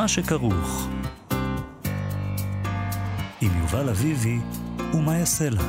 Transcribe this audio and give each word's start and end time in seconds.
מה 0.00 0.08
שכרוך. 0.08 0.88
עם 3.40 3.50
יובל 3.60 3.88
אביבי 3.88 4.38
ומה 4.94 5.18
יעשה 5.18 5.50
לה. 5.50 5.62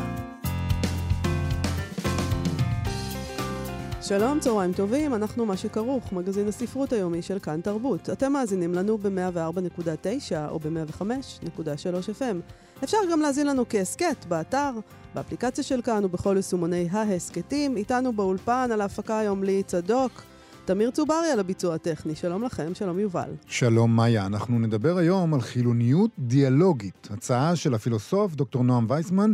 שלום, 4.02 4.40
צהריים 4.40 4.74
טובים, 4.74 5.14
אנחנו 5.14 5.46
מה 5.46 5.58
שכרוך, 5.58 6.14
מגזין 6.14 6.48
הספרות 6.48 6.94
היומי 6.94 7.22
של 7.22 7.40
כאן 7.40 7.62
תרבות. 7.62 8.10
אתם 8.10 8.34
מאזינים 8.34 8.74
לנו 8.74 8.98
ב-104.9 8.98 10.50
או 10.50 10.60
ב-105.3 10.60 12.20
FM. 12.20 12.54
אפשר 12.84 12.98
גם 13.12 13.20
להאזין 13.20 13.48
לנו 13.48 13.66
כהסכת, 13.70 14.26
באתר, 14.28 14.72
באפליקציה 15.16 15.64
של 15.64 15.82
כאן 15.82 16.06
ובכל 16.06 16.34
יישומוני 16.36 16.88
ההסכתים. 16.92 17.78
איתנו 17.78 18.14
באולפן 18.14 18.70
על 18.74 18.82
ההפקה 18.82 19.20
היום 19.20 19.44
לי 19.44 19.64
צדוק. 19.64 20.31
תמיר 20.74 20.92
צוברי 20.92 21.32
על 21.34 21.40
הביצוע 21.40 21.76
הטכני. 21.76 22.16
שלום 22.16 22.44
לכם, 22.44 22.74
שלום 22.74 23.00
יובל. 23.00 23.30
שלום 23.48 23.96
מאיה, 23.96 24.26
אנחנו 24.26 24.60
נדבר 24.60 24.98
היום 24.98 25.34
על 25.34 25.42
חילוניות 25.42 26.12
דיאלוגית, 26.20 27.08
הצעה 27.12 27.56
של 27.56 27.74
הפילוסוף 27.74 28.36
דוקטור 28.36 28.64
נועם 28.64 28.86
וייסמן, 28.90 29.34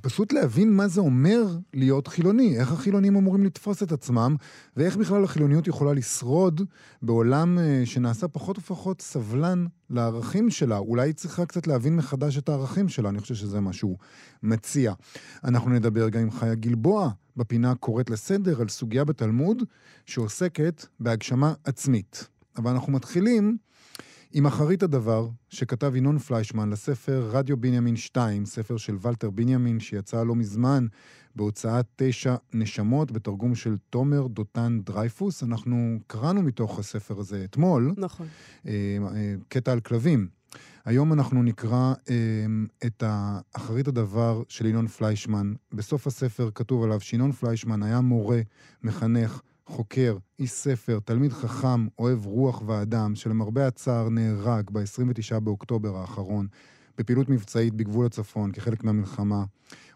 פשוט 0.00 0.32
להבין 0.32 0.76
מה 0.76 0.88
זה 0.88 1.00
אומר 1.00 1.42
להיות 1.74 2.08
חילוני, 2.08 2.58
איך 2.58 2.72
החילונים 2.72 3.16
אמורים 3.16 3.44
לתפוס 3.44 3.82
את 3.82 3.92
עצמם, 3.92 4.36
ואיך 4.76 4.96
בכלל 4.96 5.24
החילוניות 5.24 5.66
יכולה 5.68 5.92
לשרוד 5.92 6.62
בעולם 7.02 7.58
אה, 7.58 7.82
שנעשה 7.84 8.28
פחות 8.28 8.58
ופחות 8.58 9.00
סבלן 9.00 9.66
לערכים 9.90 10.50
שלה. 10.50 10.78
אולי 10.78 11.08
היא 11.08 11.14
צריכה 11.14 11.46
קצת 11.46 11.66
להבין 11.66 11.96
מחדש 11.96 12.38
את 12.38 12.48
הערכים 12.48 12.88
שלה, 12.88 13.08
אני 13.08 13.20
חושב 13.20 13.34
שזה 13.34 13.60
מה 13.60 13.72
שהוא 13.72 13.96
מציע. 14.42 14.92
אנחנו 15.44 15.70
נדבר 15.70 16.08
גם 16.08 16.20
עם 16.20 16.30
חיה 16.30 16.54
גלבוע, 16.54 17.10
בפינה 17.36 17.74
קוראת 17.74 18.10
לסדר, 18.10 18.60
על 18.60 18.68
סוגיה 18.68 19.04
בתלמוד 19.04 19.62
שעוסקת 20.06 20.86
בהגשמה 21.00 21.54
עצמית. 21.64 22.28
אבל 22.56 22.70
אנחנו 22.70 22.92
מתחילים 22.92 23.56
עם 24.36 24.46
אחרית 24.46 24.82
הדבר 24.82 25.28
שכתב 25.48 25.96
ינון 25.96 26.18
פליישמן 26.18 26.70
לספר 26.70 27.28
רדיו 27.32 27.56
בנימין 27.56 27.96
2, 27.96 28.46
ספר 28.46 28.76
של 28.76 28.96
ולטר 29.02 29.30
בנימין 29.30 29.80
שיצא 29.80 30.24
לא 30.24 30.34
מזמן 30.34 30.86
בהוצאת 31.36 31.86
תשע 31.96 32.34
נשמות, 32.52 33.12
בתרגום 33.12 33.54
של 33.54 33.76
תומר 33.90 34.26
דותן 34.26 34.80
דרייפוס. 34.84 35.42
אנחנו 35.42 35.98
קראנו 36.06 36.42
מתוך 36.42 36.78
הספר 36.78 37.18
הזה 37.18 37.44
אתמול. 37.44 37.94
נכון. 37.96 38.26
אה, 38.66 38.72
אה, 39.16 39.34
קטע 39.48 39.72
על 39.72 39.80
כלבים. 39.80 40.28
היום 40.84 41.12
אנחנו 41.12 41.42
נקרא 41.42 41.94
אה, 42.10 42.14
את 42.86 43.02
אחרית 43.52 43.88
הדבר 43.88 44.42
של 44.48 44.66
ינון 44.66 44.86
פליישמן. 44.86 45.54
בסוף 45.72 46.06
הספר 46.06 46.50
כתוב 46.54 46.84
עליו 46.84 47.00
שינון 47.00 47.32
פליישמן 47.32 47.82
היה 47.82 48.00
מורה, 48.00 48.40
מחנך, 48.82 49.40
חוקר, 49.66 50.16
איש 50.38 50.50
ספר, 50.50 50.98
תלמיד 51.04 51.32
חכם, 51.32 51.86
אוהב 51.98 52.26
רוח 52.26 52.62
ואדם, 52.66 53.14
שלמרבה 53.14 53.66
הצער 53.66 54.08
נהרג 54.08 54.70
ב-29 54.70 55.40
באוקטובר 55.40 55.96
האחרון, 55.96 56.46
בפעילות 56.98 57.28
מבצעית 57.28 57.74
בגבול 57.74 58.06
הצפון 58.06 58.52
כחלק 58.52 58.84
מהמלחמה. 58.84 59.44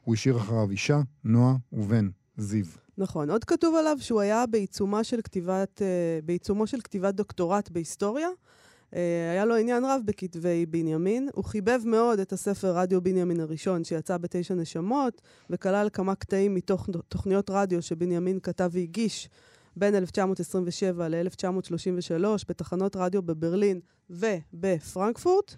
הוא 0.04 0.14
השאיר 0.14 0.36
אחריו 0.36 0.70
אישה, 0.70 1.00
נועה 1.24 1.56
ובן, 1.72 2.08
זיו. 2.36 2.64
נכון. 2.98 3.30
עוד 3.30 3.44
כתוב 3.44 3.74
עליו 3.74 3.96
שהוא 4.00 4.20
היה 4.20 4.46
בעיצומה 4.46 5.04
של 5.04 5.20
כתיבת, 5.22 5.82
uh, 5.82 6.24
בעיצומו 6.24 6.66
של 6.66 6.80
כתיבת 6.80 7.14
דוקטורט 7.14 7.70
בהיסטוריה. 7.70 8.28
Uh, 8.28 8.94
היה 9.32 9.44
לו 9.44 9.56
עניין 9.56 9.84
רב 9.84 10.00
בכתבי 10.04 10.66
בנימין. 10.66 11.28
הוא 11.34 11.44
חיבב 11.44 11.80
מאוד 11.84 12.18
את 12.18 12.32
הספר 12.32 12.76
רדיו 12.76 13.02
בנימין 13.02 13.40
הראשון, 13.40 13.84
שיצא 13.84 14.16
בתשע 14.16 14.54
נשמות, 14.54 15.22
וכלל 15.50 15.88
כמה 15.92 16.14
קטעים 16.14 16.54
מתוך 16.54 16.88
תוכניות 17.08 17.50
רדיו 17.50 17.82
שבנימין 17.82 18.40
כתב 18.40 18.70
והגיש 18.72 19.28
בין 19.78 19.94
1927 19.94 21.08
ל-1933 21.08 22.24
בתחנות 22.48 22.96
רדיו 22.96 23.22
בברלין 23.22 23.80
ובפרנקפורט. 24.10 25.54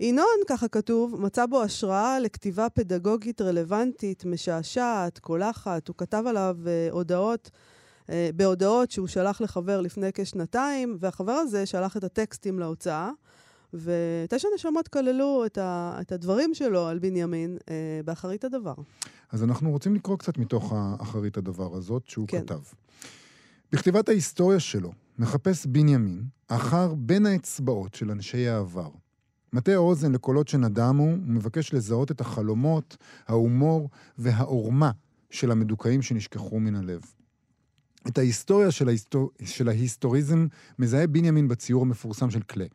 ינון, 0.00 0.26
ככה 0.46 0.68
כתוב, 0.68 1.20
מצא 1.20 1.46
בו 1.46 1.62
השראה 1.62 2.20
לכתיבה 2.20 2.68
פדגוגית 2.68 3.40
רלוונטית, 3.40 4.24
משעשעת, 4.24 5.18
קולחת. 5.18 5.88
הוא 5.88 5.96
כתב 5.98 6.24
עליו 6.26 6.56
uh, 6.64 6.92
הודעות, 6.92 7.50
uh, 8.02 8.10
בהודעות 8.34 8.90
שהוא 8.90 9.06
שלח 9.06 9.40
לחבר 9.40 9.80
לפני 9.80 10.10
כשנתיים, 10.14 10.96
והחבר 11.00 11.32
הזה 11.32 11.66
שלח 11.66 11.96
את 11.96 12.04
הטקסטים 12.04 12.58
להוצאה. 12.58 13.10
ותשע 13.74 14.48
נשמות 14.54 14.88
כללו 14.88 15.46
את, 15.46 15.58
ה, 15.58 15.98
את 16.00 16.12
הדברים 16.12 16.54
שלו 16.54 16.86
על 16.86 16.98
בנימין 16.98 17.58
אה, 17.68 18.00
באחרית 18.04 18.44
הדבר. 18.44 18.74
אז 19.32 19.42
אנחנו 19.42 19.70
רוצים 19.70 19.94
לקרוא 19.94 20.18
קצת 20.18 20.38
מתוך 20.38 20.72
האחרית 20.76 21.36
הדבר 21.36 21.76
הזאת 21.76 22.02
שהוא 22.06 22.28
כן. 22.28 22.40
כתב. 22.40 22.60
בכתיבת 23.72 24.08
ההיסטוריה 24.08 24.60
שלו 24.60 24.92
מחפש 25.18 25.66
בנימין 25.66 26.24
אחר 26.48 26.94
בין 26.94 27.26
האצבעות 27.26 27.94
של 27.94 28.10
אנשי 28.10 28.48
העבר. 28.48 28.90
מטה 29.52 29.76
אוזן 29.76 30.12
לקולות 30.12 30.48
שנדמו 30.48 31.12
ומבקש 31.26 31.74
לזהות 31.74 32.10
את 32.10 32.20
החלומות, 32.20 32.96
ההומור 33.26 33.90
והעורמה 34.18 34.90
של 35.30 35.50
המדוכאים 35.50 36.02
שנשכחו 36.02 36.60
מן 36.60 36.74
הלב. 36.74 37.00
את 38.08 38.18
ההיסטוריה 38.18 38.70
של, 38.70 38.88
ההיסטור... 38.88 39.30
של 39.44 39.68
ההיסטוריזם 39.68 40.46
מזהה 40.78 41.06
בנימין 41.06 41.48
בציור 41.48 41.82
המפורסם 41.82 42.30
של 42.30 42.42
קלה. 42.42 42.66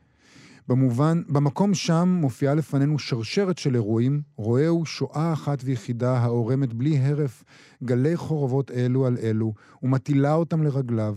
במובן, 0.69 1.21
במקום 1.29 1.73
שם 1.73 2.17
מופיעה 2.21 2.53
לפנינו 2.53 2.99
שרשרת 2.99 3.57
של 3.57 3.75
אירועים, 3.75 4.21
רואהו 4.35 4.85
שואה 4.85 5.33
אחת 5.33 5.59
ויחידה 5.63 6.17
העורמת 6.17 6.73
בלי 6.73 6.97
הרף 6.97 7.43
גלי 7.83 8.17
חורבות 8.17 8.71
אלו 8.71 9.05
על 9.05 9.17
אלו, 9.17 9.53
ומטילה 9.83 10.33
אותם 10.33 10.63
לרגליו. 10.63 11.15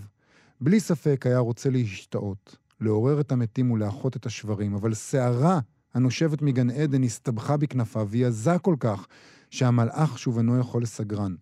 בלי 0.61 0.81
ספק 0.81 1.27
היה 1.27 1.39
רוצה 1.39 1.71
להשתאות, 1.71 2.57
לעורר 2.81 3.21
את 3.21 3.33
המתים 3.33 3.71
ולאחות 3.71 4.17
את 4.17 4.27
השברים, 4.27 4.75
אבל 4.75 4.95
שערה 4.95 5.61
הנושבת 5.95 6.43
מגן 6.43 6.71
עדן 6.71 7.03
הסתבכה 7.03 7.57
בכנפיו, 7.57 8.09
והיא 8.11 8.27
עזה 8.27 8.59
כל 8.59 8.77
כך, 8.81 9.07
שהמלאך 9.51 10.19
שוב 10.19 10.39
אינו 10.39 10.59
יכול 10.59 10.83
לסגרן. 10.83 11.35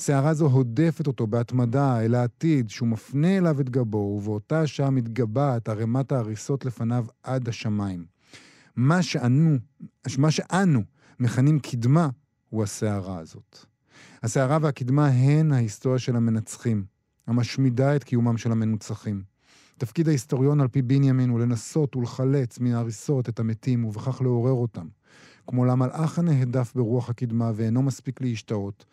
שערה 0.00 0.34
זו 0.34 0.46
הודפת 0.46 1.06
אותו 1.06 1.26
בהתמדה 1.26 2.00
אל 2.00 2.14
העתיד, 2.14 2.70
שהוא 2.70 2.88
מפנה 2.88 3.38
אליו 3.38 3.60
את 3.60 3.70
גבו, 3.70 3.98
ובאותה 3.98 4.66
שעה 4.66 4.90
מתגבעת 4.90 5.68
ערימת 5.68 6.12
ההריסות 6.12 6.64
לפניו 6.64 7.06
עד 7.22 7.48
השמיים. 7.48 8.04
מה 8.76 9.02
שאנו, 9.02 9.56
מה 10.18 10.30
שאנו 10.30 10.82
מכנים 11.20 11.58
קדמה, 11.58 12.08
הוא 12.48 12.62
הסערה 12.62 13.18
הזאת. 13.18 13.58
הסערה 14.22 14.58
והקדמה 14.60 15.06
הן 15.06 15.52
ההיסטוריה 15.52 15.98
של 15.98 16.16
המנצחים, 16.16 16.84
המשמידה 17.26 17.96
את 17.96 18.04
קיומם 18.04 18.38
של 18.38 18.52
המנוצחים. 18.52 19.22
תפקיד 19.78 20.08
ההיסטוריון 20.08 20.60
על 20.60 20.68
פי 20.68 20.82
בנימין 20.82 21.30
הוא 21.30 21.40
לנסות 21.40 21.96
ולחלץ 21.96 22.58
מן 22.58 22.72
ההריסות 22.72 23.28
את 23.28 23.40
המתים 23.40 23.84
ובכך 23.84 24.22
לעורר 24.22 24.52
אותם. 24.52 24.86
כמו 25.46 25.64
למלאך 25.64 26.18
הנהדף 26.18 26.72
ברוח 26.74 27.10
הקדמה 27.10 27.52
ואינו 27.54 27.82
מספיק 27.82 28.20
להשתאות, 28.20 28.84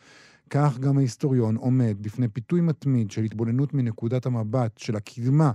כך 0.50 0.80
גם 0.80 0.98
ההיסטוריון 0.98 1.56
עומד 1.56 1.98
בפני 2.02 2.28
פיתוי 2.28 2.62
מתמיד 2.62 3.12
של 3.12 3.24
התבוננות 3.24 3.74
מנקודת 3.74 4.26
המבט 4.26 4.78
של 4.78 4.96
הקדמה 4.96 5.52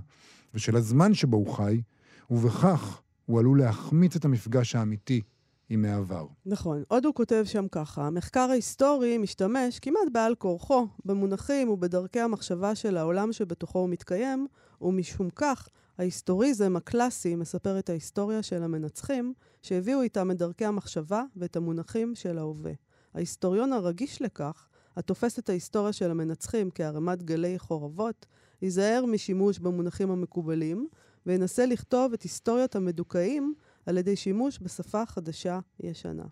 ושל 0.53 0.75
הזמן 0.75 1.13
שבו 1.13 1.37
הוא 1.37 1.53
חי, 1.55 1.81
ובכך 2.29 3.01
הוא 3.25 3.39
עלול 3.39 3.59
להחמיץ 3.59 4.15
את 4.15 4.25
המפגש 4.25 4.75
האמיתי 4.75 5.21
עם 5.69 5.85
העבר. 5.85 6.27
נכון. 6.45 6.83
עוד 6.87 7.05
הוא 7.05 7.13
כותב 7.13 7.43
שם 7.45 7.65
ככה, 7.71 8.07
המחקר 8.07 8.47
ההיסטורי 8.49 9.17
משתמש 9.17 9.79
כמעט 9.79 10.07
בעל 10.11 10.35
כורחו 10.35 10.87
במונחים 11.05 11.69
ובדרכי 11.69 12.19
המחשבה 12.19 12.75
של 12.75 12.97
העולם 12.97 13.33
שבתוכו 13.33 13.79
הוא 13.79 13.89
מתקיים, 13.89 14.47
ומשום 14.81 15.29
כך 15.29 15.69
ההיסטוריזם 15.97 16.75
הקלאסי 16.75 17.35
מספר 17.35 17.79
את 17.79 17.89
ההיסטוריה 17.89 18.43
של 18.43 18.63
המנצחים, 18.63 19.33
שהביאו 19.61 20.01
איתם 20.01 20.31
את 20.31 20.37
דרכי 20.37 20.65
המחשבה 20.65 21.23
ואת 21.35 21.55
המונחים 21.55 22.15
של 22.15 22.37
ההווה. 22.37 22.71
ההיסטוריון 23.13 23.73
הרגיש 23.73 24.21
לכך 24.21 24.67
התופס 24.95 25.39
את 25.39 25.49
ההיסטוריה 25.49 25.93
של 25.93 26.11
המנצחים 26.11 26.69
כערמת 26.75 27.23
גלי 27.23 27.59
חורבות, 27.59 28.25
ייזהר 28.61 29.05
משימוש 29.05 29.59
במונחים 29.59 30.11
המקובלים, 30.11 30.87
וינסה 31.25 31.65
לכתוב 31.65 32.13
את 32.13 32.21
היסטוריית 32.21 32.75
המדוכאים 32.75 33.53
על 33.85 33.97
ידי 33.97 34.15
שימוש 34.15 34.59
בשפה 34.61 35.05
חדשה 35.05 35.59
ישנה. 35.79 36.25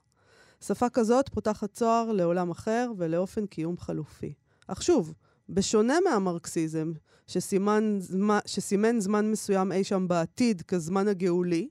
שפה 0.62 0.90
כזאת 0.90 1.30
פותחת 1.30 1.74
צוהר 1.74 2.12
לעולם 2.12 2.52
אחר 2.52 2.92
ולאופן 2.98 3.46
קיום 3.46 3.78
חלופי. 3.78 4.34
אך 4.68 4.84
שוב, 4.84 5.14
בשונה 5.50 5.98
מהמרקסיזם, 6.10 6.92
שסימן, 7.28 8.00
שסימן 8.46 9.00
זמן 9.00 9.32
מסוים 9.32 9.72
אי 9.72 9.84
שם 9.84 10.08
בעתיד 10.08 10.62
כזמן 10.62 11.08
הגאולי, 11.08 11.70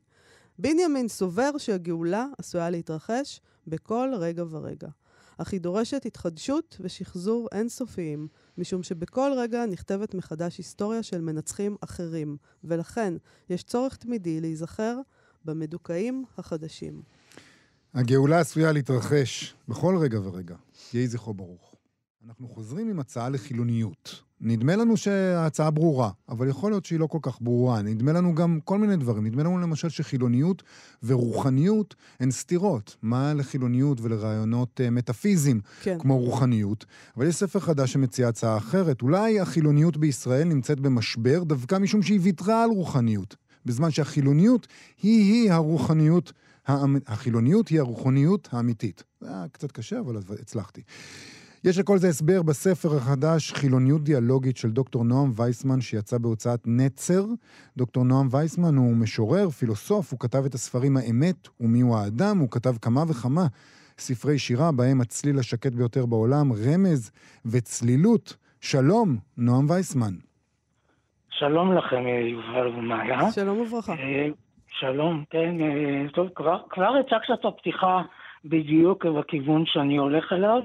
בנימין 0.58 1.08
סובר 1.08 1.58
שהגאולה 1.58 2.26
עשויה 2.38 2.70
להתרחש 2.70 3.40
בכל 3.66 4.12
רגע 4.16 4.44
ורגע. 4.50 4.88
אך 5.42 5.52
היא 5.52 5.60
דורשת 5.60 6.06
התחדשות 6.06 6.76
ושחזור 6.80 7.48
אינסופיים, 7.52 8.28
משום 8.58 8.82
שבכל 8.82 9.30
רגע 9.36 9.66
נכתבת 9.66 10.14
מחדש 10.14 10.58
היסטוריה 10.58 11.02
של 11.02 11.20
מנצחים 11.20 11.76
אחרים, 11.80 12.36
ולכן 12.64 13.14
יש 13.50 13.62
צורך 13.62 13.96
תמידי 13.96 14.40
להיזכר 14.40 14.98
במדוכאים 15.44 16.24
החדשים. 16.38 17.02
הגאולה 17.94 18.40
עשויה 18.40 18.72
להתרחש 18.72 19.54
בכל 19.68 19.96
רגע 20.00 20.20
ורגע. 20.20 20.56
יהי 20.94 21.08
זכרו 21.08 21.34
ברוך. 21.34 21.74
אנחנו 22.26 22.48
חוזרים 22.48 22.88
עם 22.90 23.00
הצעה 23.00 23.28
לחילוניות. 23.28 24.22
נדמה 24.40 24.76
לנו 24.76 24.96
שההצעה 24.96 25.70
ברורה, 25.70 26.10
אבל 26.28 26.48
יכול 26.48 26.72
להיות 26.72 26.84
שהיא 26.84 27.00
לא 27.00 27.06
כל 27.06 27.18
כך 27.22 27.38
ברורה. 27.40 27.82
נדמה 27.82 28.12
לנו 28.12 28.34
גם 28.34 28.58
כל 28.64 28.78
מיני 28.78 28.96
דברים. 28.96 29.26
נדמה 29.26 29.42
לנו 29.42 29.58
למשל 29.58 29.88
שחילוניות 29.88 30.62
ורוחניות 31.02 31.94
הן 32.20 32.30
סתירות. 32.30 32.96
מה 33.02 33.34
לחילוניות 33.34 34.00
ולרעיונות 34.00 34.80
uh, 34.80 34.90
מטאפיזיים, 34.90 35.60
כן. 35.82 35.98
כמו 35.98 36.18
רוחניות? 36.18 36.84
אבל 37.16 37.26
יש 37.26 37.36
ספר 37.36 37.60
חדש 37.60 37.92
שמציע 37.92 38.28
הצעה 38.28 38.56
אחרת. 38.56 39.02
אולי 39.02 39.40
החילוניות 39.40 39.96
בישראל 39.96 40.48
נמצאת 40.48 40.80
במשבר 40.80 41.44
דווקא 41.44 41.78
משום 41.78 42.02
שהיא 42.02 42.20
ויתרה 42.22 42.64
על 42.64 42.70
רוחניות, 42.70 43.36
בזמן 43.66 43.90
שהחילוניות 43.90 44.66
היא-היא 45.02 45.52
הרוחניות. 45.52 46.32
החילוניות 47.06 47.68
היא 47.68 47.80
הרוחניות 47.80 48.48
האמיתית. 48.52 49.04
זה 49.20 49.28
היה 49.28 49.44
קצת 49.52 49.72
קשה, 49.72 50.00
אבל 50.00 50.16
הצלחתי. 50.42 50.82
יש 51.64 51.78
לכל 51.78 51.98
זה 51.98 52.08
הסבר 52.08 52.42
בספר 52.42 52.88
החדש 52.96 53.52
חילוניות 53.52 54.02
דיאלוגית 54.02 54.56
של 54.56 54.70
דוקטור 54.70 55.04
נועם 55.04 55.30
וייסמן 55.36 55.80
שיצא 55.80 56.18
בהוצאת 56.18 56.60
נצר. 56.66 57.24
דוקטור 57.76 58.04
נועם 58.04 58.26
וייסמן 58.30 58.76
הוא 58.76 58.96
משורר, 58.96 59.48
פילוסוף, 59.48 60.12
הוא 60.12 60.20
כתב 60.20 60.44
את 60.46 60.54
הספרים 60.54 60.96
האמת 60.96 61.48
ומיהו 61.60 61.96
האדם, 61.96 62.38
הוא 62.38 62.48
כתב 62.50 62.74
כמה 62.82 63.00
וכמה 63.10 63.46
ספרי 63.98 64.38
שירה 64.38 64.72
בהם 64.72 65.00
הצליל 65.00 65.38
השקט 65.38 65.72
ביותר 65.72 66.06
בעולם, 66.06 66.52
רמז 66.52 67.10
וצלילות. 67.46 68.36
שלום, 68.60 69.16
נועם 69.38 69.70
וייסמן. 69.70 70.14
שלום 71.30 71.72
לכם, 71.72 72.02
יובל 72.06 72.68
ומאיה. 72.68 73.32
שלום 73.32 73.60
וברכה. 73.60 73.92
אה, 73.92 74.28
שלום, 74.68 75.24
כן, 75.30 75.60
אה, 75.60 76.10
טוב, 76.14 76.28
כבר, 76.34 76.58
כבר 76.70 76.92
הצגת 77.00 77.40
את 77.40 77.44
הפתיחה 77.44 78.02
בדיוק 78.44 79.06
בכיוון 79.06 79.64
שאני 79.66 79.96
הולך 79.96 80.32
אליו. 80.32 80.62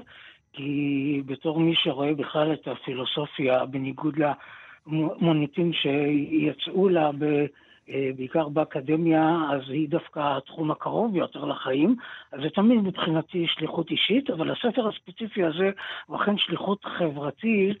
כי 0.56 1.22
בתור 1.26 1.60
מי 1.60 1.74
שרואה 1.74 2.14
בכלל 2.14 2.52
את 2.52 2.68
הפילוסופיה, 2.68 3.66
בניגוד 3.66 4.14
למוניטין 4.86 5.72
שיצאו 5.72 6.88
לה 6.88 7.10
ב... 7.18 7.24
אה, 7.90 8.10
בעיקר 8.16 8.48
באקדמיה, 8.48 9.36
אז 9.50 9.60
היא 9.68 9.88
דווקא 9.88 10.36
התחום 10.36 10.70
הקרוב 10.70 11.16
יותר 11.16 11.44
לחיים. 11.44 11.96
אז 12.32 12.40
זה 12.42 12.50
תמיד 12.50 12.78
מבחינתי 12.80 13.46
שליחות 13.48 13.90
אישית, 13.90 14.30
אבל 14.30 14.50
הספר 14.50 14.88
הספציפי 14.88 15.44
הזה 15.44 15.70
הוא 16.06 16.16
אכן 16.16 16.38
שליחות 16.38 16.84
חברתית, 16.84 17.78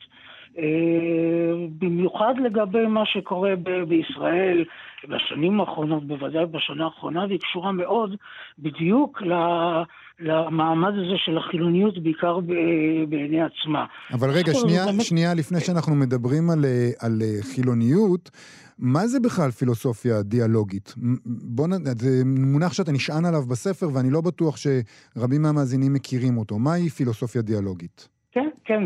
במיוחד 1.78 2.34
לגבי 2.44 2.86
מה 2.86 3.02
שקורה 3.06 3.56
ב- 3.56 3.88
בישראל 3.88 4.64
בשנים 5.08 5.60
האחרונות, 5.60 6.06
בוודאי 6.06 6.46
בשנה 6.46 6.84
האחרונה, 6.84 7.24
והיא 7.26 7.38
קשורה 7.40 7.72
מאוד 7.72 8.16
בדיוק 8.58 9.22
ל- 9.22 9.82
למעמד 10.20 10.92
הזה 10.92 11.16
של 11.16 11.38
החילוניות, 11.38 12.02
בעיקר 12.02 12.40
בעיני 13.08 13.40
עצמה. 13.42 13.84
אבל 14.12 14.30
רגע, 14.30 14.54
שנייה, 14.54 14.86
באמת... 14.86 15.00
שנייה 15.00 15.34
לפני 15.34 15.60
שאנחנו 15.60 15.94
מדברים 15.94 16.50
על, 16.50 16.64
על 17.00 17.22
חילוניות, 17.54 18.30
מה 18.78 19.06
זה 19.06 19.20
בכלל 19.20 19.50
פילוסופיה 19.50 20.22
דיאלוגית? 20.22 20.94
בוא 21.26 21.68
נ... 21.68 21.70
זה 21.98 22.22
מונח 22.24 22.72
שאתה 22.72 22.92
נשען 22.92 23.24
עליו 23.24 23.42
בספר, 23.50 23.88
ואני 23.94 24.10
לא 24.10 24.20
בטוח 24.20 24.56
שרבים 24.56 25.42
מהמאזינים 25.42 25.92
מכירים 25.92 26.38
אותו. 26.38 26.58
מהי 26.58 26.90
פילוסופיה 26.90 27.42
דיאלוגית? 27.42 28.15
כן, 28.66 28.82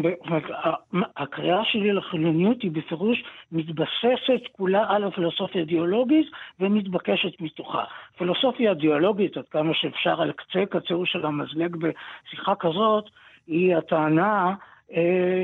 הקריאה 1.17 1.65
שלי 1.65 1.93
לחילוניות 1.93 2.63
היא 2.63 2.71
בפירוש 2.71 3.25
מתבססת 3.53 4.43
כולה 4.53 4.85
על 4.89 5.05
הפילוסופיה 5.05 5.63
הדיאלוגית 5.63 6.27
ומתבקשת 6.61 7.41
מתוכה. 7.41 7.85
פילוסופיה 8.19 8.75
דיאלוגית, 8.75 9.37
עד 9.37 9.49
כמה 9.51 9.75
שאפשר 9.75 10.23
על 10.23 10.33
קצה 10.33 10.67
קצהו 10.71 11.07
של 11.07 11.27
המזלג 11.27 11.77
בשיחה 11.77 12.55
כזאת, 12.55 13.05
היא 13.47 13.77
הטענה 13.77 14.55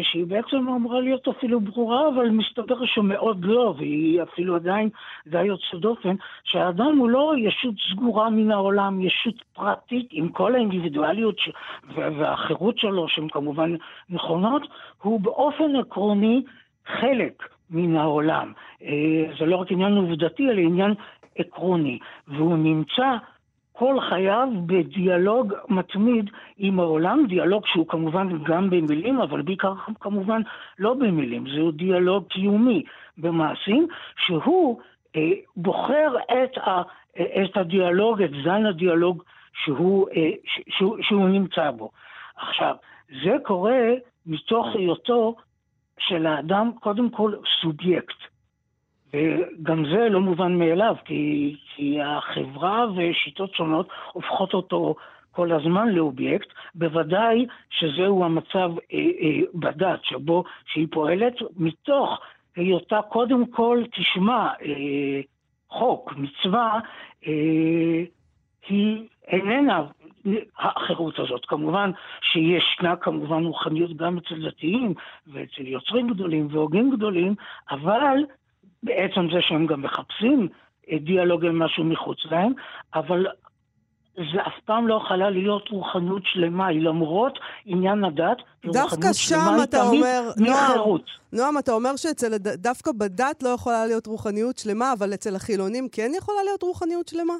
שהיא 0.02 0.26
בעצם 0.26 0.56
אמורה 0.56 1.00
להיות 1.00 1.28
אפילו 1.28 1.60
ברורה, 1.60 2.08
אבל 2.08 2.28
מסתבר 2.30 2.86
שמאוד 2.86 3.44
לא, 3.44 3.74
והיא 3.78 4.22
אפילו 4.22 4.56
עדיין 4.56 4.88
די 5.26 5.44
יוצא 5.44 5.76
דופן, 5.76 6.14
שהאדם 6.44 6.98
הוא 6.98 7.10
לא 7.10 7.34
ישות 7.38 7.74
סגורה 7.90 8.30
מן 8.30 8.50
העולם, 8.50 9.00
ישות 9.00 9.34
פרטית 9.54 10.08
עם 10.10 10.28
כל 10.28 10.54
האינדיבידואליות 10.54 11.38
ש... 11.38 11.50
והחירות 11.94 12.78
שלו, 12.78 13.08
שהן 13.08 13.28
כמובן 13.28 13.74
נכונות, 14.10 14.62
הוא 15.02 15.20
באופן 15.20 15.76
עקרוני 15.76 16.42
חלק 16.86 17.48
מן 17.70 17.96
העולם. 17.96 18.52
אה, 18.82 19.24
זה 19.38 19.46
לא 19.46 19.56
רק 19.56 19.72
עניין 19.72 19.96
עובדתי, 19.96 20.50
אלא 20.50 20.60
עניין 20.60 20.94
עקרוני, 21.38 21.98
והוא 22.28 22.56
נמצא 22.56 23.16
כל 23.78 24.00
חייו 24.08 24.48
בדיאלוג 24.66 25.52
מתמיד 25.68 26.30
עם 26.58 26.80
העולם, 26.80 27.26
דיאלוג 27.28 27.66
שהוא 27.66 27.88
כמובן 27.88 28.42
גם 28.42 28.70
במילים, 28.70 29.20
אבל 29.20 29.42
בעיקר 29.42 29.72
כמובן 30.00 30.42
לא 30.78 30.94
במילים, 30.94 31.44
זהו 31.54 31.70
דיאלוג 31.70 32.24
קיומי 32.28 32.82
במעשים, 33.18 33.86
שהוא 34.26 34.80
אה, 35.16 35.30
בוחר 35.56 36.14
את, 36.32 36.58
ה, 36.58 36.82
את 37.14 37.56
הדיאלוג, 37.56 38.22
את 38.22 38.30
זן 38.44 38.66
הדיאלוג 38.66 39.22
שהוא, 39.64 40.08
אה, 40.16 40.30
שהוא, 40.68 40.96
שהוא 41.02 41.28
נמצא 41.28 41.70
בו. 41.70 41.90
עכשיו, 42.36 42.74
זה 43.24 43.36
קורה 43.42 43.94
מתוך 44.26 44.66
היותו 44.74 45.36
של 45.98 46.26
האדם 46.26 46.70
קודם 46.80 47.10
כל 47.10 47.32
סובייקט. 47.60 48.35
וגם 49.12 49.84
זה 49.84 50.08
לא 50.08 50.20
מובן 50.20 50.58
מאליו, 50.58 50.94
כי, 51.04 51.56
כי 51.74 51.98
החברה 52.02 52.86
ושיטות 52.96 53.54
שונות 53.54 53.88
הופכות 54.12 54.54
אותו 54.54 54.94
כל 55.30 55.52
הזמן 55.52 55.88
לאובייקט, 55.88 56.48
בוודאי 56.74 57.46
שזהו 57.70 58.24
המצב 58.24 58.70
אה, 58.92 58.98
אה, 58.98 59.40
בדת, 59.54 60.04
שבו 60.04 60.44
שהיא 60.66 60.86
פועלת 60.90 61.34
מתוך 61.56 62.20
היותה 62.56 63.00
קודם 63.02 63.46
כל 63.46 63.82
תשמע 63.92 64.48
אה, 64.62 65.20
חוק, 65.68 66.12
מצווה, 66.16 66.80
אה, 67.26 68.02
היא 68.68 69.08
איננה 69.26 69.82
החירות 70.58 71.18
הזאת. 71.18 71.46
כמובן 71.46 71.90
שישנה 72.22 72.96
כמובן 72.96 73.44
רוחניות 73.44 73.96
גם 73.96 74.18
אצל 74.18 74.46
דתיים 74.48 74.94
ואצל 75.26 75.66
יוצרים 75.66 76.08
גדולים 76.08 76.48
והוגים 76.50 76.90
גדולים, 76.90 77.34
אבל 77.70 78.16
בעצם 78.82 79.28
זה 79.32 79.38
שהם 79.40 79.66
גם 79.66 79.82
מחפשים 79.82 80.48
דיאלוג 81.00 81.44
עם 81.44 81.58
משהו 81.58 81.84
מחוץ 81.84 82.18
להם, 82.30 82.52
אבל 82.94 83.26
זה 84.16 84.42
אף 84.46 84.60
פעם 84.64 84.88
לא 84.88 85.00
יכולה 85.04 85.30
להיות 85.30 85.68
רוחנות 85.68 86.22
שלמה, 86.24 86.66
היא 86.66 86.82
למרות 86.82 87.38
עניין 87.64 88.04
הדת, 88.04 88.36
דווקא 88.66 89.12
שם 89.12 89.56
אתה 89.64 89.82
אומר, 89.82 90.20
נועם, 90.36 90.98
נועם, 91.32 91.58
אתה 91.58 91.72
אומר 91.72 91.90
שדווקא 91.96 92.90
בדת 92.98 93.42
לא 93.42 93.48
יכולה 93.48 93.86
להיות 93.86 94.06
רוחניות 94.06 94.58
שלמה, 94.58 94.92
אבל 94.98 95.14
אצל 95.14 95.36
החילונים 95.36 95.88
כן 95.92 96.10
יכולה 96.18 96.38
להיות 96.44 96.62
רוחניות 96.62 97.08
שלמה? 97.08 97.34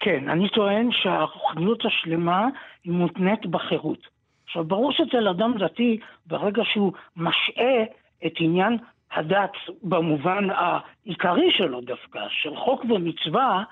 כן, 0.00 0.28
אני 0.28 0.48
טוען 0.48 0.88
שהרוחניות 0.92 1.82
השלמה 1.84 2.46
היא 2.84 2.92
מותנית 2.92 3.46
בחירות. 3.46 3.98
עכשיו, 4.44 4.64
ברור 4.64 4.92
שאצל 4.92 5.28
אדם 5.28 5.58
דתי, 5.58 5.98
ברגע 6.26 6.62
שהוא 6.72 6.92
משעה 7.16 7.82
את 8.26 8.32
עניין 8.38 8.78
הדת 9.16 9.52
במובן 9.82 10.48
העיקרי 10.50 11.50
שלו 11.50 11.80
דווקא, 11.80 12.20
של 12.28 12.56
חוק 12.56 12.84
ומצווה, 12.84 13.62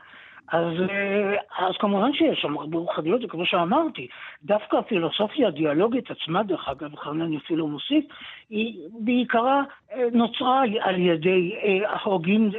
אז, 0.52 0.72
אה, 0.90 1.36
אז 1.58 1.74
כמובן 1.78 2.12
שיש 2.12 2.40
שם 2.40 2.58
הרבה 2.58 2.78
רוחניות, 2.78 3.24
וכמו 3.24 3.46
שאמרתי, 3.46 4.08
דווקא 4.44 4.76
הפילוסופיה 4.76 5.48
הדיאלוגית 5.48 6.10
עצמה, 6.10 6.42
דרך 6.42 6.68
אגב, 6.68 6.96
כאן 6.96 7.20
אני 7.20 7.36
אפילו 7.36 7.68
מוסיף, 7.68 8.04
היא 8.50 8.78
בעיקרה 9.00 9.62
אה, 9.92 10.06
נוצרה 10.12 10.62
על 10.80 10.98
ידי 10.98 11.54
אה, 11.62 12.00
הוגים 12.02 12.50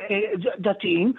דתיים 0.60 1.14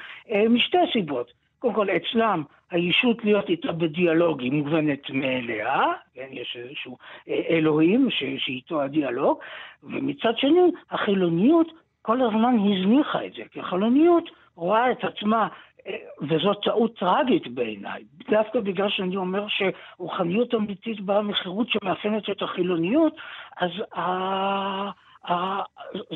משתי 0.50 0.78
סיבות. 0.92 1.45
קודם 1.73 1.75
כל, 1.75 1.96
אצלם 1.96 2.42
הישות 2.70 3.25
להיות 3.25 3.49
איתה 3.49 3.73
בדיאלוג 3.73 4.40
היא 4.40 4.52
מובנת 4.52 5.11
מאליה, 5.11 5.82
כן, 6.14 6.28
יש 6.30 6.56
איזשהו 6.61 6.99
אה, 7.28 7.42
אלוהים 7.49 8.11
ש, 8.11 8.23
שאיתו 8.38 8.82
הדיאלוג, 8.82 9.38
ומצד 9.82 10.38
שני, 10.38 10.70
החילוניות 10.90 11.66
כל 12.02 12.23
הזמן 12.23 12.56
הזניחה 12.58 13.26
את 13.26 13.32
זה, 13.32 13.42
כי 13.52 13.61
החילוניות 13.61 14.30
רואה 14.56 14.90
את 14.90 15.04
עצמה, 15.04 15.49
אה, 15.87 15.96
וזאת 16.20 16.58
טעות 16.64 16.99
טרגית 16.99 17.49
בעיניי, 17.49 18.02
דווקא 18.30 18.61
בגלל 18.61 18.88
שאני 18.88 19.16
אומר 19.16 19.46
שרוחניות 19.49 20.54
אמיתית 20.54 21.00
באה 21.00 21.23
מחירות 21.23 21.68
שמאפיינת 21.70 22.30
את 22.30 22.42
החילוניות, 22.42 23.16
אז 23.61 23.70
ה... 23.99 25.05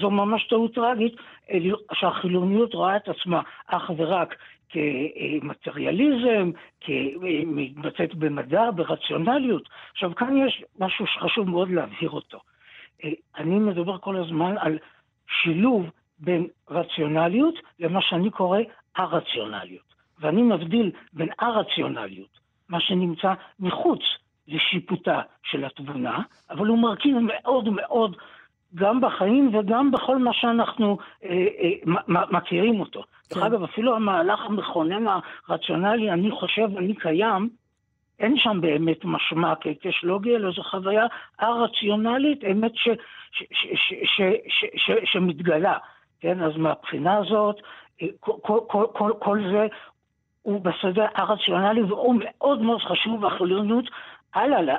זו 0.01 0.11
ממש 0.11 0.45
טעות 0.49 0.75
טרגית, 0.75 1.15
שהחילוניות 1.93 2.75
רואה 2.75 2.97
את 2.97 3.09
עצמה 3.09 3.41
אך 3.67 3.91
ורק 3.97 4.35
כמטריאליזם, 4.69 6.51
כמתבטאת 6.81 8.15
במדע, 8.15 8.71
ברציונליות. 8.75 9.69
עכשיו, 9.93 10.15
כאן 10.15 10.37
יש 10.37 10.65
משהו 10.79 11.07
שחשוב 11.07 11.51
מאוד 11.51 11.71
להבהיר 11.71 12.11
אותו. 12.11 12.41
אני 13.39 13.59
מדבר 13.59 13.99
כל 13.99 14.17
הזמן 14.17 14.55
על 14.59 14.79
שילוב 15.43 15.91
בין 16.19 16.47
רציונליות 16.71 17.55
למה 17.81 18.01
שאני 18.03 18.31
קורא 18.31 18.59
א-רציונליות. 18.95 19.95
ואני 20.21 20.43
מבדיל 20.43 20.91
בין 21.13 21.29
א-רציונליות, 21.39 22.39
מה 22.69 22.81
שנמצא 22.81 23.35
מחוץ 23.61 24.01
לשיפוטה 24.49 25.23
של 25.43 25.65
התבונה, 25.65 26.23
אבל 26.51 26.67
הוא 26.67 26.79
מרכיב 26.79 27.17
מאוד 27.19 27.69
מאוד 27.69 28.17
גם 28.75 29.01
בחיים 29.01 29.55
וגם 29.55 29.91
בכל 29.91 30.19
מה 30.19 30.33
שאנחנו 30.33 30.99
אה, 31.25 31.47
אה, 31.61 31.95
מכירים 32.31 32.81
אותו. 32.81 33.03
כן. 33.03 33.35
דרך 33.35 33.45
אגב, 33.45 33.63
אפילו 33.63 33.97
המהלך 33.97 34.41
המכונן 34.45 35.05
הרציונלי, 35.49 36.11
אני 36.11 36.31
חושב, 36.31 36.69
אני 36.79 36.95
קיים, 36.95 37.49
אין 38.19 38.39
שם 38.39 38.59
באמת 38.61 39.05
משמע 39.05 39.55
כהיקש 39.61 40.05
לוגי, 40.05 40.37
אלא 40.37 40.51
זו 40.53 40.63
חוויה 40.63 41.07
א-רציונלית, 41.39 42.45
אמת 42.45 42.73
ש, 42.75 42.89
ש, 43.33 43.45
ש, 43.53 43.95
ש, 44.05 44.23
ש, 44.49 44.65
ש, 44.77 44.91
שמתגלה. 45.05 45.79
כן, 46.21 46.43
אז 46.43 46.57
מהבחינה 46.57 47.17
הזאת, 47.17 47.57
אה, 48.03 48.07
כל, 48.21 48.59
כל, 48.67 48.87
כל, 48.93 49.13
כל 49.19 49.41
זה 49.53 49.67
הוא 50.43 50.61
בשדה 50.61 51.07
הרציונלי 51.15 51.83
והוא 51.83 52.15
מאוד 52.19 52.63
מאוד 52.63 52.81
חשוב, 52.81 53.23
והחילוניות, 53.23 53.85
הלאה, 54.35 54.77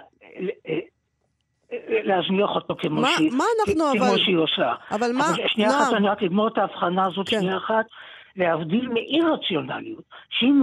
להזניח 1.90 2.50
אותו 2.50 2.76
כמו, 2.80 3.02
מה, 3.02 3.08
שהיא, 3.18 3.32
מה 3.32 3.44
אנחנו, 3.60 3.84
כמו 3.98 4.08
אבל... 4.10 4.18
שהיא 4.18 4.38
עושה. 4.38 4.74
אבל 4.92 5.12
מה... 5.12 5.24
אבל 5.30 5.48
שנייה 5.48 5.70
אחת, 5.70 5.94
אני 5.94 6.10
רק 6.10 6.24
אגמור 6.24 6.48
את 6.48 6.58
ההבחנה 6.58 7.06
הזאת, 7.06 7.30
כן. 7.30 7.40
שנייה 7.40 7.58
אחת. 7.58 7.86
להבדיל 8.36 8.90
מאי 8.90 9.20
רציונליות, 9.34 10.04
שהיא 10.30 10.54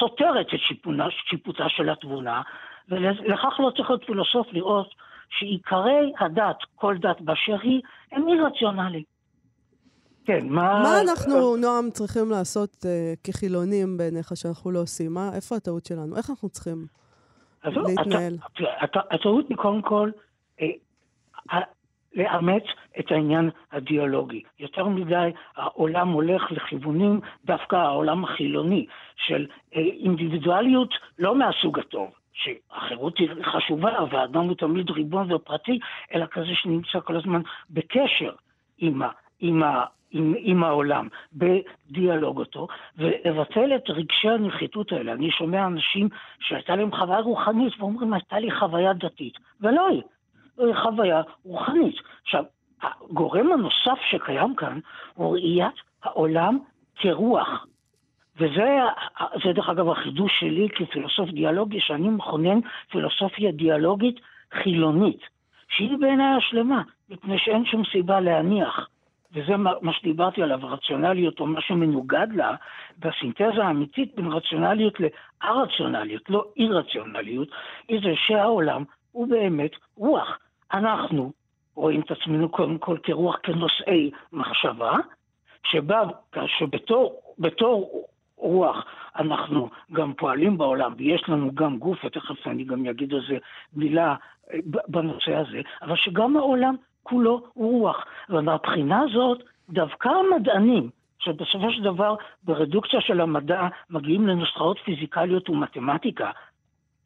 סותרת 0.00 0.46
את 0.54 0.60
שיפונה, 0.68 1.06
שיפוטה 1.30 1.64
של 1.68 1.90
התבונה, 1.90 2.42
ולכך 2.88 3.60
לא 3.60 3.70
צריך 3.76 3.90
להיות 3.90 4.04
פילוסוף 4.06 4.46
לראות 4.52 4.88
שעיקרי 5.30 6.12
הדת, 6.20 6.56
כל 6.74 6.96
דת 6.98 7.20
באשר 7.20 7.56
היא, 7.62 7.80
הם 8.12 8.28
אי 8.28 8.40
רציונליים. 8.40 9.04
כן, 10.24 10.48
מה... 10.48 10.82
מה 10.82 11.00
אנחנו, 11.00 11.56
נועם, 11.56 11.90
צריכים 11.90 12.30
לעשות 12.30 12.70
uh, 12.70 12.86
כחילונים 13.24 13.96
בעיניך 13.96 14.36
שאנחנו 14.36 14.70
לא 14.70 14.78
עושים? 14.78 15.14
מה, 15.14 15.30
איפה 15.34 15.56
הטעות 15.56 15.86
שלנו? 15.86 16.16
איך 16.16 16.30
אנחנו 16.30 16.48
צריכים 16.48 16.86
להתנהל? 17.66 18.36
הטעות 19.10 19.48
היא 19.48 19.56
קודם 19.56 19.82
כל 19.82 20.10
אה, 20.60 21.60
לאמץ 22.14 22.62
את 22.98 23.12
העניין 23.12 23.50
הדיאלוגי. 23.72 24.42
יותר 24.58 24.88
מדי 24.88 25.30
העולם 25.56 26.08
הולך 26.08 26.52
לכיוונים, 26.52 27.20
דווקא 27.44 27.76
העולם 27.76 28.24
החילוני, 28.24 28.86
של 29.26 29.46
אה, 29.76 29.80
אינדיבידואליות 29.80 30.94
לא 31.18 31.34
מהסוג 31.34 31.78
הטוב. 31.78 32.10
שהחירות 32.32 33.18
היא 33.18 33.28
חשובה, 33.42 33.90
והאדם 34.10 34.44
הוא 34.44 34.54
תמיד 34.54 34.90
ריבון 34.90 35.32
ופרטי, 35.32 35.78
אלא 36.14 36.26
כזה 36.26 36.54
שנמצא 36.54 37.00
כל 37.00 37.16
הזמן 37.16 37.40
בקשר 37.70 38.32
עם, 38.78 39.02
ה, 39.02 39.08
עם, 39.40 39.62
ה, 39.62 39.84
עם, 40.16 40.34
עם 40.38 40.64
העולם, 40.64 41.08
בדיאלוג 41.32 42.38
אותו, 42.38 42.68
ולבטל 42.98 43.76
את 43.76 43.90
רגשי 43.90 44.28
הנחיתות 44.28 44.92
האלה. 44.92 45.12
אני 45.12 45.30
שומע 45.30 45.66
אנשים 45.66 46.08
שהייתה 46.40 46.76
להם 46.76 46.96
חוויה 46.96 47.20
רוחנית, 47.20 47.72
ואומרים, 47.78 48.12
הייתה 48.12 48.38
לי 48.38 48.50
חוויה 48.50 48.92
דתית, 48.92 49.34
ולא 49.60 49.88
היא. 49.88 50.02
זוהי 50.56 50.74
חוויה 50.74 51.22
רוחנית. 51.44 51.96
עכשיו, 52.22 52.44
הגורם 52.82 53.52
הנוסף 53.52 54.00
שקיים 54.10 54.56
כאן 54.56 54.78
הוא 55.14 55.32
ראיית 55.32 55.74
העולם 56.02 56.58
כרוח. 56.96 57.66
וזה, 58.36 58.78
זה 59.44 59.52
דרך 59.52 59.68
אגב 59.68 59.88
החידוש 59.88 60.32
שלי 60.40 60.68
כפילוסוף 60.74 61.30
דיאלוגי, 61.30 61.80
שאני 61.80 62.08
מכונן 62.08 62.60
פילוסופיה 62.90 63.52
דיאלוגית 63.52 64.20
חילונית, 64.62 65.20
שהיא 65.68 65.98
בעיניי 66.00 66.36
השלמה, 66.36 66.82
מפני 67.10 67.38
שאין 67.38 67.64
שום 67.64 67.82
סיבה 67.92 68.20
להניח, 68.20 68.88
וזה 69.32 69.56
מה 69.56 69.92
שדיברתי 69.92 70.42
עליו, 70.42 70.58
רציונליות 70.62 71.40
או 71.40 71.46
מה 71.46 71.60
שמנוגד 71.60 72.26
לה, 72.32 72.54
בסינתזה 72.98 73.64
האמיתית 73.64 74.14
בין 74.14 74.26
רציונליות 74.26 74.94
לארציונליות, 75.00 76.30
לא 76.30 76.44
אי-רציונליות, 76.56 77.48
היא 77.88 78.00
זה 78.04 78.12
שהעולם 78.26 78.84
הוא 79.12 79.28
באמת 79.28 79.70
רוח. 79.96 80.38
אנחנו 80.72 81.32
רואים 81.74 82.00
את 82.00 82.10
עצמנו 82.10 82.48
קודם 82.48 82.78
כל 82.78 82.98
כרוח 83.02 83.36
כנושאי 83.42 84.10
מחשבה, 84.32 84.96
שבה, 85.64 86.02
שבתור 86.46 87.20
בתור 87.38 88.06
רוח 88.36 88.84
אנחנו 89.18 89.68
גם 89.92 90.12
פועלים 90.14 90.58
בעולם, 90.58 90.94
ויש 90.96 91.28
לנו 91.28 91.54
גם 91.54 91.78
גוף, 91.78 92.04
ותכף 92.04 92.46
אני 92.46 92.64
גם 92.64 92.86
אגיד 92.86 93.14
על 93.14 93.20
זה 93.28 93.36
מילה 93.76 94.14
אה, 94.52 94.58
בנושא 94.88 95.34
הזה, 95.34 95.60
אבל 95.82 95.96
שגם 95.96 96.36
העולם 96.36 96.76
כולו 97.08 97.42
רוח. 97.54 98.04
ומהבחינה 98.30 99.00
הזאת, 99.00 99.42
דווקא 99.70 100.08
המדענים, 100.08 100.90
שבסופו 101.18 101.72
של 101.72 101.82
דבר 101.82 102.14
ברדוקציה 102.42 103.00
של 103.00 103.20
המדע 103.20 103.68
מגיעים 103.90 104.26
לנוסחאות 104.26 104.78
פיזיקליות 104.84 105.50
ומתמטיקה, 105.50 106.30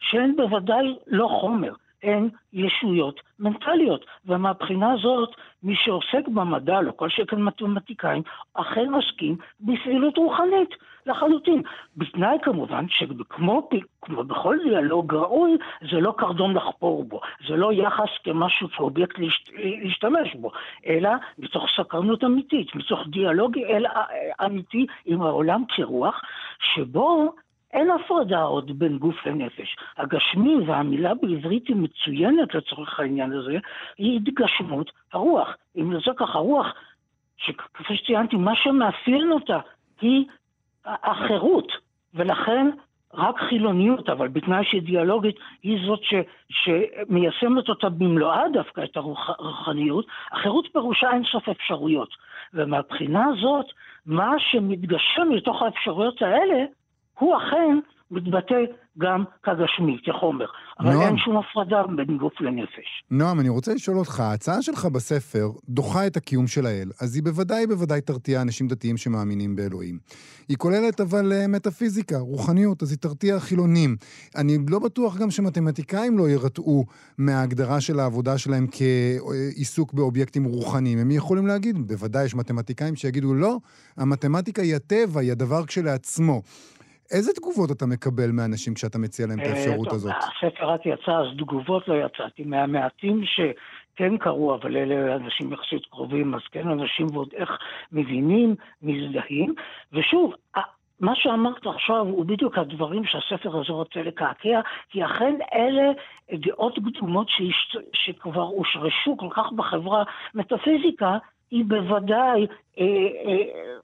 שהן 0.00 0.36
בוודאי 0.36 0.96
לא 1.06 1.28
חומר, 1.40 1.72
הן 2.02 2.28
ישויות 2.52 3.20
מנטליות. 3.38 4.04
ומהבחינה 4.26 4.92
הזאת, 4.92 5.30
מי 5.62 5.74
שעוסק 5.76 6.28
במדע, 6.28 6.80
לא 6.80 6.92
כל 6.96 7.08
שכן 7.08 7.42
מתמטיקאים, 7.42 8.22
אכן 8.54 8.94
עוסקים 8.94 9.36
בפעילות 9.60 10.16
רוחנית 10.16 10.70
לחלוטין. 11.06 11.62
בתנאי 11.96 12.36
כמובן 12.42 12.86
שכמו 12.88 13.68
כמו 14.02 14.24
בכל 14.24 14.56
דיאלוג 14.64 15.14
ראוי, 15.14 15.56
זה 15.90 16.00
לא 16.00 16.14
קרדום 16.16 16.56
לחפור 16.56 17.04
בו, 17.04 17.20
זה 17.48 17.56
לא 17.56 17.72
יחס 17.72 18.08
כמשהו 18.24 18.68
כאובייקט 18.68 19.18
להשת, 19.18 19.50
להשתמש 19.82 20.34
בו, 20.34 20.50
אלא 20.86 21.10
מתוך 21.38 21.66
סקרנות 21.76 22.24
אמיתית, 22.24 22.74
מתוך 22.74 23.00
דיאלוג 23.06 23.58
אל, 23.58 23.86
אמיתי 24.44 24.86
עם 25.04 25.22
העולם 25.22 25.64
כרוח, 25.68 26.20
שבו 26.74 27.32
אין 27.72 27.90
הפרדה 27.90 28.42
עוד 28.42 28.78
בין 28.78 28.98
גוף 28.98 29.26
לנפש. 29.26 29.76
הגשמי, 29.96 30.56
והמילה 30.66 31.14
בעברית 31.14 31.68
היא 31.68 31.76
מצוינת 31.76 32.54
לצורך 32.54 33.00
העניין 33.00 33.32
הזה, 33.32 33.58
היא 33.98 34.16
התגשמות 34.16 34.90
הרוח. 35.12 35.56
אם 35.76 35.94
זה 35.94 36.10
ככה, 36.16 36.38
הרוח, 36.38 36.74
שכפי 37.36 37.96
שציינתי, 37.96 38.36
מה 38.36 38.52
שמאפיין 38.56 39.32
אותה 39.32 39.58
היא 40.00 40.24
החירות, 40.84 41.72
ולכן 42.14 42.70
רק 43.14 43.36
חילוניות, 43.48 44.08
אבל 44.08 44.28
בתנאי 44.28 44.64
שדיאלוגית 44.64 45.36
היא 45.62 45.86
זאת 45.86 46.00
ש, 46.02 46.14
שמיישמת 46.50 47.68
אותה 47.68 47.88
במלואה 47.88 48.42
דווקא, 48.52 48.84
את 48.84 48.96
הרוחניות, 48.96 50.06
החירות 50.32 50.68
פירושה 50.72 51.10
אין 51.10 51.22
סוף 51.32 51.48
אפשרויות. 51.48 52.08
ומהבחינה 52.54 53.24
הזאת, 53.26 53.66
מה 54.06 54.32
שמתגשם 54.38 55.28
מתוך 55.30 55.62
האפשרויות 55.62 56.22
האלה, 56.22 56.64
הוא 57.18 57.36
אכן 57.36 57.78
מתבטא 58.10 58.64
גם 59.00 59.24
כגשמי, 59.42 59.98
כחומר. 60.04 60.46
אבל 60.80 60.92
נועם. 60.92 61.08
אין 61.08 61.18
שום 61.18 61.36
הפרדה 61.36 61.82
בין 61.96 62.18
גוף 62.18 62.40
לנפש. 62.40 63.04
נועם, 63.10 63.40
אני 63.40 63.48
רוצה 63.48 63.74
לשאול 63.74 63.98
אותך, 63.98 64.20
ההצעה 64.20 64.62
שלך 64.62 64.84
בספר 64.84 65.50
דוחה 65.68 66.06
את 66.06 66.16
הקיום 66.16 66.46
של 66.46 66.66
האל, 66.66 66.90
אז 67.00 67.14
היא 67.14 67.22
בוודאי 67.22 67.66
בוודאי 67.66 68.00
תרתיע 68.00 68.42
אנשים 68.42 68.68
דתיים 68.68 68.96
שמאמינים 68.96 69.56
באלוהים. 69.56 69.98
היא 70.48 70.56
כוללת 70.56 71.00
אבל 71.00 71.32
אה, 71.32 71.46
מטאפיזיקה, 71.48 72.18
רוחניות, 72.18 72.82
אז 72.82 72.90
היא 72.90 72.98
תרתיע 72.98 73.40
חילונים. 73.40 73.96
אני 74.36 74.58
לא 74.70 74.78
בטוח 74.78 75.16
גם 75.16 75.30
שמתמטיקאים 75.30 76.18
לא 76.18 76.28
יירתעו 76.28 76.84
מההגדרה 77.18 77.80
של 77.80 78.00
העבודה 78.00 78.38
שלהם 78.38 78.66
כעיסוק 78.70 79.92
באובייקטים 79.92 80.44
רוחניים. 80.44 80.98
הם 80.98 81.10
יכולים 81.10 81.46
להגיד, 81.46 81.88
בוודאי 81.88 82.24
יש 82.24 82.34
מתמטיקאים 82.34 82.96
שיגידו, 82.96 83.34
לא, 83.34 83.56
המתמטיקה 83.96 84.62
היא 84.62 84.76
הטבע, 84.76 85.20
היא 85.20 85.32
הדבר 85.32 85.66
כשלעצמו. 85.66 86.42
איזה 87.10 87.32
תגובות 87.32 87.70
אתה 87.70 87.86
מקבל 87.86 88.30
מאנשים 88.32 88.74
כשאתה 88.74 88.98
מציע 88.98 89.26
להם 89.26 89.40
את 89.40 89.44
אה, 89.44 89.50
האפשרות 89.50 89.92
הזאת? 89.92 90.12
הספר 90.18 90.64
רק 90.64 90.86
יצא, 90.86 91.12
אז 91.12 91.26
תגובות 91.38 91.88
לא 91.88 91.94
יצאתי. 91.94 92.44
מהמעטים 92.44 93.22
שכן 93.24 94.18
קראו, 94.18 94.54
אבל 94.54 94.76
אלה 94.76 95.16
אנשים 95.16 95.52
יחסית 95.52 95.86
קרובים, 95.90 96.34
אז 96.34 96.40
כן 96.50 96.68
אנשים 96.68 97.06
ועוד 97.12 97.28
איך 97.36 97.50
מבינים, 97.92 98.54
מזדהים. 98.82 99.54
ושוב, 99.92 100.32
מה 101.00 101.12
שאמרת 101.16 101.66
עכשיו 101.66 102.00
הוא 102.00 102.24
בדיוק 102.24 102.58
הדברים 102.58 103.02
שהספר 103.04 103.60
הזה 103.60 103.72
רוצה 103.72 104.02
לקעקע, 104.02 104.60
כי 104.90 105.04
אכן 105.04 105.34
אלה 105.54 105.92
דעות 106.32 106.78
קדומות 106.78 107.26
שכבר 107.92 108.42
הושרשו 108.42 109.16
כל 109.16 109.28
כך 109.30 109.52
בחברה. 109.52 110.02
מטאפיזיקה 110.34 111.18
היא 111.50 111.64
בוודאי 111.64 112.46
אה, 112.78 112.84
אה, 113.26 113.76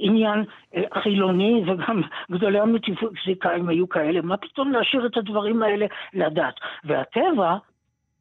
עניין 0.00 0.44
אה, 0.74 0.82
חילוני, 1.02 1.62
וגם 1.66 2.02
גדולי 2.30 2.60
המטיפיקאים 2.60 3.68
היו 3.68 3.88
כאלה, 3.88 4.20
מה 4.20 4.36
פתאום 4.36 4.72
להשאיר 4.72 5.06
את 5.06 5.16
הדברים 5.16 5.62
האלה 5.62 5.86
לדת? 6.14 6.54
והטבע 6.84 7.56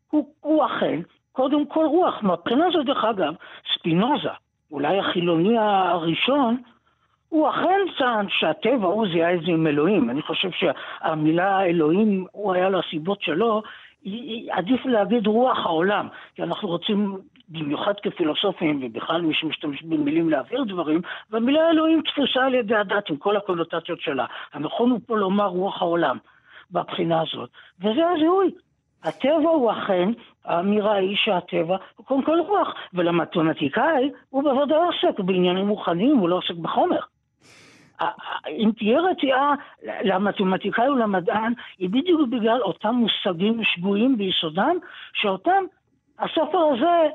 הוא, 0.10 0.28
הוא 0.42 0.66
אכן 0.66 1.00
קודם 1.32 1.66
כל 1.66 1.86
רוח. 1.86 2.24
מהבחינה 2.24 2.66
הזאת, 2.68 2.86
דרך 2.86 3.04
אגב, 3.04 3.34
ספינוזה, 3.74 4.30
אולי 4.72 5.00
החילוני 5.00 5.58
הראשון, 5.58 6.58
הוא 7.30 7.50
אכן 7.50 7.80
טען 7.98 8.26
שהטבע 8.30 8.88
הוא 8.88 9.08
זיהה 9.08 9.34
את 9.34 9.42
זה 9.42 9.52
עם 9.52 9.68
אלוהים. 9.68 10.10
אני 10.10 10.22
חושב 10.22 10.50
שהמילה 10.52 11.64
אלוהים, 11.66 12.26
הוא 12.32 12.54
היה 12.54 12.70
לו 12.70 12.80
הסיבות 12.80 13.22
שלו, 13.22 13.62
עדיף 14.52 14.86
להגיד 14.86 15.28
רוח 15.28 15.58
העולם, 15.66 16.08
כי 16.36 16.44
אנחנו 16.44 16.68
רוצים, 16.68 17.18
במיוחד 17.50 17.94
כפילוסופים, 18.04 18.80
ובכלל 18.84 19.22
מי 19.22 19.34
שמשתמש 19.34 19.84
במילים 19.84 20.30
להעביר 20.30 20.64
דברים, 20.64 21.02
והמילה 21.30 21.70
אלוהים 21.70 22.02
תפוסה 22.02 22.46
על 22.46 22.54
ידי 22.54 22.76
הדת 22.76 23.10
עם 23.10 23.18
כל 23.18 23.38
הקונוטציות 23.38 24.02
שלה. 24.02 24.26
הנכון 24.54 24.92
הוא 24.92 25.00
פה 25.08 25.18
לומר 25.18 25.48
רוח 25.48 25.82
העולם 25.82 26.18
בבחינה 26.72 27.22
הזאת, 27.22 27.50
וזה 27.80 28.10
הזיהוי. 28.16 28.52
הטבע 29.04 29.50
הוא 29.50 29.72
אכן, 29.72 30.10
האמירה 30.46 30.96
היא 30.96 31.18
שהטבע 31.18 31.78
הוא 31.96 32.06
קודם 32.06 32.24
כל 32.24 32.40
רוח, 32.40 32.74
ולמתמטיקאי 32.94 34.12
הוא 34.30 34.44
בוודאי 34.44 34.78
עוסק 34.78 35.20
בעניינים 35.20 35.68
מוכנים, 35.68 36.18
הוא 36.18 36.30
לא 36.30 36.36
עוסק 36.36 36.56
בחומר. 36.56 37.00
אם 38.50 38.72
תהיה 38.78 39.00
רתיעה 39.00 39.54
למתמטיקאי 39.84 40.90
ולמדען, 40.90 41.54
היא 41.78 41.90
בדיוק 41.90 42.22
בגלל 42.30 42.62
אותם 42.62 42.96
מושגים 42.96 43.64
שגויים 43.64 44.18
ביסודם, 44.18 44.78
שאותם, 45.14 45.64
הספר 46.20 46.60
הזה, 46.74 47.10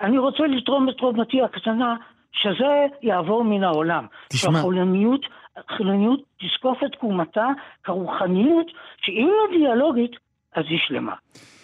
אני 0.00 0.18
רוצה 0.18 0.46
לתרום 0.46 0.88
את 0.88 0.94
תרומתי 0.98 1.42
הקטנה, 1.42 1.96
שזה 2.32 2.86
יעבור 3.02 3.44
מן 3.44 3.64
העולם. 3.64 4.06
תשמע. 4.28 4.52
שהחולניות, 4.52 5.20
החילוניות 5.56 6.20
תזקוף 6.40 6.78
את 6.86 6.92
תקומתה 6.92 7.46
כרוחניות, 7.84 8.66
שאם 8.96 9.28
לא 9.28 9.58
דיאלוגית, 9.58 10.10
אז 10.54 10.64
היא 10.68 10.78
שלמה. 10.86 11.14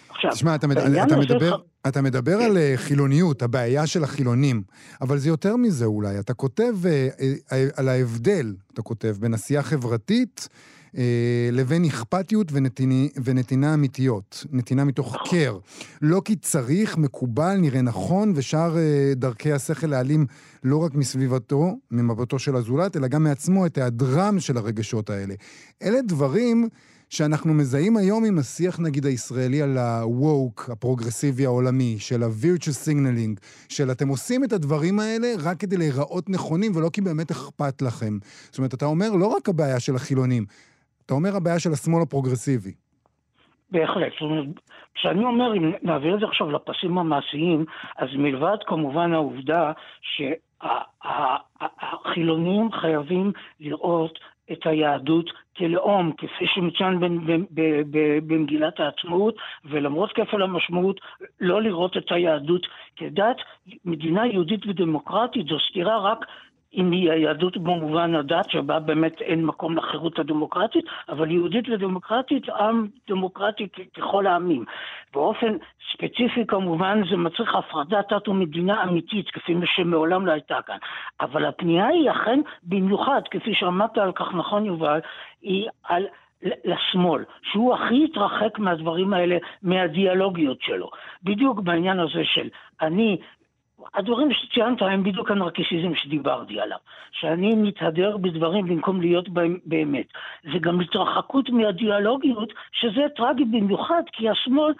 עכשיו, 0.09 0.31
תשמע, 0.31 0.55
אתה, 0.55 0.67
מד... 0.67 0.77
אתה 0.77 1.17
מדבר... 1.17 1.57
ח... 1.57 1.61
אתה 1.87 2.01
מדבר. 2.01 2.37
על 2.41 2.57
אה, 2.57 2.73
חילוניות, 2.75 3.41
הבעיה 3.41 3.87
של 3.87 4.03
החילונים, 4.03 4.63
אבל 5.01 5.17
זה 5.17 5.29
יותר 5.29 5.55
מזה 5.55 5.85
אולי. 5.85 6.19
אתה 6.19 6.33
כותב 6.33 6.73
uh, 6.83 7.19
uh, 7.19 7.79
על 7.79 7.89
ההבדל, 7.89 8.55
אתה 8.73 8.81
כותב, 8.81 9.15
בין 9.19 9.33
עשייה 9.33 9.63
חברתית 9.63 10.49
לבין 11.51 11.85
אכפתיות 11.85 12.47
ונתיני, 12.51 13.09
ונתינה 13.23 13.73
אמיתיות, 13.73 14.45
נתינה 14.51 14.83
מתוך 14.83 15.15
נכון. 15.15 15.27
קר. 15.31 15.57
לא 16.01 16.21
כי 16.25 16.35
צריך, 16.35 16.97
מקובל, 16.97 17.57
נראה 17.57 17.81
נכון, 17.81 18.33
ושאר 18.35 18.75
uh, 18.75 19.15
דרכי 19.15 19.51
השכל 19.51 19.87
להעלים 19.87 20.25
לא 20.63 20.77
רק 20.77 20.95
מסביבתו, 20.95 21.77
ממבטו 21.91 22.39
של 22.39 22.55
הזולת, 22.55 22.97
אלא 22.97 23.07
גם 23.07 23.23
מעצמו 23.23 23.65
את 23.65 23.77
היעדרם 23.77 24.39
של 24.39 24.57
הרגשות 24.57 25.09
האלה. 25.09 25.33
אלה 25.83 26.01
דברים... 26.01 26.69
שאנחנו 27.09 27.53
מזהים 27.53 27.97
היום 27.97 28.25
עם 28.25 28.39
השיח 28.39 28.79
נגיד 28.79 29.05
הישראלי 29.05 29.61
על 29.61 29.77
ה-woke, 29.77 30.71
הפרוגרסיבי 30.71 31.45
העולמי, 31.45 31.95
של 31.99 32.23
ה-virtual 32.23 32.87
signaling, 32.87 33.39
של 33.69 33.91
אתם 33.91 34.07
עושים 34.07 34.43
את 34.43 34.53
הדברים 34.53 34.99
האלה 34.99 35.33
רק 35.37 35.59
כדי 35.59 35.77
להיראות 35.77 36.29
נכונים 36.29 36.75
ולא 36.75 36.89
כי 36.93 37.01
באמת 37.01 37.31
אכפת 37.31 37.81
לכם. 37.81 38.17
זאת 38.49 38.57
אומרת, 38.57 38.73
אתה 38.73 38.85
אומר 38.85 39.11
לא 39.11 39.25
רק 39.25 39.49
הבעיה 39.49 39.79
של 39.79 39.95
החילונים, 39.95 40.45
אתה 41.09 41.17
אומר 41.17 41.35
הבעיה 41.35 41.59
של 41.59 41.69
השמאל 41.71 42.01
הפרוגרסיבי. 42.01 42.71
בהחלט. 43.71 44.13
כשאני 44.95 45.25
אומר, 45.25 45.53
אם 45.57 45.71
נעביר 45.81 46.15
את 46.15 46.19
זה 46.19 46.25
עכשיו 46.25 46.51
לפסים 46.51 46.97
המעשיים, 46.97 47.65
אז 47.97 48.09
מלבד 48.17 48.57
כמובן 48.65 49.13
העובדה 49.13 49.71
שהחילונים 51.71 52.71
חייבים 52.71 53.31
לראות 53.59 54.19
את 54.51 54.65
היהדות 54.65 55.31
כלאום, 55.57 56.11
כפי 56.17 56.45
שמצוין 56.47 56.99
במגילת 58.27 58.79
העצמאות, 58.79 59.35
ולמרות 59.65 60.11
כפל 60.13 60.41
המשמעות, 60.41 61.01
לא 61.39 61.61
לראות 61.61 61.97
את 61.97 62.11
היהדות 62.11 62.67
כדת. 62.95 63.37
מדינה 63.85 64.27
יהודית 64.27 64.67
ודמוקרטית 64.67 65.47
זו 65.47 65.57
סתירה 65.69 65.97
רק 65.97 66.25
אם 66.73 66.91
היא 66.91 67.11
היהדות 67.11 67.57
במובן 67.57 68.15
הדת, 68.15 68.49
שבה 68.49 68.79
באמת 68.79 69.21
אין 69.21 69.45
מקום 69.45 69.77
לחירות 69.77 70.19
הדמוקרטית, 70.19 70.85
אבל 71.09 71.31
יהודית 71.31 71.69
ודמוקרטית, 71.69 72.49
עם 72.49 72.87
דמוקרטי 73.07 73.67
ככל 73.97 74.27
העמים. 74.27 74.65
באופן 75.13 75.57
ספציפי 75.93 76.47
כמובן 76.47 77.01
זה 77.09 77.17
מצריך 77.17 77.55
הפרדת 77.55 78.13
דת 78.13 78.27
ומדינה 78.27 78.83
אמיתית, 78.83 79.29
כפי 79.29 79.53
שמעולם 79.65 80.25
לא 80.25 80.31
הייתה 80.31 80.61
כאן. 80.65 80.77
אבל 81.21 81.45
הפנייה 81.45 81.87
היא 81.87 82.11
אכן 82.11 82.39
במיוחד, 82.63 83.21
כפי 83.31 83.53
שאמרת 83.53 83.97
על 83.97 84.11
כך 84.11 84.33
נכון 84.33 84.65
יובל, 84.65 84.99
היא 85.41 85.67
על... 85.83 86.05
לשמאל, 86.41 87.23
שהוא 87.51 87.73
הכי 87.73 88.03
התרחק 88.03 88.59
מהדברים 88.59 89.13
האלה, 89.13 89.37
מהדיאלוגיות 89.63 90.61
שלו. 90.61 90.89
בדיוק 91.23 91.59
בעניין 91.59 91.99
הזה 91.99 92.21
של 92.23 92.49
אני 92.81 93.17
הדברים 93.93 94.29
שציינת 94.33 94.81
הם 94.81 95.03
בדיוק 95.03 95.31
הנרקיסיזם 95.31 95.95
שדיברתי 95.95 96.59
עליו, 96.59 96.77
שאני 97.11 97.55
מתהדר 97.55 98.17
בדברים 98.17 98.65
במקום 98.65 99.01
להיות 99.01 99.29
בהם 99.29 99.57
באמת. 99.65 100.07
זה 100.43 100.59
גם 100.61 100.79
התרחקות 100.79 101.49
מהדיאלוגיות, 101.49 102.53
שזה 102.71 103.01
טרגי 103.15 103.45
במיוחד, 103.45 104.03
כי 104.13 104.29
השמאל 104.29 104.73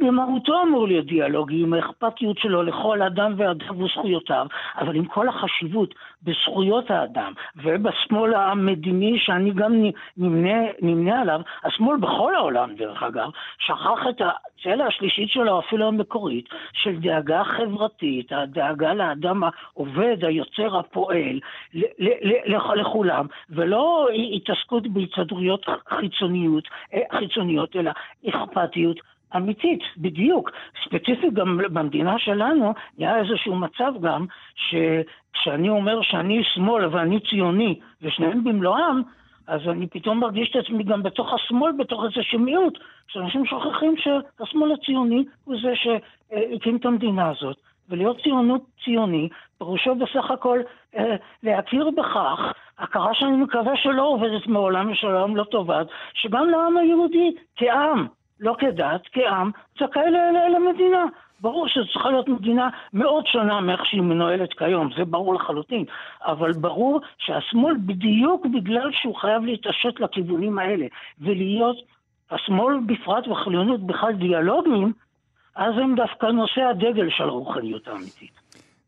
במהותו 0.00 0.62
אמור 0.62 0.86
להיות 0.88 1.06
דיאלוגי, 1.06 1.62
עם 1.62 1.72
האכפתיות 1.72 2.38
שלו 2.38 2.62
לכל 2.62 3.02
אדם 3.02 3.34
ואדם 3.36 3.82
וזכויותיו, 3.82 4.46
אבל 4.78 4.96
עם 4.96 5.04
כל 5.04 5.28
החשיבות 5.28 5.94
בזכויות 6.22 6.90
האדם 6.90 7.32
ובשמאל 7.56 8.34
המדיני 8.34 9.18
שאני 9.18 9.50
גם 9.50 9.74
נמנה, 10.16 10.58
נמנה 10.82 11.20
עליו, 11.20 11.40
השמאל 11.64 11.96
בכל 11.96 12.34
העולם 12.34 12.74
דרך 12.74 13.02
אגב, 13.02 13.30
שכח 13.58 14.00
את 14.08 14.20
הצלע 14.20 14.86
השלישית 14.86 15.28
שלו, 15.30 15.60
אפילו 15.60 15.88
המקורית, 15.88 16.48
של 16.72 17.00
דאגה 17.00 17.44
חברתית, 17.44 18.32
הדאגה 18.32 18.94
לאדם 18.94 19.42
העובד, 19.44 20.24
היוצר, 20.24 20.78
הפועל, 20.78 21.40
לכולם, 22.76 23.26
ולא 23.50 24.08
התעסקות 24.34 24.86
בהצטדרויות 24.86 25.66
חיצוניות, 25.88 26.68
אה, 26.94 27.18
חיצוניות, 27.18 27.76
אלא 27.76 27.90
אכפתיות. 28.28 29.13
אמיתית, 29.36 29.80
בדיוק. 29.96 30.50
ספציפית 30.84 31.34
גם 31.34 31.58
במדינה 31.72 32.18
שלנו, 32.18 32.74
היה 32.98 33.18
איזשהו 33.18 33.56
מצב 33.56 33.92
גם, 34.00 34.26
שכשאני 34.54 35.68
אומר 35.68 36.02
שאני 36.02 36.42
שמאל 36.54 36.86
ואני 36.86 37.20
ציוני, 37.20 37.80
ושניהם 38.02 38.44
במלואם, 38.44 39.02
אז 39.46 39.60
אני 39.68 39.86
פתאום 39.86 40.20
מרגיש 40.20 40.50
את 40.50 40.56
עצמי 40.56 40.84
גם 40.84 41.02
בתוך 41.02 41.34
השמאל, 41.34 41.72
בתוך 41.72 42.04
איזשהו 42.04 42.38
מיעוט, 42.38 42.78
שאנשים 43.08 43.46
שוכחים 43.46 43.94
שהשמאל 43.96 44.72
הציוני 44.72 45.24
הוא 45.44 45.56
זה 45.62 45.72
שהקים 45.74 46.76
את 46.76 46.86
המדינה 46.86 47.30
הזאת. 47.30 47.56
ולהיות 47.88 48.20
ציונות 48.22 48.62
ציוני, 48.84 49.28
פירושו 49.58 49.94
בסך 49.94 50.30
הכל 50.30 50.60
אה, 50.96 51.16
להכיר 51.42 51.90
בכך, 51.90 52.52
הכרה 52.78 53.14
שאני 53.14 53.36
מקווה 53.36 53.76
שלא 53.76 54.02
עובדת 54.02 54.46
מעולם 54.46 54.92
ושלום 54.92 55.36
לא 55.36 55.44
טובת, 55.44 55.86
שגם 56.14 56.48
לעם 56.48 56.76
היהודי 56.76 57.30
כעם 57.56 58.06
לא 58.40 58.56
כדת, 58.58 59.00
כעם, 59.12 59.50
זכאי 59.80 60.10
למדינה. 60.54 61.04
ברור 61.40 61.68
שצריכה 61.68 62.10
להיות 62.10 62.28
מדינה 62.28 62.68
מאוד 62.92 63.26
שונה 63.26 63.60
מאיך 63.60 63.86
שהיא 63.86 64.00
מנוהלת 64.00 64.52
כיום, 64.58 64.90
זה 64.96 65.04
ברור 65.04 65.34
לחלוטין. 65.34 65.84
אבל 66.26 66.52
ברור 66.52 67.00
שהשמאל, 67.18 67.74
בדיוק 67.86 68.46
בגלל 68.46 68.90
שהוא 68.92 69.16
חייב 69.16 69.44
להתעשת 69.44 70.00
לכיוונים 70.00 70.58
האלה, 70.58 70.86
ולהיות, 71.20 71.76
השמאל 72.30 72.78
בפרט 72.86 73.28
והחילוניות 73.28 73.86
בכלל 73.86 74.12
דיאלוגים, 74.12 74.92
אז 75.56 75.74
הם 75.78 75.94
דווקא 75.94 76.26
נושא 76.26 76.60
הדגל 76.60 77.10
של 77.10 77.24
הרוחניות 77.24 77.88
האמיתית. 77.88 78.43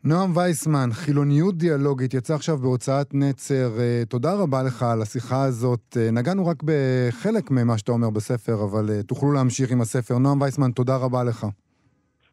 נועם 0.06 0.36
וייסמן, 0.36 0.88
חילוניות 0.92 1.58
דיאלוגית, 1.58 2.14
יצא 2.14 2.34
עכשיו 2.34 2.58
בהוצאת 2.58 3.14
נצר. 3.14 3.70
אה, 3.78 4.02
תודה 4.08 4.34
רבה 4.34 4.62
לך 4.62 4.82
על 4.82 5.02
השיחה 5.02 5.44
הזאת. 5.44 5.96
אה, 6.00 6.10
נגענו 6.10 6.46
רק 6.46 6.62
בחלק 6.64 7.50
ממה 7.50 7.78
שאתה 7.78 7.92
אומר 7.92 8.10
בספר, 8.10 8.64
אבל 8.64 8.90
אה, 8.90 9.02
תוכלו 9.02 9.32
להמשיך 9.32 9.70
עם 9.70 9.80
הספר. 9.80 10.18
נועם 10.18 10.40
וייסמן, 10.40 10.70
תודה 10.70 10.96
רבה 10.96 11.24
לך. 11.24 11.46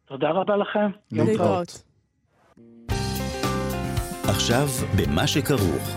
תודה 0.06 0.30
רבה 0.30 0.58
לכם. 0.58 0.90
להתראות. 1.12 1.84
עכשיו, 4.24 4.68
במה 4.98 5.28
שכרוך, 5.28 5.90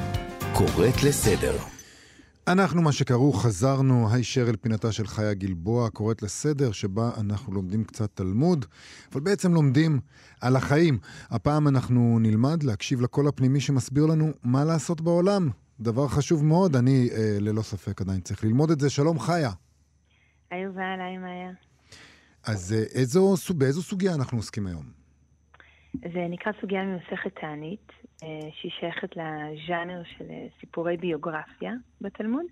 קוראת 0.52 1.02
לסדר. 1.04 1.75
אנחנו, 2.48 2.82
מה 2.82 2.92
שקראו, 2.92 3.32
חזרנו 3.32 4.08
הישר 4.12 4.48
אל 4.48 4.56
פינתה 4.56 4.92
של 4.92 5.06
חיה 5.06 5.34
גלבוע, 5.34 5.90
קוראת 5.90 6.22
לסדר, 6.22 6.72
שבה 6.72 7.10
אנחנו 7.20 7.52
לומדים 7.52 7.84
קצת 7.84 8.10
תלמוד, 8.14 8.64
אבל 9.12 9.20
בעצם 9.20 9.54
לומדים 9.54 10.00
על 10.40 10.56
החיים. 10.56 10.98
הפעם 11.30 11.68
אנחנו 11.68 12.18
נלמד 12.20 12.62
להקשיב 12.62 13.00
לקול 13.00 13.28
הפנימי 13.28 13.60
שמסביר 13.60 14.06
לנו 14.06 14.32
מה 14.42 14.64
לעשות 14.64 15.00
בעולם. 15.00 15.50
דבר 15.80 16.08
חשוב 16.08 16.44
מאוד, 16.44 16.76
אני 16.76 17.08
אה, 17.12 17.36
ללא 17.40 17.62
ספק 17.62 18.00
עדיין 18.00 18.20
צריך 18.20 18.44
ללמוד 18.44 18.70
את 18.70 18.80
זה. 18.80 18.90
שלום, 18.90 19.18
חיה. 19.20 19.50
היי 20.50 20.62
יובל, 20.62 21.00
היי 21.00 21.18
מאיה. 21.18 21.50
אז 22.44 22.72
אה, 22.72 22.82
איזו, 22.82 23.34
באיזו 23.54 23.82
סוגיה 23.82 24.14
אנחנו 24.14 24.38
עוסקים 24.38 24.66
היום? 24.66 24.95
זה 26.00 26.26
נקרא 26.30 26.52
סוגיה 26.60 26.84
ממסכת 26.84 27.38
תענית, 27.40 27.92
אה, 28.22 28.48
שהיא 28.52 28.72
שייכת 28.80 29.16
לז'אנר 29.16 30.02
של 30.04 30.24
אה, 30.30 30.46
סיפורי 30.60 30.96
ביוגרפיה 30.96 31.72
בתלמוד. 32.00 32.44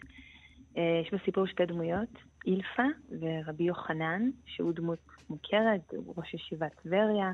אה, 0.77 1.03
יש 1.03 1.15
בסיפור 1.15 1.47
שתי 1.47 1.67
דמויות, 1.67 2.09
אילפה 2.47 2.83
ורבי 3.21 3.65
יוחנן, 3.65 4.31
שהוא 4.47 4.73
דמות 4.73 4.99
מוכרת, 5.31 5.93
הוא 5.93 6.15
ראש 6.17 6.35
ישיבת 6.35 6.73
טבריה, 6.83 7.33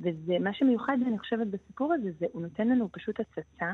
ומה 0.00 0.54
שמיוחד, 0.54 0.96
אני 1.06 1.18
חושבת, 1.18 1.46
בסיפור 1.46 1.92
הזה, 1.92 2.10
זה 2.18 2.26
הוא 2.32 2.42
נותן 2.42 2.68
לנו 2.68 2.88
פשוט 2.92 3.20
הצצה 3.20 3.72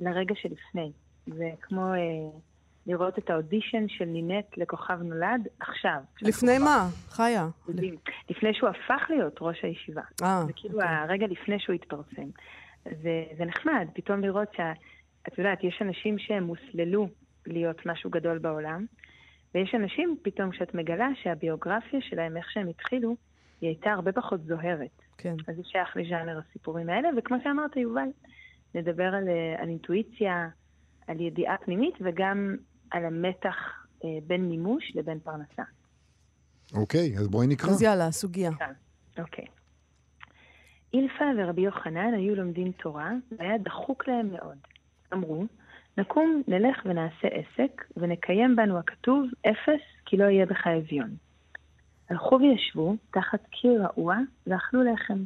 לרגע 0.00 0.34
שלפני. 0.34 0.92
זה 1.26 1.50
כמו 1.60 1.94
אה, 1.94 2.38
לראות 2.86 3.18
את 3.18 3.30
האודישן 3.30 3.88
של 3.88 4.04
נינט 4.04 4.56
לכוכב 4.56 5.02
נולד 5.02 5.48
עכשיו. 5.60 5.98
לפני 6.22 6.58
מה? 6.58 6.88
חיה. 7.08 7.48
לפני 8.30 8.54
שהוא 8.54 8.68
הפך 8.68 9.06
להיות 9.10 9.38
ראש 9.40 9.64
הישיבה. 9.64 10.02
אה, 10.22 10.42
זה 10.46 10.52
כאילו 10.56 10.74
אוקיי. 10.74 10.96
הרגע 10.96 11.26
לפני 11.26 11.58
שהוא 11.58 11.74
התפרסם. 11.74 12.28
זה, 12.84 13.24
זה 13.38 13.44
נחמד, 13.44 13.88
פתאום 13.94 14.20
לראות 14.20 14.48
שאת 14.52 15.38
יודעת, 15.38 15.64
יש 15.64 15.78
אנשים 15.82 16.18
שהם 16.18 16.46
הוסללו 16.46 17.08
להיות 17.46 17.86
משהו 17.86 18.10
גדול 18.10 18.38
בעולם, 18.38 18.86
ויש 19.54 19.74
אנשים 19.74 20.16
פתאום 20.22 20.52
שאת 20.52 20.74
מגלה 20.74 21.08
שהביוגרפיה 21.22 22.00
שלהם, 22.00 22.36
איך 22.36 22.50
שהם 22.50 22.68
התחילו, 22.68 23.16
היא 23.60 23.68
הייתה 23.68 23.92
הרבה 23.92 24.12
פחות 24.12 24.40
זוהרת. 24.44 25.02
כן. 25.18 25.34
אז 25.48 25.56
זה 25.56 25.62
שייך 25.64 25.96
לז'אנר 25.96 26.38
הסיפורים 26.38 26.88
האלה, 26.88 27.08
וכמו 27.16 27.36
שאמרת, 27.44 27.76
יובל, 27.76 28.08
נדבר 28.74 29.14
על, 29.14 29.28
אה, 29.28 29.62
על 29.62 29.68
אינטואיציה, 29.68 30.48
על 31.06 31.20
ידיעה 31.20 31.56
פנימית 31.58 31.94
וגם 32.00 32.56
על 32.90 33.04
המתח 33.04 33.86
אה, 34.04 34.08
בין 34.26 34.48
מימוש 34.48 34.92
לבין 34.94 35.18
פרנסה. 35.20 35.62
אוקיי, 36.74 37.18
אז 37.18 37.28
בואי 37.28 37.46
נקרא. 37.46 37.70
אז 37.70 37.82
יאללה, 37.82 38.10
סוגיה. 38.10 38.50
אוקיי. 39.18 39.44
אילפה 40.94 41.24
ורבי 41.38 41.60
יוחנן 41.60 42.14
היו 42.14 42.34
לומדים 42.34 42.72
תורה, 42.72 43.10
והיה 43.38 43.58
דחוק 43.58 44.08
להם 44.08 44.32
מאוד. 44.32 44.58
אמרו, 45.12 45.44
נקום, 45.98 46.42
נלך 46.48 46.82
ונעשה 46.84 47.28
עסק, 47.28 47.84
ונקיים 47.96 48.56
בנו 48.56 48.78
הכתוב, 48.78 49.26
אפס, 49.46 49.82
כי 50.06 50.16
לא 50.16 50.24
יהיה 50.24 50.46
בך 50.46 50.66
אביון. 50.66 51.16
הלכו 52.10 52.38
וישבו 52.40 52.96
תחת 53.10 53.46
קיר 53.50 53.82
רעוע, 53.82 54.16
ואכלו 54.46 54.82
לחם. 54.82 55.24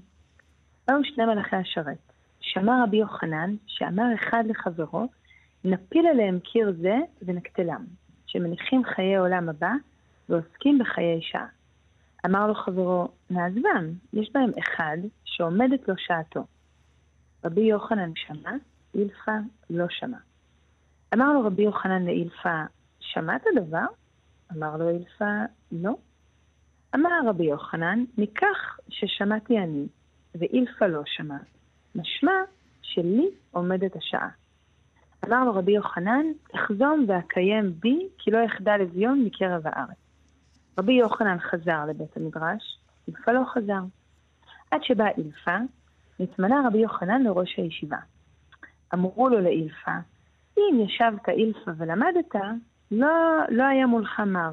באו 0.89 1.05
שני 1.05 1.25
מלאכי 1.25 1.57
השרת. 1.57 2.13
שמע 2.41 2.85
רבי 2.85 2.97
יוחנן, 2.97 3.55
שאמר 3.67 4.15
אחד 4.15 4.45
לחברו, 4.47 5.09
נפיל 5.65 6.07
עליהם 6.07 6.39
קיר 6.41 6.73
זה 6.81 6.97
ונקטלם, 7.23 7.85
שמניחים 8.27 8.85
חיי 8.85 9.17
עולם 9.17 9.49
הבא 9.49 9.73
ועוסקים 10.29 10.79
בחיי 10.79 11.23
שעה. 11.23 11.47
אמר 12.27 12.47
לו 12.47 12.55
חברו, 12.55 13.09
נעזבם, 13.31 13.93
יש 14.13 14.31
בהם 14.35 14.51
אחד 14.59 14.97
שעומדת 15.25 15.89
לו 15.89 15.95
שעתו. 15.99 16.45
רבי 17.45 17.61
יוחנן 17.61 18.11
שמע, 18.17 18.51
אילפה 18.95 19.33
לא 19.71 19.87
שמע. 19.91 20.19
אמר 21.15 21.33
לו 21.33 21.47
רבי 21.47 21.63
יוחנן 21.63 22.05
לאילפה, 22.05 22.63
שמעת 23.01 23.45
דבר? 23.57 23.87
אמר 24.53 24.77
לו 24.77 24.91
אילפה, 24.91 25.45
לא. 25.73 25.97
אמר 26.95 27.11
רבי 27.27 27.45
יוחנן, 27.45 28.05
מכך 28.19 28.79
ששמעתי 28.89 29.59
אני, 29.59 29.87
ואילפה 30.35 30.87
לא 30.87 31.03
שמע, 31.07 31.37
משמע 31.95 32.33
שלי 32.83 33.31
עומדת 33.51 33.97
השעה. 33.97 34.29
אמר 35.25 35.45
לו 35.45 35.55
רבי 35.55 35.73
יוחנן, 35.73 36.27
אחזום 36.55 37.05
ואקיים 37.09 37.73
בי, 37.81 38.09
כי 38.19 38.31
לא 38.31 38.39
יחדל 38.39 38.81
אביון 38.83 39.25
מקרב 39.25 39.63
הארץ. 39.65 39.97
רבי 40.79 40.93
יוחנן 40.93 41.39
חזר 41.39 41.85
לבית 41.89 42.17
המדרש, 42.17 42.79
אילפה 43.09 43.33
לא 43.33 43.43
חזר. 43.45 43.81
עד 44.71 44.83
שבאה 44.83 45.11
אילפה, 45.19 45.57
נתמנה 46.21 46.63
רבי 46.67 46.79
יוחנן 46.79 47.23
לראש 47.23 47.55
הישיבה. 47.57 47.97
אמרו 48.95 49.29
לו 49.29 49.41
לאילפה, 49.41 49.93
אם 50.59 50.81
ישבת 50.81 51.29
אילפה 51.29 51.71
ולמדת, 51.77 52.35
לא, 52.91 53.09
לא 53.49 53.65
היה 53.65 53.87
מולך 53.87 54.21
מר. 54.21 54.53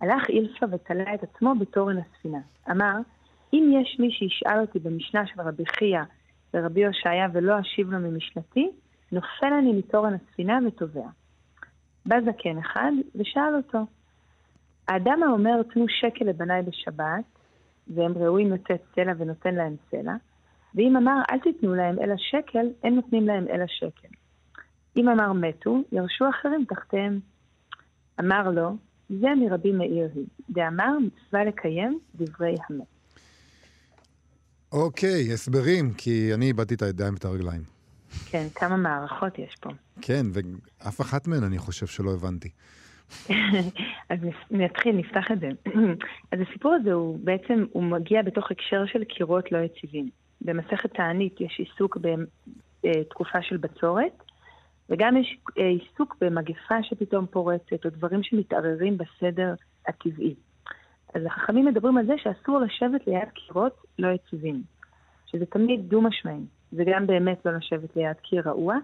הלך 0.00 0.28
אילפה 0.28 0.66
ותלה 0.70 1.14
את 1.14 1.22
עצמו 1.22 1.54
בתורן 1.60 1.96
הספינה. 1.98 2.40
אמר, 2.70 2.96
אם 3.52 3.80
יש 3.80 3.96
מי 4.00 4.10
שישאל 4.12 4.60
אותי 4.60 4.78
במשנה 4.78 5.26
של 5.26 5.40
רבי 5.40 5.66
חייא 5.66 6.02
ורבי 6.54 6.86
הושעיה 6.86 7.28
ולא 7.32 7.60
אשיב 7.60 7.90
לו 7.90 7.98
ממשנתי, 7.98 8.70
נופל 9.12 9.52
אני 9.58 9.72
מתורן 9.72 10.14
הספינה 10.14 10.58
וטובע. 10.66 11.08
בא 12.06 12.16
זקן 12.20 12.58
אחד 12.58 12.92
ושאל 13.14 13.56
אותו, 13.56 13.86
האדם 14.88 15.22
האומר 15.22 15.62
תנו 15.62 15.86
שקל 15.88 16.24
לבניי 16.24 16.62
בשבת, 16.62 17.24
והם 17.88 18.12
ראויים 18.18 18.52
לתת 18.52 18.80
סלע 18.94 19.12
ונותן 19.18 19.54
להם 19.54 19.76
סלע, 19.90 20.14
ואם 20.74 20.96
אמר 20.96 21.22
אל 21.30 21.38
תיתנו 21.38 21.74
להם 21.74 21.98
אלא 21.98 22.14
שקל, 22.18 22.66
אין 22.84 22.94
נותנים 22.94 23.26
להם 23.26 23.46
אלא 23.48 23.64
שקל. 23.66 24.08
אם 24.96 25.08
אמר 25.08 25.32
מתו, 25.32 25.82
ירשו 25.92 26.24
אחרים 26.30 26.64
תחתיהם. 26.68 27.20
אמר 28.20 28.50
לו, 28.50 28.76
זה 29.08 29.28
מרבי 29.40 29.72
מאיר 29.72 30.08
היא, 30.14 30.26
דאמר 30.50 30.98
מצווה 30.98 31.44
לקיים 31.44 31.98
דברי 32.14 32.56
המת. 32.68 32.86
אוקיי, 34.72 35.32
הסברים, 35.32 35.92
כי 35.92 36.34
אני 36.34 36.46
איבדתי 36.46 36.74
את 36.74 36.82
הידיים 36.82 37.14
ואת 37.14 37.24
הרגליים. 37.24 37.71
כן, 38.30 38.46
כמה 38.54 38.76
מערכות 38.76 39.38
יש 39.38 39.56
פה. 39.60 39.70
כן, 40.02 40.26
ואף 40.32 41.00
אחת 41.00 41.26
מהן 41.26 41.44
אני 41.44 41.58
חושב 41.58 41.86
שלא 41.86 42.10
הבנתי. 42.14 42.48
אז 44.10 44.18
נתחיל, 44.50 44.96
נפתח 44.96 45.24
את 45.32 45.40
זה. 45.40 45.48
אז 46.32 46.38
הסיפור 46.48 46.74
הזה 46.74 46.92
הוא 46.92 47.18
בעצם, 47.24 47.64
הוא 47.72 47.82
מגיע 47.82 48.22
בתוך 48.22 48.50
הקשר 48.50 48.86
של 48.86 49.04
קירות 49.04 49.52
לא 49.52 49.58
יציבים. 49.58 50.08
במסכת 50.40 50.94
תענית 50.94 51.40
יש 51.40 51.58
עיסוק 51.58 51.98
בתקופה 52.84 53.42
של 53.42 53.56
בצורת, 53.56 54.22
וגם 54.90 55.16
יש 55.16 55.38
עיסוק 55.56 56.16
במגפה 56.20 56.82
שפתאום 56.82 57.26
פורצת, 57.26 57.84
או 57.84 57.90
דברים 57.90 58.22
שמתערערים 58.22 58.98
בסדר 58.98 59.54
הטבעי. 59.86 60.34
אז 61.14 61.22
החכמים 61.26 61.66
מדברים 61.66 61.98
על 61.98 62.06
זה 62.06 62.12
שאסור 62.16 62.58
לשבת 62.58 63.06
ליד 63.06 63.28
קירות 63.34 63.76
לא 63.98 64.08
יציבים, 64.08 64.62
שזה 65.26 65.46
תמיד 65.46 65.80
דו-משמעי. 65.88 66.40
זה 66.72 66.82
גם 66.86 67.06
באמת 67.06 67.46
לא 67.46 67.52
לשבת 67.52 67.96
ליד 67.96 68.16
קיר 68.16 68.42
רעוע, 68.48 68.76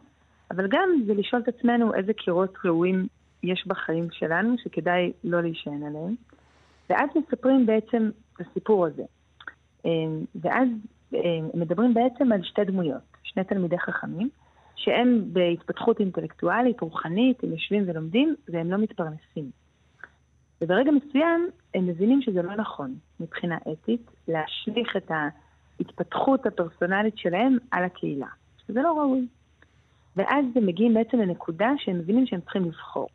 אבל 0.51 0.69
גם 0.69 0.89
זה 1.07 1.15
לשאול 1.15 1.43
את 1.43 1.49
עצמנו 1.49 1.95
איזה 1.95 2.13
קירות 2.13 2.55
ראויים 2.65 3.07
יש 3.43 3.65
בחיים 3.67 4.09
שלנו, 4.11 4.55
שכדאי 4.59 5.13
לא 5.25 5.41
להישען 5.41 5.83
עליהם. 5.83 6.15
ואז 6.91 7.09
מספרים 7.17 7.67
בעצם 7.67 8.11
את 8.35 8.47
הסיפור 8.47 8.87
הזה. 8.87 9.03
אמ, 9.85 10.25
ואז 10.35 10.69
אמ, 11.15 11.49
מדברים 11.55 11.95
בעצם 11.95 12.33
על 12.33 12.43
שתי 12.43 12.65
דמויות, 12.65 13.03
שני 13.23 13.45
תלמידי 13.45 13.79
חכמים, 13.79 14.29
שהם 14.77 15.25
בהתפתחות 15.33 16.01
אינטלקטואלית, 16.01 16.81
רוחנית, 16.81 17.45
הם 17.45 17.53
יושבים 17.53 17.85
ולומדים, 17.87 18.35
והם 18.49 18.71
לא 18.71 18.79
מתפרנסים. 18.79 19.51
וברגע 20.61 20.91
מסוים 20.91 21.49
הם 21.75 21.87
מבינים 21.87 22.23
שזה 22.23 22.43
לא 22.43 22.55
נכון 22.55 22.95
מבחינה 23.21 23.59
אתית 23.73 24.11
להשליך 24.29 24.97
את 24.97 25.11
ההתפתחות 25.79 26.47
הפרסונלית 26.47 27.19
שלהם 27.19 27.57
על 27.71 27.85
הקהילה. 27.85 28.27
זה 28.69 28.83
לא 28.83 28.99
ראוי. 28.99 29.27
ואז 30.17 30.45
הם 30.57 30.67
מגיעים 30.67 30.95
בעצם 30.95 31.19
לנקודה 31.19 31.71
שהם 31.79 31.99
מבינים 31.99 32.27
שהם 32.27 32.41
צריכים 32.41 32.65
לבחור. 32.65 33.09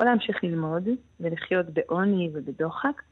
או 0.00 0.04
להמשיך 0.04 0.44
ללמוד 0.44 0.88
ולחיות 1.20 1.66
בעוני 1.66 2.30
ובדוחק, 2.32 3.02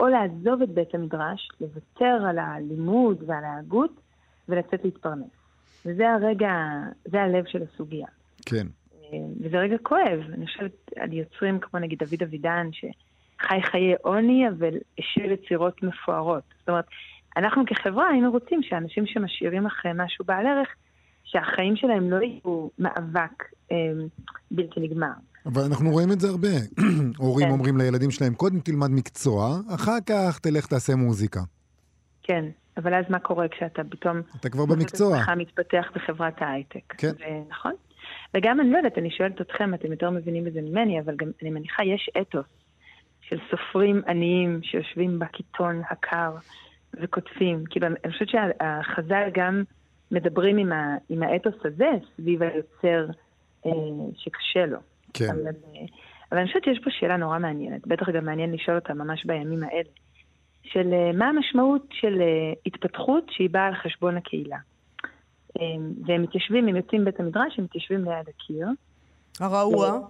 או 0.00 0.06
לעזוב 0.06 0.62
את 0.62 0.68
בית 0.68 0.94
המדרש, 0.94 1.48
לוותר 1.60 2.26
על 2.28 2.38
הלימוד 2.38 3.22
ועל 3.26 3.44
ההגות 3.44 4.00
ולצאת 4.48 4.84
להתפרנס. 4.84 5.30
וזה 5.86 6.10
הרגע, 6.10 6.50
זה 7.04 7.22
הלב 7.22 7.44
של 7.46 7.62
הסוגיה. 7.62 8.06
כן. 8.46 8.66
וזה 9.40 9.58
רגע 9.58 9.78
כואב. 9.82 10.20
אני 10.34 10.46
חושבת 10.46 10.92
על 10.96 11.12
יוצרים 11.12 11.60
כמו 11.60 11.80
נגיד 11.80 11.98
דוד 11.98 12.22
אבידן, 12.22 12.68
שחי 12.72 13.62
חיי 13.62 13.94
עוני, 14.02 14.48
אבל 14.48 14.74
השאיר 14.98 15.32
יצירות 15.32 15.82
מפוארות. 15.82 16.42
זאת 16.58 16.68
אומרת, 16.68 16.86
אנחנו 17.36 17.62
כחברה 17.66 18.08
היינו 18.08 18.30
רוצים 18.30 18.62
שאנשים 18.62 19.06
שמשאירים 19.06 19.66
אחרי 19.66 19.90
משהו 19.94 20.24
בעל 20.24 20.46
ערך, 20.46 20.68
שהחיים 21.24 21.76
שלהם 21.76 22.10
לא 22.10 22.16
יהיו 22.16 22.68
מאבק 22.78 23.44
אה, 23.72 23.76
בלתי 24.50 24.80
נגמר. 24.80 25.12
אבל 25.46 25.62
אנחנו 25.62 25.90
רואים 25.90 26.12
את 26.12 26.20
זה 26.20 26.28
הרבה. 26.28 26.48
הורים 27.18 27.46
כן. 27.46 27.52
אומרים 27.52 27.78
לילדים 27.78 28.10
שלהם, 28.10 28.34
קודם 28.34 28.60
תלמד 28.60 28.90
מקצוע, 28.90 29.56
אחר 29.74 29.98
כך 30.06 30.38
תלך 30.38 30.66
תעשה 30.66 30.94
מוזיקה. 30.94 31.40
כן, 32.22 32.44
אבל 32.76 32.94
אז 32.94 33.04
מה 33.08 33.18
קורה 33.18 33.48
כשאתה 33.48 33.82
פתאום... 33.90 34.20
אתה 34.40 34.48
כבר 34.48 34.66
במקצוע. 34.66 35.22
אתה 35.22 35.34
מתפתח 35.34 35.86
בחברת 35.94 36.42
ההייטק. 36.42 36.94
כן. 36.98 37.12
נכון. 37.48 37.72
וגם 38.34 38.60
אני 38.60 38.70
לא 38.70 38.76
יודעת, 38.76 38.98
אני 38.98 39.10
שואלת 39.10 39.40
אתכם, 39.40 39.74
אתם 39.74 39.92
יותר 39.92 40.10
מבינים 40.10 40.44
בזה 40.44 40.60
ממני, 40.60 41.00
אבל 41.00 41.16
גם 41.16 41.28
אני 41.42 41.50
מניחה, 41.50 41.84
יש 41.84 42.10
אתוס 42.20 42.46
של 43.20 43.38
סופרים 43.50 44.02
עניים 44.08 44.60
שיושבים 44.62 45.18
בקיטון 45.18 45.82
הקר 45.90 46.30
וכותבים. 46.94 47.64
כאילו, 47.70 47.86
אני 47.86 48.12
חושבת 48.12 48.28
שהחז"ל 48.28 49.28
גם 49.34 49.62
מדברים 50.10 50.58
עם, 50.58 50.72
ה, 50.72 50.96
עם 51.08 51.22
האתוס 51.22 51.54
הזה 51.64 51.90
סביב 52.16 52.42
היוצר 52.42 53.06
אה, 53.66 53.72
שקשה 54.16 54.66
לו. 54.66 54.78
כן. 55.14 55.24
אבל, 55.30 55.46
אה, 55.46 55.86
אבל 56.32 56.38
אני 56.40 56.46
חושבת 56.46 56.64
שיש 56.64 56.78
פה 56.84 56.90
שאלה 56.90 57.16
נורא 57.16 57.38
מעניינת, 57.38 57.86
בטח 57.86 58.08
גם 58.08 58.24
מעניין 58.24 58.52
לשאול 58.52 58.76
אותה 58.76 58.94
ממש 58.94 59.24
בימים 59.26 59.62
האלה, 59.62 59.90
של 60.62 60.92
אה, 60.92 61.12
מה 61.12 61.28
המשמעות 61.28 61.86
של 61.92 62.20
אה, 62.20 62.52
התפתחות 62.66 63.24
שהיא 63.30 63.50
באה 63.50 63.66
על 63.66 63.74
חשבון 63.74 64.16
הקהילה. 64.16 64.58
והם 66.06 66.22
מתיישבים, 66.22 66.68
הם 66.68 66.76
יוצאים 66.76 67.00
מבית 67.00 67.20
המדרש, 67.20 67.58
הם 67.58 67.64
מתיישבים 67.64 68.04
ליד 68.04 68.28
הקיר. 68.28 68.68
הרעוע. 69.40 70.00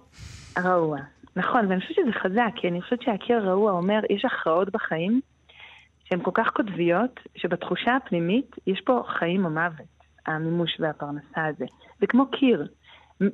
הרעוע, 0.55 0.99
נכון, 1.35 1.65
ואני 1.65 1.81
חושבת 1.81 1.95
שזה 1.95 2.19
חזק, 2.23 2.51
כי 2.55 2.67
אני 2.67 2.81
חושבת 2.81 3.01
שהקיר 3.01 3.37
הרעוע 3.37 3.71
אומר, 3.71 3.99
יש 4.09 4.25
הכרעות 4.25 4.69
בחיים 4.69 5.21
שהן 6.09 6.23
כל 6.23 6.31
כך 6.33 6.49
קוטביות, 6.49 7.19
שבתחושה 7.35 7.95
הפנימית 7.95 8.55
יש 8.67 8.81
פה 8.85 9.03
חיים 9.07 9.45
או 9.45 9.49
מוות, 9.49 9.87
המימוש 10.25 10.77
והפרנסה 10.79 11.45
הזה. 11.45 11.65
זה 11.99 12.07
כמו 12.07 12.31
קיר, 12.31 12.67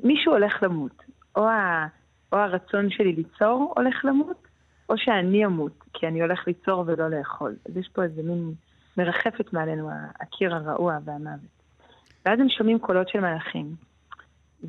מישהו 0.03 0.33
הולך 0.33 0.63
למות, 0.63 1.03
או, 1.35 1.47
ה, 1.47 1.87
או 2.33 2.37
הרצון 2.37 2.89
שלי 2.89 3.13
ליצור 3.13 3.73
הולך 3.77 4.05
למות, 4.05 4.47
או 4.89 4.97
שאני 4.97 5.45
אמות, 5.45 5.83
כי 5.93 6.07
אני 6.07 6.21
הולך 6.21 6.47
ליצור 6.47 6.83
ולא 6.87 7.09
לאכול. 7.09 7.55
אז 7.69 7.77
יש 7.77 7.89
פה 7.93 8.03
איזה 8.03 8.23
מין 8.23 8.53
מרחפת 8.97 9.53
מעלינו, 9.53 9.89
הקיר 10.19 10.55
הרעוע 10.55 10.97
והמוות. 11.05 11.55
ואז 12.25 12.39
הם 12.39 12.49
שומעים 12.49 12.79
קולות 12.79 13.09
של 13.09 13.19
מלאכים. 13.19 13.75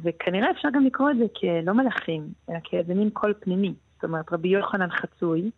וכנראה 0.03 0.51
אפשר 0.51 0.69
גם 0.73 0.85
לקרוא 0.85 1.11
את 1.11 1.17
זה 1.17 1.25
כלא 1.41 1.73
מלאכים, 1.73 2.29
אלא 2.51 2.59
כאיזה 2.65 2.95
מין 2.95 3.11
קול 3.11 3.35
פנימי. 3.41 3.75
זאת 3.95 4.05
אומרת, 4.05 4.33
רבי 4.33 4.49
יוחנן 4.49 4.91
חצוי, 4.91 5.51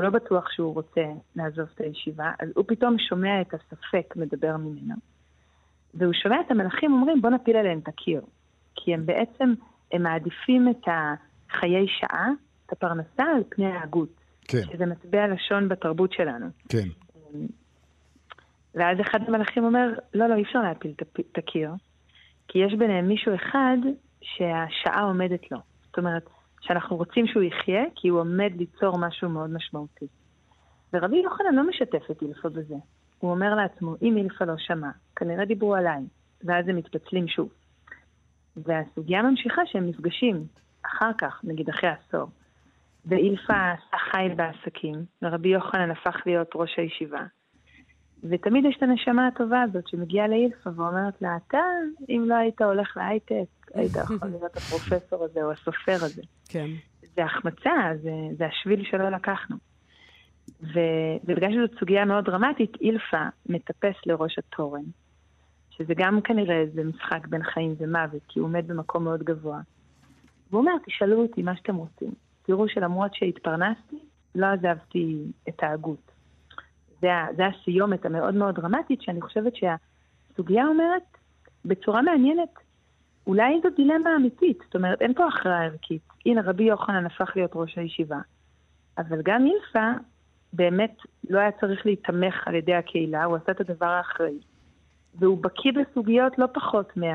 הוא 0.00 0.04
לא 0.04 0.10
בטוח 0.10 0.50
שהוא 0.50 0.74
רוצה 0.74 1.04
לעזוב 1.36 1.68
את 1.74 1.80
הישיבה, 1.80 2.32
אז 2.40 2.48
הוא 2.54 2.64
פתאום 2.68 2.96
שומע 2.98 3.40
את 3.40 3.54
הספק 3.54 4.14
מדבר 4.16 4.56
ממנו. 4.56 4.94
והוא 5.94 6.12
שומע 6.22 6.36
את 6.46 6.50
המלאכים 6.50 6.92
אומרים, 6.92 7.22
בוא 7.22 7.30
נפיל 7.30 7.56
עליהם 7.56 7.78
את 7.78 7.88
הקיר. 7.88 8.22
כי 8.74 8.94
הם 8.94 9.06
בעצם, 9.06 9.54
הם 9.92 10.02
מעדיפים 10.02 10.68
את 10.68 10.88
החיי 10.88 11.86
שעה, 11.88 12.28
את 12.66 12.72
הפרנסה, 12.72 13.22
על 13.36 13.42
פני 13.48 13.66
ההגות. 13.66 14.20
כן. 14.44 14.62
שזה 14.72 14.86
מטבע 14.86 15.28
לשון 15.28 15.68
בתרבות 15.68 16.12
שלנו. 16.12 16.46
כן. 16.68 16.88
ואז 18.74 19.00
אחד 19.00 19.18
המלאכים 19.28 19.64
אומר, 19.64 19.88
לא, 20.14 20.26
לא, 20.26 20.34
אי 20.34 20.42
אפשר 20.42 20.58
להפיל 20.58 20.92
את 21.32 21.38
הקיר, 21.38 21.70
כי 22.48 22.58
יש 22.58 22.74
ביניהם 22.74 23.08
מישהו 23.08 23.34
אחד 23.34 23.76
שהשעה 24.22 25.02
עומדת 25.02 25.50
לו. 25.50 25.58
זאת 25.86 25.98
אומרת, 25.98 26.28
שאנחנו 26.60 26.96
רוצים 26.96 27.26
שהוא 27.26 27.42
יחיה, 27.42 27.82
כי 27.94 28.08
הוא 28.08 28.20
עומד 28.20 28.52
ליצור 28.56 28.98
משהו 28.98 29.28
מאוד 29.28 29.50
משמעותי. 29.50 30.06
ורבי 30.92 31.16
יוחנן 31.16 31.54
לא 31.54 31.68
משתף 31.68 32.10
את 32.10 32.22
אילפה 32.22 32.48
בזה. 32.48 32.74
הוא 33.18 33.30
אומר 33.30 33.54
לעצמו, 33.54 33.94
אם 34.02 34.16
אילפה 34.16 34.44
לא 34.44 34.54
שמע, 34.58 34.90
כנראה 35.16 35.44
דיברו 35.44 35.74
עליי, 35.74 36.02
ואז 36.44 36.68
הם 36.68 36.76
מתפצלים 36.76 37.28
שוב. 37.28 37.48
והסוגיה 38.56 39.22
ממשיכה 39.22 39.62
שהם 39.66 39.86
נפגשים 39.88 40.44
אחר 40.82 41.10
כך, 41.18 41.40
נגיד 41.44 41.68
אחרי 41.68 41.90
עשור. 41.90 42.28
ואילפה 43.06 43.72
עשה 43.92 44.34
בעסקים, 44.36 44.94
ורבי 45.22 45.48
יוחנן 45.48 45.90
הפך 45.90 46.16
להיות 46.26 46.50
ראש 46.54 46.78
הישיבה. 46.78 47.24
ותמיד 48.24 48.64
יש 48.64 48.76
את 48.76 48.82
הנשמה 48.82 49.26
הטובה 49.26 49.62
הזאת 49.62 49.88
שמגיעה 49.88 50.28
לאילפה 50.28 50.70
ואומרת 50.76 51.22
לה, 51.22 51.36
אתה, 51.36 51.58
אם 52.08 52.24
לא 52.26 52.34
היית 52.34 52.62
הולך 52.62 52.96
להייטק, 52.96 53.59
היית 53.74 53.96
יכול 53.96 54.28
להיות 54.28 54.56
הפרופסור 54.56 55.24
הזה 55.24 55.42
או 55.42 55.50
הסופר 55.52 55.96
הזה. 56.04 56.22
כן. 56.48 56.66
זה 57.16 57.24
החמצה, 57.24 57.70
זה, 58.02 58.10
זה 58.36 58.46
השביל 58.46 58.84
שלא 58.90 59.08
לקחנו. 59.08 59.56
ו, 60.62 60.80
ובגלל 61.24 61.50
שזאת 61.52 61.78
סוגיה 61.80 62.04
מאוד 62.04 62.24
דרמטית, 62.24 62.76
אילפה 62.80 63.24
מטפס 63.46 63.94
לראש 64.06 64.38
התורן, 64.38 64.82
שזה 65.70 65.94
גם 65.96 66.20
כנראה 66.20 66.60
איזה 66.60 66.84
משחק 66.84 67.26
בין 67.26 67.42
חיים 67.42 67.74
ומוות, 67.78 68.22
כי 68.28 68.38
הוא 68.38 68.48
עומד 68.48 68.68
במקום 68.68 69.04
מאוד 69.04 69.22
גבוה. 69.22 69.60
והוא 70.50 70.60
אומר, 70.60 70.72
תשאלו 70.86 71.22
אותי 71.22 71.42
מה 71.42 71.56
שאתם 71.56 71.76
רוצים. 71.76 72.10
תראו 72.42 72.68
שלמרות 72.68 73.14
שהתפרנסתי, 73.14 73.98
לא 74.34 74.46
עזבתי 74.46 75.24
את 75.48 75.62
ההגות. 75.62 76.12
זה, 77.00 77.08
זה 77.36 77.42
הסיומת 77.46 78.06
המאוד 78.06 78.34
מאוד 78.34 78.54
דרמטית, 78.54 79.02
שאני 79.02 79.20
חושבת 79.20 79.52
שהסוגיה 79.56 80.66
אומרת 80.66 81.02
בצורה 81.64 82.02
מעניינת, 82.02 82.54
אולי 83.30 83.60
זו 83.62 83.68
דילמה 83.76 84.16
אמיתית, 84.16 84.58
זאת 84.64 84.74
אומרת, 84.74 85.02
אין 85.02 85.14
פה 85.14 85.28
הכרעה 85.28 85.64
ערכית. 85.64 86.02
הנה, 86.26 86.40
רבי 86.44 86.64
יוחנן 86.64 87.06
הפך 87.06 87.30
להיות 87.36 87.50
ראש 87.54 87.78
הישיבה, 87.78 88.18
אבל 88.98 89.22
גם 89.24 89.46
אילפה 89.46 90.00
באמת 90.52 90.96
לא 91.30 91.38
היה 91.38 91.50
צריך 91.60 91.86
להיתמך 91.86 92.34
על 92.46 92.54
ידי 92.54 92.74
הקהילה, 92.74 93.24
הוא 93.24 93.36
עשה 93.36 93.52
את 93.52 93.60
הדבר 93.60 93.86
האחראי. 93.86 94.38
והוא 95.18 95.42
בקיא 95.42 95.72
בסוגיות 95.72 96.38
לא 96.38 96.46
פחות 96.54 96.96
מה, 96.96 97.06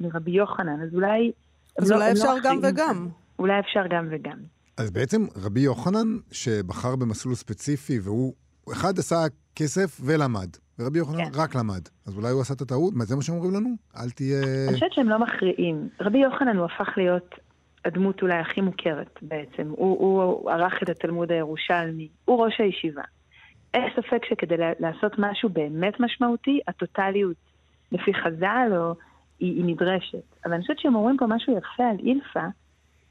מרבי 0.00 0.30
יוחנן, 0.30 0.82
אז 0.82 0.94
אולי... 0.94 1.32
אז 1.78 1.90
לא, 1.90 1.96
אולי 1.96 2.12
אפשר 2.12 2.34
לא 2.34 2.40
גם 2.42 2.58
וגם. 2.62 3.08
אולי 3.38 3.60
אפשר 3.60 3.86
גם 3.90 4.08
וגם. 4.10 4.38
אז 4.76 4.90
בעצם 4.90 5.26
רבי 5.44 5.60
יוחנן, 5.60 6.16
שבחר 6.32 6.96
במסלול 6.96 7.34
ספציפי, 7.34 8.00
והוא, 8.00 8.34
אחד 8.72 8.98
עשה 8.98 9.16
כסף 9.56 10.00
ולמד, 10.04 10.48
ורבי 10.80 10.98
יוחנן 10.98 11.24
כן. 11.24 11.30
רק 11.34 11.54
למד. 11.54 11.88
אז 12.06 12.16
אולי 12.16 12.30
הוא 12.30 12.40
עשה 12.40 12.54
את 12.54 12.60
הטעות? 12.60 12.94
מה 12.94 13.04
זה 13.04 13.16
מה 13.16 13.22
שאומרים 13.22 13.54
לנו? 13.54 13.70
אל 13.96 14.10
תהיה... 14.10 14.42
אני 14.68 14.74
חושבת 14.74 14.92
שהם 14.92 15.08
לא 15.08 15.18
מכריעים. 15.18 15.88
רבי 16.00 16.18
יוחנן 16.18 16.56
הוא 16.56 16.64
הפך 16.64 16.88
להיות 16.96 17.34
הדמות 17.84 18.22
אולי 18.22 18.34
הכי 18.34 18.60
מוכרת 18.60 19.18
בעצם. 19.22 19.68
הוא, 19.68 19.98
הוא 19.98 20.50
ערך 20.50 20.82
את 20.82 20.88
התלמוד 20.88 21.32
הירושלמי, 21.32 22.08
הוא 22.24 22.44
ראש 22.44 22.60
הישיבה. 22.60 23.02
אין 23.74 23.82
ספק 23.96 24.24
שכדי 24.24 24.54
לעשות 24.80 25.12
משהו 25.18 25.48
באמת 25.48 26.00
משמעותי, 26.00 26.60
הטוטליות 26.68 27.36
לפי 27.92 28.14
חז"ל 28.14 28.72
או, 28.76 28.94
היא, 29.40 29.56
היא 29.56 29.64
נדרשת. 29.64 30.36
אבל 30.44 30.52
אני 30.52 30.62
חושבת 30.62 30.78
שהם 30.78 30.94
אומרים 30.94 31.16
פה 31.16 31.26
משהו 31.26 31.52
יפה 31.58 31.84
על 31.90 31.96
אילפה, 31.98 32.46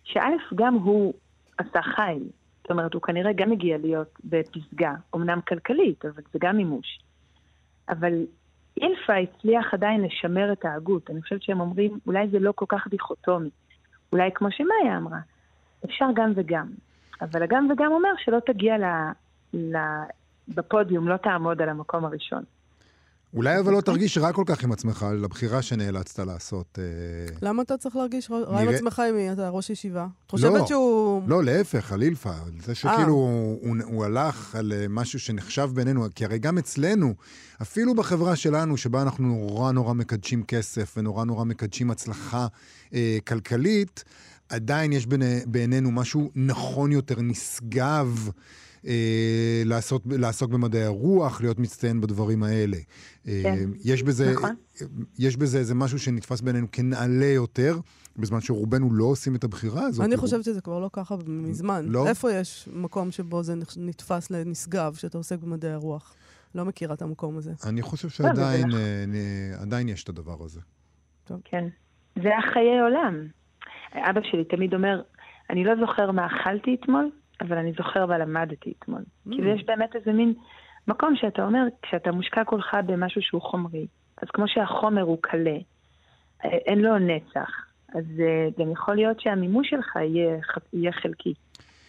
שא', 0.04 0.56
גם 0.56 0.74
הוא 0.74 1.14
עשה 1.58 1.82
חיל. 1.82 2.24
זאת 2.62 2.72
אומרת, 2.72 2.94
הוא 2.94 3.02
כנראה 3.02 3.34
גם 3.34 3.52
הגיע 3.52 3.78
להיות 3.78 4.20
בפסגה, 4.24 4.94
אמנם 5.16 5.40
כלכלית, 5.48 6.06
אבל 6.06 6.24
זה 6.34 6.40
גם 6.42 6.58
מימוש. 6.58 7.00
אבל 7.90 8.14
אילפה 8.78 9.14
הצליח 9.16 9.74
עדיין 9.74 10.02
לשמר 10.02 10.52
את 10.52 10.66
ההגות. 10.66 11.10
אני 11.10 11.22
חושבת 11.22 11.44
שהם 11.44 11.60
אומרים, 11.60 12.00
אולי 12.08 12.28
זה 12.28 12.40
לא 12.40 12.52
כל 12.52 12.66
כך 12.68 12.88
דיכוטומי. 12.88 13.50
אולי 14.12 14.30
כמו 14.36 14.52
שמאיה 14.52 14.98
אמרה, 14.98 15.20
אפשר 15.86 16.06
גם 16.16 16.32
וגם. 16.36 16.68
אבל 17.22 17.44
הגם 17.44 17.68
וגם 17.72 17.92
אומר 17.92 18.10
שלא 18.18 18.40
תגיע 18.46 18.78
ל... 18.78 18.84
ל... 19.54 19.78
בפודיום, 20.48 21.08
לא 21.08 21.18
תעמוד 21.18 21.62
על 21.62 21.70
המקום 21.70 22.06
הראשון. 22.06 22.44
אולי 23.34 23.60
אבל 23.60 23.74
לא 23.74 23.82
תרגיש 23.82 24.18
רע 24.18 24.34
כל 24.34 24.44
כך 24.46 24.64
עם 24.64 24.72
עצמך 24.72 25.04
על 25.04 25.24
הבחירה 25.26 25.62
שנאלצת 25.62 26.20
לעשות. 26.20 26.80
אה, 26.80 27.36
למה 27.42 27.62
אתה 27.62 27.78
צריך 27.78 27.96
להרגיש 27.96 28.32
רע 28.32 28.62
עם 28.62 28.70
עצמך 28.70 29.02
אם 29.10 29.34
אתה 29.34 29.50
ראש 29.50 29.70
ישיבה? 29.70 30.08
את 30.26 30.32
חושבת 30.32 30.60
לא, 30.60 30.66
שהוא... 30.68 31.22
לא, 31.28 31.44
להפך, 31.44 31.92
על 31.92 32.02
אילפה. 32.02 32.34
זה 32.66 32.76
שכאילו 32.76 33.14
הוא, 33.84 34.06
הלך 34.06 34.56
על 34.56 34.74
אה, 34.74 34.86
משהו 34.90 35.20
שנחשב 35.20 35.70
בינינו, 35.74 36.06
כי 36.16 36.26
הרי 36.26 36.40
גם 36.40 36.58
אצלנו, 36.58 37.14
אפילו 37.62 37.96
בחברה 37.96 38.36
שלנו, 38.36 38.78
שבה 38.78 39.02
אנחנו 39.02 39.28
נורא 39.28 39.72
נורא 39.72 39.94
מקדשים 39.94 40.44
כסף 40.44 40.94
ונורא 40.98 41.26
נורא 41.26 41.44
מקדשים 41.44 41.92
הצלחה 41.92 42.48
אה, 42.94 43.18
כלכלית, 43.28 44.04
עדיין 44.50 44.94
יש 44.94 45.08
בעינינו 45.46 45.92
משהו 45.92 46.32
נכון 46.36 46.92
יותר, 46.92 47.16
נשגב. 47.22 48.30
אה, 48.88 49.62
לעשות, 49.66 50.02
לעסוק 50.06 50.52
במדעי 50.52 50.84
הרוח, 50.84 51.42
להיות 51.42 51.60
מצטיין 51.60 52.02
בדברים 52.02 52.44
האלה. 52.44 52.78
אה, 53.28 53.42
כן, 53.44 53.70
יש 53.84 54.04
בזה, 54.04 54.34
נכון. 54.34 54.56
יש 55.20 55.38
בזה 55.38 55.58
איזה 55.58 55.76
משהו 55.76 56.00
שנתפס 56.00 56.42
בינינו 56.42 56.68
כנעלה 56.72 57.26
יותר, 57.26 57.80
בזמן 58.18 58.42
שרובנו 58.42 58.94
לא 58.94 59.06
עושים 59.06 59.36
את 59.36 59.44
הבחירה 59.44 59.86
הזאת. 59.86 60.06
אני 60.06 60.18
חושבת 60.18 60.44
שזה 60.44 60.62
כבר 60.62 60.80
לא 60.80 60.90
ככה 60.94 61.16
מזמן. 61.28 61.86
לא? 61.88 62.08
איפה 62.08 62.32
יש 62.32 62.70
מקום 62.74 63.12
שבו 63.12 63.44
זה 63.44 63.54
נתפס 63.78 64.32
לנשגב, 64.32 64.94
שאתה 64.94 65.18
עוסק 65.18 65.40
במדעי 65.40 65.72
הרוח? 65.72 66.16
לא 66.56 66.66
מכירה 66.66 66.94
את 66.94 67.02
המקום 67.02 67.38
הזה. 67.38 67.52
אני 67.70 67.82
חושב 67.82 68.10
שעדיין 68.10 68.72
אה, 68.74 69.62
עדיין 69.62 69.90
יש 69.90 70.04
את 70.04 70.10
הדבר 70.10 70.44
הזה. 70.44 70.60
טוב. 71.24 71.40
כן. 71.44 71.68
זה 72.16 72.38
החיי 72.38 72.80
עולם. 72.82 73.28
אבא 73.94 74.22
שלי 74.24 74.44
תמיד 74.44 74.74
אומר, 74.74 75.02
אני 75.50 75.64
לא 75.64 75.74
זוכר 75.80 76.12
מה 76.12 76.28
אכלתי 76.28 76.78
אתמול, 76.82 77.10
אבל 77.42 77.58
אני 77.58 77.72
זוכר 77.78 78.06
ולמדתי 78.10 78.74
אתמול. 78.80 79.02
Mm. 79.02 79.32
כי 79.32 79.42
יש 79.42 79.64
באמת 79.66 79.96
איזה 79.96 80.14
מין 80.14 80.34
מקום 80.88 81.16
שאתה 81.16 81.44
אומר, 81.44 81.64
כשאתה 81.82 82.12
מושקע 82.12 82.44
כולך 82.44 82.78
במשהו 82.86 83.22
שהוא 83.22 83.42
חומרי, 83.42 83.88
אז 84.22 84.28
כמו 84.34 84.48
שהחומר 84.48 85.02
הוא 85.02 85.18
קלה, 85.22 85.58
אה, 86.46 86.50
אין 86.50 86.80
לו 86.80 86.98
נצח, 86.98 87.70
אז 87.96 88.06
uh, 88.18 88.62
גם 88.62 88.72
יכול 88.72 88.96
להיות 88.96 89.20
שהמימוש 89.20 89.70
שלך 89.70 89.96
יהיה, 89.96 90.40
יהיה 90.74 90.92
חלקי. 90.92 91.34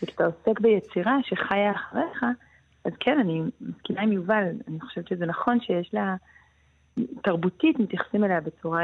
וכשאתה 0.02 0.24
עוסק 0.26 0.60
ביצירה 0.60 1.16
שחיה 1.22 1.72
אחריך, 1.72 2.24
אז 2.84 2.92
כן, 3.00 3.18
אני 3.18 3.42
מסכימה 3.60 4.00
עם 4.00 4.12
יובל, 4.12 4.44
אני 4.68 4.80
חושבת 4.80 5.08
שזה 5.08 5.26
נכון 5.26 5.60
שיש 5.60 5.94
לה, 5.94 6.16
תרבותית 7.22 7.78
מתייחסים 7.78 8.24
אליה 8.24 8.40
בצורה 8.40 8.82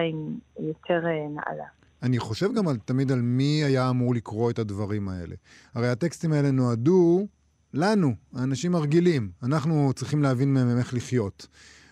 יותר 0.58 1.02
uh, 1.04 1.30
נעלה. 1.30 1.66
אני 2.06 2.18
חושב 2.18 2.52
גם 2.54 2.68
על, 2.68 2.76
תמיד 2.84 3.12
על 3.12 3.20
מי 3.20 3.64
היה 3.64 3.90
אמור 3.90 4.14
לקרוא 4.14 4.50
את 4.50 4.58
הדברים 4.58 5.08
האלה. 5.08 5.34
הרי 5.74 5.88
הטקסטים 5.88 6.32
האלה 6.32 6.50
נועדו 6.50 7.26
לנו, 7.74 8.14
האנשים 8.34 8.74
הרגילים. 8.74 9.30
אנחנו 9.42 9.92
צריכים 9.94 10.22
להבין 10.22 10.54
מהם 10.54 10.78
איך 10.78 10.94
לחיות. 10.94 11.46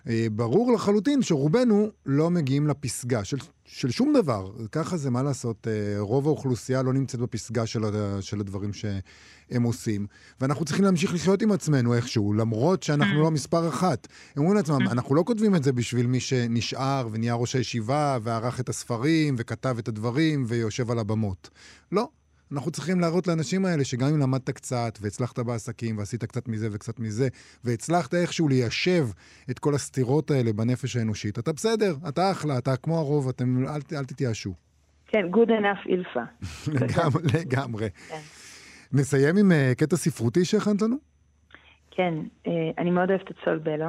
אה, 0.08 0.26
ברור 0.32 0.72
לחלוטין 0.72 1.22
שרובנו 1.22 1.88
לא 2.06 2.30
מגיעים 2.30 2.68
לפסגה 2.68 3.24
של, 3.24 3.36
של 3.64 3.90
שום 3.90 4.12
דבר. 4.12 4.52
ככה 4.72 4.96
זה, 4.96 5.10
מה 5.10 5.22
לעשות, 5.22 5.68
אה, 5.68 5.94
רוב 5.98 6.26
האוכלוסייה 6.26 6.82
לא 6.82 6.92
נמצאת 6.92 7.20
בפסגה 7.20 7.66
של, 7.66 7.80
של 8.20 8.40
הדברים 8.40 8.72
שהם 8.72 9.62
עושים. 9.62 10.06
ואנחנו 10.40 10.64
צריכים 10.64 10.84
להמשיך 10.84 11.14
לחיות 11.14 11.42
עם 11.42 11.52
עצמנו 11.52 11.94
איכשהו, 11.94 12.32
למרות 12.32 12.82
שאנחנו 12.82 13.22
לא 13.22 13.30
מספר 13.30 13.68
אחת. 13.68 14.08
הם 14.36 14.42
אומרים 14.42 14.56
לעצמם, 14.56 14.88
אנחנו 14.90 15.14
לא 15.14 15.22
כותבים 15.26 15.54
את 15.54 15.64
זה 15.64 15.72
בשביל 15.72 16.06
מי 16.06 16.20
שנשאר 16.20 17.08
ונהיה 17.12 17.34
ראש 17.34 17.56
הישיבה 17.56 18.18
וערך 18.22 18.60
את 18.60 18.68
הספרים 18.68 19.34
וכתב 19.38 19.76
את 19.78 19.88
הדברים 19.88 20.44
ויושב 20.48 20.90
על 20.90 20.98
הבמות. 20.98 21.50
לא. 21.92 22.08
אנחנו 22.52 22.70
צריכים 22.70 23.00
להראות 23.00 23.26
לאנשים 23.26 23.64
האלה 23.64 23.84
שגם 23.84 24.06
אם 24.14 24.20
למדת 24.20 24.50
קצת, 24.50 24.98
והצלחת 25.00 25.38
בעסקים, 25.38 25.98
ועשית 25.98 26.24
קצת 26.24 26.48
מזה 26.48 26.68
וקצת 26.72 27.00
מזה, 27.00 27.28
והצלחת 27.64 28.14
איכשהו 28.14 28.48
ליישב 28.48 29.04
את 29.50 29.58
כל 29.58 29.74
הסתירות 29.74 30.30
האלה 30.30 30.52
בנפש 30.52 30.96
האנושית, 30.96 31.38
אתה 31.38 31.52
בסדר, 31.52 31.94
אתה 32.08 32.30
אחלה, 32.30 32.58
אתה 32.58 32.76
כמו 32.76 32.98
הרוב, 32.98 33.28
אתם, 33.28 33.64
אל, 33.66 33.98
אל 33.98 34.04
תתייאשו. 34.04 34.54
כן, 35.06 35.26
good 35.32 35.48
enough 35.48 35.88
אילפה. 35.88 36.20
לגמרי. 37.34 37.90
כן. 37.90 38.20
נסיים 38.92 39.36
עם 39.36 39.50
uh, 39.50 39.74
קטע 39.74 39.96
ספרותי 39.96 40.44
שהכנת 40.44 40.82
לנו? 40.82 40.96
כן, 41.90 42.14
uh, 42.44 42.50
אני 42.78 42.90
מאוד 42.90 43.10
אוהבת 43.10 43.30
את 43.30 43.36
סול 43.44 43.58
בלו, 43.58 43.88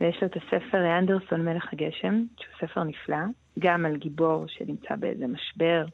ויש 0.00 0.18
לו 0.22 0.28
את 0.28 0.36
הספר 0.36 0.98
אנדרסון 0.98 1.44
מלך 1.44 1.64
הגשם, 1.72 2.24
שהוא 2.36 2.68
ספר 2.68 2.84
נפלא, 2.84 3.16
גם 3.58 3.86
על 3.86 3.96
גיבור 3.96 4.44
שנמצא 4.48 4.96
באיזה 4.96 5.26
משבר. 5.26 5.84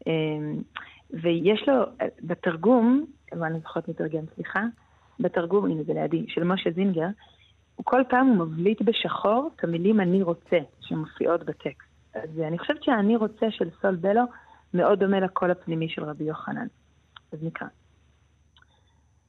Uh, 0.00 0.10
ויש 1.12 1.68
לו, 1.68 1.74
בתרגום, 2.22 3.04
אני 3.32 3.60
זוכרת 3.60 3.88
מתרגם, 3.88 4.24
סליחה, 4.34 4.64
בתרגום, 5.20 5.64
הנה 5.70 5.82
זה 5.82 5.92
לידי, 5.92 6.24
של 6.28 6.44
משה 6.44 6.70
זינגר, 6.70 7.06
כל 7.84 8.02
פעם 8.08 8.26
הוא 8.26 8.36
מבליט 8.36 8.82
בשחור 8.82 9.50
את 9.56 9.64
המילים 9.64 10.00
אני 10.00 10.22
רוצה 10.22 10.58
שמופיעות 10.80 11.44
בטקסט. 11.44 11.90
אז 12.14 12.40
אני 12.40 12.58
חושבת 12.58 12.82
שהאני 12.82 13.16
רוצה 13.16 13.46
של 13.50 13.68
סול 13.82 13.96
בלו 13.96 14.22
מאוד 14.74 14.98
דומה 14.98 15.20
לקול 15.20 15.50
הפנימי 15.50 15.88
של 15.88 16.04
רבי 16.04 16.24
יוחנן. 16.24 16.66
אז 17.32 17.38
נקרא. 17.42 17.68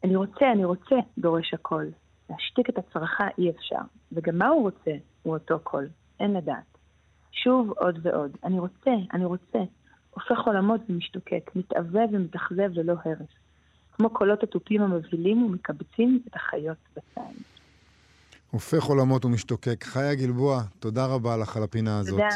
אני 0.03 0.15
רוצה, 0.15 0.51
אני 0.51 0.65
רוצה, 0.65 0.95
דורש 1.17 1.53
הקול. 1.53 1.91
להשתיק 2.29 2.69
את 2.69 2.77
הצרחה 2.77 3.27
אי 3.37 3.49
אפשר. 3.49 3.81
וגם 4.11 4.37
מה 4.37 4.47
הוא 4.47 4.61
רוצה 4.61 4.91
הוא 5.23 5.33
אותו 5.33 5.59
קול, 5.63 5.87
אין 6.19 6.33
לדעת. 6.33 6.77
שוב 7.31 7.71
עוד 7.77 7.99
ועוד. 8.01 8.37
אני 8.43 8.59
רוצה, 8.59 8.91
אני 9.13 9.25
רוצה. 9.25 9.59
הופך 10.13 10.39
עולמות 10.45 10.81
ומשתוקק, 10.89 11.51
מתאווה 11.55 12.01
ומתאכזב 12.11 12.69
ללא 12.73 12.93
הרף. 13.05 13.29
כמו 13.91 14.09
קולות 14.09 14.43
התופים 14.43 14.81
המבהילים 14.81 15.43
ומקבצים 15.43 16.19
את 16.27 16.35
החיות 16.35 16.77
בציים. 16.95 17.35
הופך 18.51 18.83
עולמות 18.83 19.25
ומשתוקק. 19.25 19.83
חיה 19.83 20.15
גלבוע, 20.15 20.63
תודה 20.79 21.05
רבה 21.05 21.37
לך 21.37 21.57
על 21.57 21.63
הפינה 21.63 21.99
הזאת. 21.99 22.11
תודה. 22.11 22.29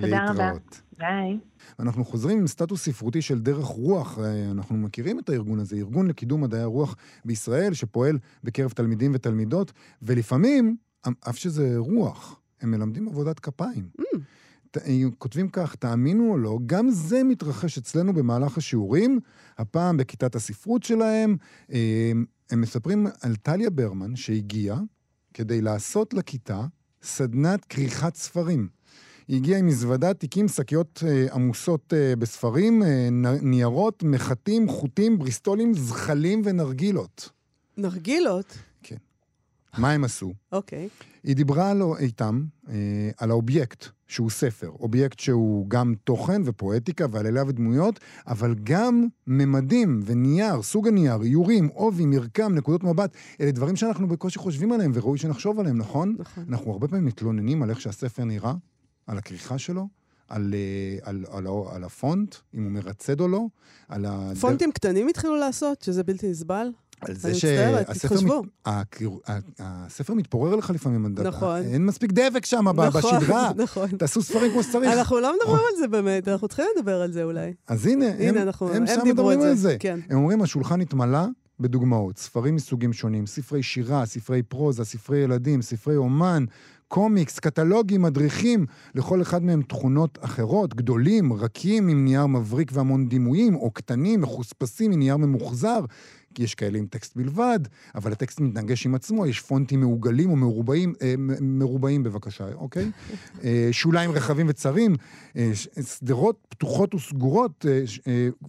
תודה 0.00 0.30
רבה. 0.30 0.50
ביי. 0.98 1.38
אנחנו 1.80 2.04
חוזרים 2.04 2.38
עם 2.38 2.46
סטטוס 2.46 2.84
ספרותי 2.84 3.22
של 3.22 3.38
דרך 3.38 3.64
רוח. 3.64 4.18
אה, 4.18 4.50
אנחנו 4.50 4.76
מכירים 4.76 5.18
את 5.18 5.28
הארגון 5.28 5.58
הזה, 5.58 5.76
ארגון 5.76 6.08
לקידום 6.08 6.40
מדעי 6.40 6.60
הרוח 6.60 6.96
בישראל, 7.24 7.74
שפועל 7.74 8.18
בקרב 8.44 8.70
תלמידים 8.70 9.12
ותלמידות, 9.14 9.72
ולפעמים, 10.02 10.76
אף 11.28 11.36
שזה 11.36 11.74
רוח, 11.76 12.40
הם 12.60 12.70
מלמדים 12.70 13.08
עבודת 13.08 13.40
כפיים. 13.40 13.88
Mm. 14.00 14.04
כותבים 15.18 15.48
כך, 15.48 15.74
תאמינו 15.74 16.30
או 16.32 16.38
לא, 16.38 16.58
גם 16.66 16.90
זה 16.90 17.24
מתרחש 17.24 17.78
אצלנו 17.78 18.12
במהלך 18.12 18.58
השיעורים, 18.58 19.20
הפעם 19.58 19.96
בכיתת 19.96 20.34
הספרות 20.34 20.82
שלהם. 20.82 21.36
אה, 21.72 22.12
הם 22.50 22.60
מספרים 22.60 23.06
על 23.20 23.36
טליה 23.36 23.70
ברמן 23.70 24.16
שהגיעה 24.16 24.80
כדי 25.34 25.60
לעשות 25.60 26.14
לכיתה 26.14 26.66
סדנת 27.02 27.64
כריכת 27.64 28.14
ספרים. 28.16 28.68
היא 29.28 29.36
הגיעה 29.36 29.58
עם 29.58 29.66
מזוודה, 29.66 30.14
תיקים, 30.14 30.48
שקיות 30.48 31.02
אה, 31.06 31.26
עמוסות 31.34 31.94
אה, 31.96 32.16
בספרים, 32.16 32.82
אה, 32.82 33.08
ניירות, 33.42 34.02
מחטים, 34.02 34.68
חוטים, 34.68 35.18
בריסטולים, 35.18 35.74
זחלים 35.74 36.42
ונרגילות. 36.44 37.30
נרגילות? 37.76 38.58
כן. 38.82 38.96
מה 39.78 39.90
הם 39.90 40.04
עשו? 40.04 40.34
אוקיי. 40.52 40.88
אוקיי. 41.00 41.04
היא 41.24 41.36
דיברה 41.36 41.70
על, 41.70 41.82
איתם 41.98 42.44
אה, 42.68 43.10
על 43.18 43.30
האובייקט, 43.30 43.86
שהוא 44.10 44.30
ספר. 44.30 44.70
אובייקט 44.80 45.18
שהוא 45.18 45.66
גם 45.68 45.94
תוכן 46.04 46.42
ופואטיקה 46.44 47.06
ועלילה 47.10 47.46
ודמויות, 47.48 48.00
אבל 48.26 48.54
גם 48.64 49.06
ממדים 49.26 50.00
ונייר, 50.04 50.62
סוג 50.62 50.88
הנייר, 50.88 51.22
איורים, 51.22 51.66
עובי, 51.66 52.06
מרקם, 52.06 52.54
נקודות 52.54 52.84
מבט. 52.84 53.16
אלה 53.40 53.50
דברים 53.50 53.76
שאנחנו 53.76 54.08
בקושי 54.08 54.38
חושבים 54.38 54.72
עליהם 54.72 54.90
וראוי 54.94 55.18
שנחשוב 55.18 55.60
עליהם, 55.60 55.78
נכון? 55.78 56.16
נכון. 56.18 56.44
אנחנו 56.48 56.72
הרבה 56.72 56.88
פעמים 56.88 57.04
מתלוננים 57.04 57.62
על 57.62 57.70
איך 57.70 57.80
שהספר 57.80 58.24
נראה, 58.24 58.52
על 59.06 59.18
הכריכה 59.18 59.58
שלו, 59.58 59.88
על, 60.28 60.54
אה, 60.54 61.10
על, 61.10 61.24
על, 61.30 61.46
על, 61.46 61.54
על 61.72 61.84
הפונט, 61.84 62.34
אם 62.54 62.62
הוא 62.64 62.72
מרצד 62.72 63.20
או 63.20 63.28
לא, 63.28 63.46
על 63.88 64.04
ה... 64.04 64.32
פונטים 64.40 64.72
קטנים 64.72 65.08
התחילו 65.08 65.36
לעשות, 65.36 65.82
שזה 65.82 66.02
בלתי 66.02 66.30
נסבל? 66.30 66.68
על 67.00 67.14
זה 67.14 67.34
שהספר 67.34 68.40
מת... 68.42 69.20
הספר 69.58 70.14
מתפורר 70.14 70.56
לך 70.56 70.70
לפעמים. 70.70 71.14
נכון. 71.22 71.62
אין 71.62 71.86
מספיק 71.86 72.12
דבק 72.12 72.46
שם 72.46 72.68
נכון, 72.68 73.02
בשדרה. 73.02 73.50
נכון. 73.64 73.88
תעשו 73.88 74.22
ספרים 74.22 74.52
כמו 74.52 74.62
שצריך. 74.62 74.92
אנחנו 74.92 75.20
לא 75.20 75.34
מדברים 75.40 75.62
על 75.72 75.78
זה 75.78 75.88
באמת, 75.88 76.28
אנחנו 76.28 76.48
צריכים 76.48 76.64
לדבר 76.76 77.02
על 77.02 77.12
זה 77.12 77.24
אולי. 77.24 77.52
אז 77.68 77.86
הנה, 77.86 78.06
הנה 78.18 78.40
הם, 78.40 78.48
אנחנו, 78.48 78.68
הם, 78.68 78.74
הם 78.76 78.86
שם 78.86 79.00
מדברים 79.04 79.40
על 79.40 79.54
זה. 79.54 79.76
כן. 79.78 80.00
הם 80.10 80.16
אומרים, 80.16 80.42
השולחן 80.42 80.80
התמלא 80.80 81.26
בדוגמאות, 81.60 82.18
ספרים 82.18 82.54
מסוגים 82.54 82.92
שונים, 82.92 83.26
ספרי 83.26 83.62
שירה, 83.62 84.06
ספרי 84.06 84.42
פרוזה, 84.42 84.84
ספרי 84.84 85.18
ילדים, 85.18 85.62
ספרי 85.62 85.96
אומן, 85.96 86.44
קומיקס, 86.88 87.38
קטלוגים, 87.38 88.02
מדריכים, 88.02 88.66
לכל 88.94 89.22
אחד 89.22 89.42
מהם 89.42 89.62
תכונות 89.62 90.18
אחרות, 90.20 90.74
גדולים, 90.74 91.32
רכים, 91.32 91.88
עם 91.88 92.04
נייר 92.04 92.26
מבריק 92.26 92.70
והמון 92.74 93.08
דימויים, 93.08 93.54
או 93.56 93.70
קטנים, 93.70 94.20
מחוספסים, 94.20 94.92
עם 94.92 94.98
נייר 94.98 95.16
ממוחזר. 95.16 95.80
כי 96.34 96.42
יש 96.42 96.54
כאלה 96.54 96.78
עם 96.78 96.86
טקסט 96.86 97.16
בלבד, 97.16 97.60
אבל 97.94 98.12
הטקסט 98.12 98.40
מתנגש 98.40 98.86
עם 98.86 98.94
עצמו, 98.94 99.26
יש 99.26 99.40
פונטים 99.40 99.80
מעוגלים 99.80 100.30
או 100.30 100.36
מרובעים, 100.36 100.94
אה, 101.02 101.14
מרובעים 101.40 102.02
בבקשה, 102.02 102.52
אוקיי? 102.54 102.90
אה, 103.44 103.68
שוליים 103.72 104.10
רחבים 104.10 104.46
וצרים, 104.48 104.96
אה, 105.36 105.50
שדרות 105.54 106.36
פתוחות 106.48 106.94
וסגורות, 106.94 107.66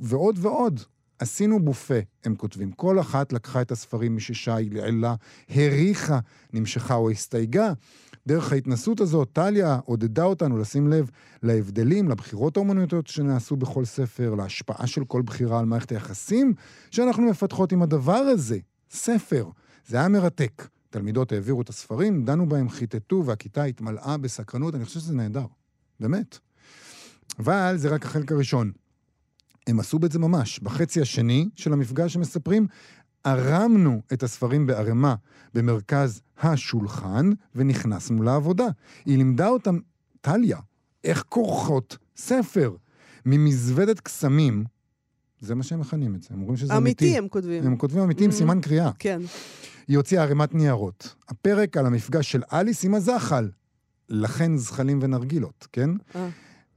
ועוד 0.01 0.39
ועוד. 0.41 0.79
עשינו 1.19 1.59
בופה, 1.59 1.99
הם 2.23 2.35
כותבים. 2.35 2.71
כל 2.71 2.99
אחת 2.99 3.33
לקחה 3.33 3.61
את 3.61 3.71
הספרים 3.71 4.15
מששה, 4.15 4.55
העלה, 4.55 5.15
הריחה, 5.49 6.19
נמשכה 6.53 6.95
או 6.95 7.09
הסתייגה. 7.09 7.73
דרך 8.27 8.51
ההתנסות 8.51 9.01
הזאת, 9.01 9.29
טליה 9.33 9.79
עודדה 9.85 10.23
אותנו 10.23 10.57
לשים 10.57 10.87
לב 10.87 11.09
להבדלים, 11.43 12.09
לבחירות 12.09 12.57
האומנותיות 12.57 13.07
שנעשו 13.07 13.55
בכל 13.55 13.85
ספר, 13.85 14.35
להשפעה 14.35 14.87
של 14.87 15.05
כל 15.05 15.21
בחירה 15.21 15.59
על 15.59 15.65
מערכת 15.65 15.91
היחסים 15.91 16.53
שאנחנו 16.91 17.23
מפתחות 17.23 17.71
עם 17.71 17.81
הדבר 17.81 18.13
הזה, 18.13 18.57
ספר. 18.91 19.49
זה 19.87 19.97
היה 19.97 20.07
מרתק. 20.07 20.67
תלמידות 20.89 21.31
העבירו 21.31 21.61
את 21.61 21.69
הספרים, 21.69 22.25
דנו 22.25 22.49
בהם, 22.49 22.69
חיטטו, 22.69 23.23
והכיתה 23.25 23.63
התמלאה 23.63 24.17
בסקרנות. 24.17 24.75
אני 24.75 24.85
חושב 24.85 24.99
שזה 24.99 25.13
נהדר, 25.13 25.45
באמת. 25.99 26.37
אבל 27.39 27.73
זה 27.77 27.89
רק 27.89 28.05
החלק 28.05 28.31
הראשון. 28.31 28.71
הם 29.67 29.79
עשו 29.79 29.99
בזה 29.99 30.19
ממש. 30.19 30.59
בחצי 30.59 31.01
השני 31.01 31.49
של 31.55 31.73
המפגש 31.73 32.15
הם 32.15 32.21
מספרים, 32.21 32.67
ערמנו 33.23 34.01
את 34.13 34.23
הספרים 34.23 34.67
בערימה 34.67 35.15
במרכז 35.53 36.21
השולחן 36.39 37.29
ונכנסנו 37.55 38.23
לעבודה. 38.23 38.67
היא 39.05 39.17
לימדה 39.17 39.47
אותם, 39.47 39.79
טליה, 40.21 40.57
איך 41.03 41.23
כורכות 41.29 41.97
ספר 42.17 42.75
ממזוודת 43.25 43.99
קסמים. 43.99 44.65
זה 45.39 45.55
מה 45.55 45.63
שהם 45.63 45.79
מכנים 45.79 46.15
את 46.15 46.23
זה, 46.23 46.29
הם 46.31 46.41
אומרים 46.41 46.57
שזה 46.57 46.77
אמיתי. 46.77 47.05
אמיתי 47.05 47.17
הם 47.17 47.27
כותבים. 47.27 47.63
הם 47.65 47.77
כותבים 47.77 48.03
אמיתי 48.03 48.23
עם 48.23 48.29
mm-hmm. 48.29 48.33
סימן 48.33 48.61
קריאה. 48.61 48.91
כן. 48.99 49.21
היא 49.87 49.97
הוציאה 49.97 50.23
ערימת 50.23 50.53
ניירות. 50.53 51.15
הפרק 51.29 51.77
על 51.77 51.85
המפגש 51.85 52.31
של 52.31 52.41
אליס 52.53 52.85
עם 52.85 52.93
הזחל. 52.95 53.49
לכן 54.09 54.57
זחלים 54.57 54.99
ונרגילות, 55.01 55.67
כן? 55.71 55.89
אה. 56.15 56.29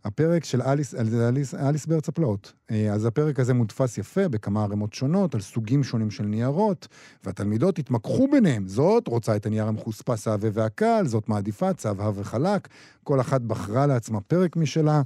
הפרק 0.04 0.44
של 0.44 0.62
אליס, 0.62 0.94
אליס, 0.94 1.54
אליס 1.54 1.86
בארץ 1.86 2.08
הפלאות. 2.08 2.52
אה, 2.70 2.92
אז 2.92 3.04
הפרק 3.04 3.40
הזה 3.40 3.54
מודפס 3.54 3.98
יפה 3.98 4.28
בכמה 4.28 4.62
ערימות 4.62 4.92
שונות, 4.92 5.34
על 5.34 5.40
סוגים 5.40 5.84
שונים 5.84 6.10
של 6.10 6.24
ניירות, 6.24 6.88
והתלמידות 7.24 7.78
התמקחו 7.78 8.28
ביניהם. 8.32 8.68
זאת 8.68 9.08
רוצה 9.08 9.36
את 9.36 9.46
הנייר 9.46 9.66
המחוספס 9.66 10.28
העבה 10.28 10.48
והקל, 10.52 11.06
זאת 11.06 11.28
מעדיפה 11.28 11.72
צהבהב 11.72 12.10
וחלק. 12.14 12.68
כל 13.04 13.20
אחת 13.20 13.40
בחרה 13.40 13.86
לעצמה 13.86 14.20
פרק 14.20 14.56
משלה, 14.56 15.02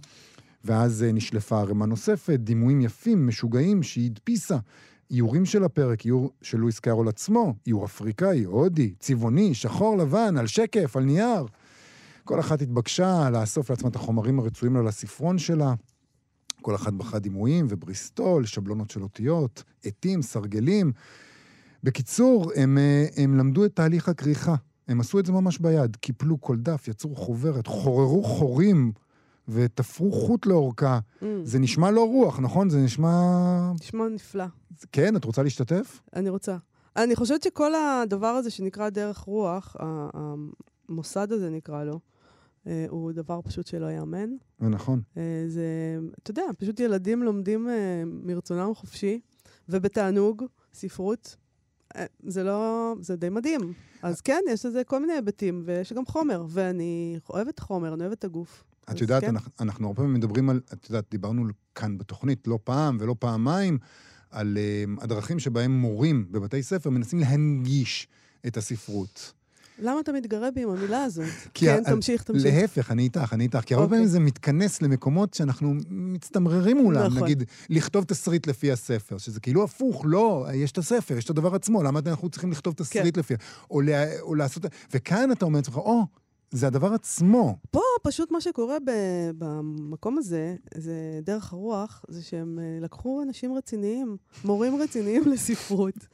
ואז 0.65 1.03
אה, 1.03 1.13
נשלפה 1.13 1.61
ערימה 1.61 1.87
נוספת, 1.87 2.41
דימויים 2.41 2.81
יפים, 2.81 3.27
משוגעים, 3.27 3.83
שהיא 3.83 4.11
הדפיסה. 4.11 4.57
איורים 5.11 5.45
של 5.45 5.65
הפרק, 5.65 6.05
איור 6.05 6.31
של 6.43 6.59
לואיס 6.59 6.79
קארול 6.79 7.09
עצמו, 7.09 7.55
איור 7.67 7.85
אפריקאי, 7.85 8.45
הודי, 8.45 8.95
צבעוני, 8.99 9.55
שחור 9.55 9.99
לבן, 9.99 10.37
על 10.39 10.47
שקף, 10.47 10.97
על 10.97 11.05
נייר. 11.05 11.47
כל 12.29 12.41
אחת 12.41 12.63
התבקשה 12.63 13.31
לאסוף 13.31 13.71
לעצמה 13.71 13.89
את 13.89 13.97
החומרים 13.97 14.39
הרצויים 14.39 14.77
לה 14.77 14.83
לספרון 14.83 15.39
שלה. 15.39 15.75
כל 16.63 16.75
אחת 16.75 16.93
בחרה 16.93 17.19
דימויים 17.19 17.67
ובריסטול, 17.69 18.47
שבלונות 18.47 18.91
של 18.91 19.03
אותיות, 19.03 19.63
עטים, 19.85 20.23
סרגלים. 20.23 20.93
בקיצור, 21.83 22.53
הם, 22.57 22.79
אה, 22.79 23.07
הם 23.17 23.39
למדו 23.39 23.65
את 23.65 23.77
תהליך 23.77 24.09
הכריכה. 24.09 24.55
הם 24.89 25.01
עשו 25.01 25.19
את 25.19 25.27
זה 25.27 25.33
ממש 25.33 25.59
ביד. 25.59 25.97
קיפלו 25.97 26.41
כל 26.41 26.57
דף, 26.57 26.89
יצרו 26.89 27.17
חוברת, 27.17 27.67
חוררו 27.67 28.25
חורים 28.25 28.93
ותפרו 29.49 30.13
חוט 30.13 30.47
לאורכה. 30.47 30.99
Mm. 31.21 31.25
זה 31.45 31.59
נשמע 31.59 31.91
לא 31.91 32.05
רוח, 32.05 32.41
נכון? 32.41 32.71
זה 32.71 32.79
נשמע... 32.79 33.73
נשמע 33.81 34.09
נפלא. 34.09 34.45
כן, 34.93 35.17
את 35.17 35.25
רוצה 35.25 35.43
להשתתף? 35.43 36.01
אני 36.17 36.29
רוצה. 36.29 36.57
אני 36.97 37.17
חושבת 37.17 37.43
שכל 37.43 37.73
הדבר 37.75 38.27
הזה 38.27 38.51
שנקרא 38.51 38.89
דרך 38.89 39.19
רוח, 39.19 39.77
המוסד 40.89 41.33
הזה 41.33 41.51
נקרא 41.51 41.85
לו, 41.85 42.01
הוא 42.89 43.13
דבר 43.13 43.41
פשוט 43.43 43.67
שלא 43.67 43.87
ייאמן. 43.87 44.31
זה 44.61 44.69
נכון. 44.69 45.03
אה, 45.17 45.45
זה, 45.49 45.99
אתה 46.23 46.31
יודע, 46.31 46.43
פשוט 46.59 46.81
ילדים 46.81 47.23
לומדים 47.23 47.69
אה, 47.69 48.03
מרצונם 48.07 48.71
החופשי, 48.71 49.21
ובתענוג, 49.69 50.45
ספרות. 50.75 51.37
אה, 51.97 52.07
זה 52.27 52.45
לא, 52.45 52.95
זה 53.01 53.17
די 53.17 53.29
מדהים. 53.29 53.73
אז 54.03 54.21
כן, 54.21 54.41
יש 54.51 54.67
לזה 54.67 54.85
כל 54.85 55.01
מיני 55.01 55.13
היבטים, 55.13 55.63
ויש 55.65 55.93
גם 55.93 56.07
חומר, 56.07 56.47
ואני 56.49 57.19
אוהבת 57.31 57.59
חומר, 57.59 57.95
אני 57.95 58.03
אוהבת 58.03 58.19
את 58.19 58.25
הגוף. 58.25 58.65
את 58.91 59.01
יודעת, 59.01 59.23
כן. 59.23 59.29
אנחנו, 59.29 59.53
אנחנו 59.61 59.87
הרבה 59.87 59.97
פעמים 59.97 60.15
מדברים 60.15 60.51
על, 60.51 60.61
את 60.73 60.91
יודעת, 60.91 61.05
דיברנו 61.11 61.45
כאן 61.75 61.99
בתוכנית 61.99 62.47
לא 62.47 62.59
פעם 62.65 62.97
ולא 63.01 63.15
פעמיים, 63.19 63.79
על 64.31 64.59
הדרכים 65.01 65.39
שבהם 65.39 65.71
מורים 65.81 66.27
בבתי 66.31 66.63
ספר 66.63 66.91
מנסים 66.91 67.19
להנגיש 67.19 68.09
את 68.47 68.57
הספרות. 68.57 69.33
למה 69.79 70.01
אתה 70.01 70.13
מתגרה 70.13 70.51
בי 70.51 70.63
עם 70.63 70.71
המילה 70.71 71.05
הזאת? 71.05 71.27
כן, 71.55 71.85
תמשיך, 71.85 72.23
תמשיך. 72.23 72.55
להפך, 72.55 72.91
אני 72.91 73.03
איתך, 73.03 73.33
אני 73.33 73.45
איתך. 73.45 73.61
כי 73.67 73.75
הרבה 73.75 73.85
אוקיי. 73.85 73.99
פעמים 73.99 74.09
זה 74.11 74.21
מתכנס 74.21 74.83
למקומות 74.83 75.35
שאנחנו 75.35 75.75
מצטמררים 75.89 76.77
מולם. 76.77 77.07
נכון. 77.07 77.23
נגיד, 77.23 77.45
לכתוב 77.71 78.05
תסריט 78.05 78.47
לפי 78.47 78.73
הספר, 78.73 79.19
שזה 79.19 79.41
כאילו 79.41 79.65
הפוך, 79.65 80.03
לא, 80.07 80.47
יש 80.55 80.73
את 80.73 80.79
הספר, 80.79 81.17
יש 81.17 81.25
את 81.25 81.31
הדבר 81.31 81.55
עצמו, 81.55 81.83
למה 81.83 82.01
אנחנו 82.07 82.29
צריכים 82.29 82.51
לכתוב 82.51 82.75
תסריט 82.75 83.15
כן. 83.15 83.21
לפי... 83.21 83.35
או, 83.71 84.35
לעשות... 84.35 84.63
וכאן 84.93 85.33
אתה 85.33 85.45
אומר 85.45 85.59
לעצמך, 85.59 85.77
או, 85.77 86.03
זה 86.51 86.67
הדבר 86.67 86.95
עצמו. 86.95 87.57
פה 87.71 87.81
פשוט 88.03 88.31
מה 88.31 88.41
שקורה 88.41 88.77
ב- 88.87 89.31
במקום 89.39 90.19
הזה, 90.19 90.57
זה 90.75 91.21
דרך 91.23 91.53
הרוח, 91.53 92.05
זה 92.09 92.23
שהם 92.23 92.59
אה, 92.59 92.79
לקחו 92.81 93.23
אנשים 93.23 93.55
רציניים, 93.55 94.17
מורים 94.45 94.77
רציניים 94.83 95.23
לספרות. 95.33 96.07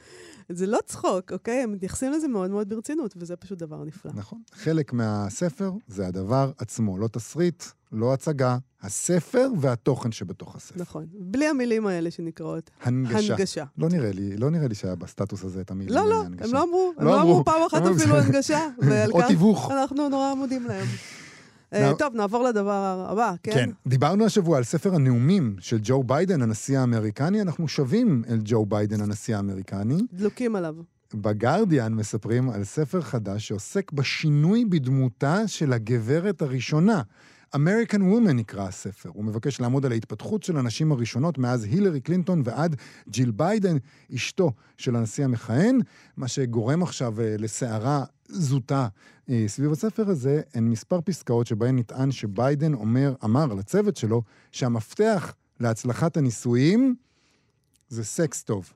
זה 0.49 0.67
לא 0.67 0.79
צחוק, 0.87 1.33
אוקיי? 1.33 1.55
הם 1.63 1.73
מתייחסים 1.73 2.13
לזה 2.13 2.29
מאוד 2.29 2.51
מאוד 2.51 2.69
ברצינות, 2.69 3.15
וזה 3.17 3.37
פשוט 3.37 3.59
דבר 3.59 3.85
נפלא. 3.85 4.13
נכון. 4.15 4.39
חלק 4.53 4.93
מהספר 4.93 5.73
זה 5.89 6.07
הדבר 6.07 6.51
עצמו, 6.59 6.99
לא 6.99 7.09
תסריט, 7.09 7.65
לא 7.93 8.13
הצגה, 8.13 8.59
הספר 8.83 9.49
והתוכן 9.61 10.13
שבתוך 10.13 10.57
הספר. 10.57 10.81
נכון. 10.81 11.07
בלי 11.13 11.47
המילים 11.47 11.87
האלה 11.87 12.11
שנקראות 12.11 12.71
הנגשה. 12.83 13.33
הנגשה. 13.35 13.65
לא 13.79 13.89
נראה 13.89 14.13
לי, 14.13 14.37
לא 14.37 14.51
נראה 14.51 14.69
לי 14.69 14.75
שהיה 14.75 14.95
בסטטוס 14.95 15.45
הזה 15.45 15.61
את 15.61 15.71
המילים 15.71 15.95
לא, 15.95 16.09
לא, 16.09 16.25
הנגשה. 16.25 16.45
הם 16.45 16.55
לא 16.55 16.63
אמרו, 16.63 16.93
הם 16.99 17.05
לא 17.05 17.11
לא 17.11 17.23
אמרו. 17.23 17.45
פעם 17.45 17.63
אחת 17.67 17.83
אמרו, 17.83 17.97
אפילו 17.97 18.17
הנגשה, 18.17 18.69
ועל 18.79 19.11
או 19.41 19.55
כך. 19.57 19.71
אנחנו 19.71 20.09
נורא 20.09 20.35
מודים 20.35 20.67
להם. 20.67 20.87
אה, 21.75 21.81
נע- 21.91 21.95
טוב, 21.95 22.15
נעבור 22.15 22.43
לדבר 22.45 23.07
הבא, 23.11 23.33
כן? 23.43 23.53
כן. 23.55 23.71
דיברנו 23.87 24.25
השבוע 24.25 24.59
על 24.59 24.65
ספר 24.65 24.95
הנאומים 24.95 25.57
של 25.61 25.79
ג'ו 25.83 26.03
ביידן, 26.05 26.43
הנשיא 26.43 26.79
האמריקני. 26.79 27.41
אנחנו 27.41 27.69
שבים 27.69 28.23
אל 28.29 28.39
ג'ו 28.45 28.67
ביידן, 28.67 29.01
הנשיא 29.01 29.37
האמריקני. 29.37 29.99
דלוקים 30.13 30.57
עליו. 30.57 30.75
בגרדיאן 31.15 31.95
מספרים 31.95 32.51
על 32.51 32.65
ספר 32.65 33.01
חדש 33.01 33.49
שעוסק 33.49 33.93
בשינוי 33.93 34.65
בדמותה 34.65 35.49
של 35.49 35.73
הגברת 35.73 36.43
הראשונה. 36.43 37.03
American 37.55 38.01
Woman 38.01 38.33
נקרא 38.33 38.63
הספר. 38.63 39.11
הוא 39.15 39.25
מבקש 39.25 39.61
לעמוד 39.61 39.87
על 39.87 39.93
ההתפתחות 39.93 40.43
של 40.43 40.57
הנשים 40.57 40.93
הראשונות 40.93 41.39
מאז 41.39 41.65
הילרי 41.65 42.01
קלינטון 42.01 42.43
ועד 42.45 42.77
ג'יל 43.09 43.31
ביידן, 43.31 43.77
אשתו 44.15 44.53
של 44.77 44.97
הנשיא 44.97 45.25
המכהן, 45.25 45.81
מה 46.17 46.29
שגורם 46.29 46.83
עכשיו 46.83 47.21
אה, 47.21 47.37
לסערה 47.39 48.05
זוטה 48.29 48.89
אה, 49.31 49.45
סביב 49.47 49.73
הספר 49.73 50.09
הזה, 50.09 50.41
הן 50.55 50.65
מספר 50.65 51.01
פסקאות 51.01 51.47
שבהן 51.47 51.79
נטען 51.79 52.11
שביידן 52.11 52.75
אומר, 52.75 53.15
אמר 53.25 53.47
לצוות 53.47 53.97
שלו 53.97 54.23
שהמפתח 54.53 55.35
להצלחת 55.61 56.17
הנישואים 56.17 56.95
זה 57.89 58.05
סקס 58.05 58.43
טוב. 58.43 58.73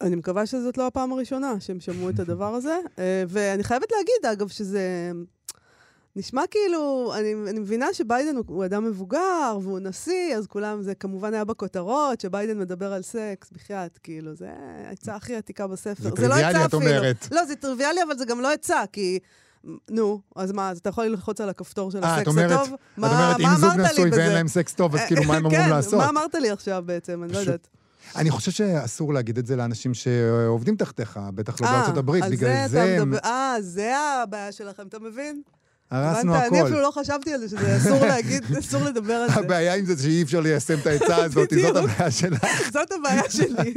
אני 0.00 0.16
מקווה 0.16 0.46
שזאת 0.46 0.78
לא 0.78 0.86
הפעם 0.86 1.12
הראשונה 1.12 1.60
שהם 1.60 1.80
שמעו 1.80 2.10
את 2.10 2.18
הדבר 2.18 2.54
הזה. 2.54 2.78
אה, 2.98 3.24
ואני 3.28 3.64
חייבת 3.64 3.88
להגיד, 3.92 4.38
אגב, 4.38 4.48
שזה 4.48 5.12
נשמע 6.18 6.42
כאילו, 6.50 7.12
אני, 7.14 7.34
אני 7.50 7.60
מבינה 7.60 7.94
שביידן 7.94 8.36
הוא, 8.36 8.44
הוא 8.48 8.64
אדם 8.64 8.84
מבוגר 8.84 9.58
והוא 9.62 9.78
נשיא, 9.78 10.36
אז 10.36 10.46
כולם, 10.46 10.82
זה 10.82 10.94
כמובן 10.94 11.34
היה 11.34 11.44
בכותרות, 11.44 12.20
שביידן 12.20 12.58
מדבר 12.58 12.92
על 12.92 13.02
סקס, 13.02 13.50
בחייאת, 13.52 13.98
כאילו, 13.98 14.34
זה 14.34 14.48
העצה 14.86 15.14
הכי 15.14 15.36
עתיקה 15.36 15.66
בספר. 15.66 16.02
זה 16.02 16.10
לא 16.10 16.14
טריוויאלי, 16.14 16.44
עצה 16.44 16.64
את 16.64 16.74
אפילו. 16.74 16.90
אומרת. 16.90 17.28
לא, 17.30 17.44
זה 17.44 17.56
טריוויאלי, 17.56 18.02
אבל 18.02 18.18
זה 18.18 18.24
גם 18.24 18.40
לא 18.40 18.52
עצה, 18.52 18.82
כי... 18.92 19.18
נו, 19.90 20.20
אז 20.36 20.52
מה, 20.52 20.70
אז 20.70 20.78
אתה 20.78 20.88
יכול 20.88 21.04
ללחוץ 21.04 21.40
על 21.40 21.48
הכפתור 21.48 21.90
של 21.90 22.04
אה, 22.04 22.14
הסקס 22.14 22.22
את 22.22 22.26
אומרת, 22.28 22.50
הטוב? 22.50 22.74
את 22.74 22.98
מה, 22.98 23.34
אומרת, 23.34 23.40
אם 23.40 23.56
זוג 23.56 23.80
נשוי 23.80 24.10
ואין? 24.10 24.32
להם 24.32 24.48
סקס 24.48 24.74
טוב, 24.74 24.96
אז 24.96 25.00
כאילו, 25.06 25.22
מה 25.24 25.34
הם 25.34 25.46
אמורים 25.46 25.62
כן, 25.62 25.70
לעשות? 25.70 25.94
מה 25.94 26.08
אמרת 26.08 26.34
לי 26.34 26.50
עכשיו 26.50 26.82
בעצם? 26.86 27.24
אני 27.24 27.32
לא 27.32 27.38
יודעת. 27.38 27.68
אני 28.16 28.30
חושב 28.30 28.50
שאסור 28.50 29.14
להגיד 29.14 29.38
את 29.38 29.46
זה 29.46 29.56
לאנשים 29.56 29.94
שעובדים 29.94 30.76
תחתיך, 30.76 31.20
בטח 31.34 31.60
לא 31.60 31.70
בארצות 31.70 31.96
הברית, 31.96 32.24
בגלל 32.24 32.68
זה 32.68 32.68
זה 32.68 32.98
אה, 33.24 33.56
זה 33.60 33.98
הבעיה 33.98 34.52
שלכם, 34.52 34.86
אתה 34.86 34.98
מבין? 34.98 35.42
הרסנו 35.90 36.34
הבנת? 36.34 36.48
אני 36.48 36.58
הכל. 36.58 36.66
אפילו 36.66 36.80
לא 36.80 36.90
חשבתי 36.90 37.32
על 37.32 37.40
זה, 37.40 37.48
שזה 37.48 37.76
אסור 37.76 38.06
להגיד, 38.12 38.44
אסור 38.58 38.84
לדבר 38.84 39.14
על 39.14 39.28
זה. 39.28 39.34
הבעיה 39.34 39.74
עם 39.74 39.84
זה 39.84 40.02
שאי 40.02 40.22
אפשר 40.22 40.40
ליישם 40.40 40.78
את 40.82 40.86
העצה 40.86 41.16
הזאת, 41.16 41.52
זאת. 41.62 41.76
הבעיה 41.76 42.10
שלך. 42.10 42.44
זאת 42.72 42.92
הבעיה 42.92 43.30
שלי. 43.30 43.74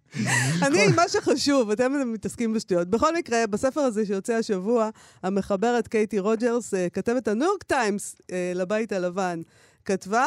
אני, 0.66 0.88
מה 0.96 1.08
שחשוב, 1.08 1.70
אתם 1.70 2.12
מתעסקים 2.12 2.52
בשטויות. 2.52 2.88
בכל 2.88 3.16
מקרה, 3.16 3.46
בספר 3.46 3.80
הזה 3.80 4.06
שיוצא 4.06 4.32
השבוע, 4.32 4.90
המחברת 5.22 5.88
קייטי 5.88 6.18
רוג'רס, 6.18 6.74
אה, 6.74 6.88
כתבת 6.92 7.28
הניו 7.28 7.46
יורק 7.46 7.62
טיימס 7.62 8.16
אה, 8.32 8.52
לבית 8.54 8.92
הלבן, 8.92 9.42
כתבה 9.84 10.26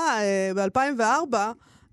ב-2004, 0.56 1.36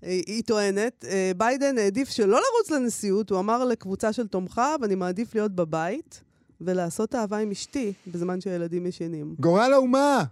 היא 0.01 0.43
טוענת, 0.43 1.05
אה, 1.09 1.31
ביידן 1.37 1.77
העדיף 1.77 2.09
שלא 2.09 2.39
לרוץ 2.39 2.71
לנשיאות, 2.71 3.29
הוא 3.29 3.39
אמר 3.39 3.65
לקבוצה 3.65 4.13
של 4.13 4.27
תומכיו, 4.27 4.79
אני 4.83 4.95
מעדיף 4.95 5.35
להיות 5.35 5.51
בבית 5.51 6.21
ולעשות 6.65 7.15
אהבה 7.15 7.37
עם 7.37 7.51
אשתי 7.51 7.93
בזמן 8.07 8.41
שהילדים 8.41 8.85
ישנים. 8.85 9.35
גורל 9.39 9.73
האומה! 9.73 10.23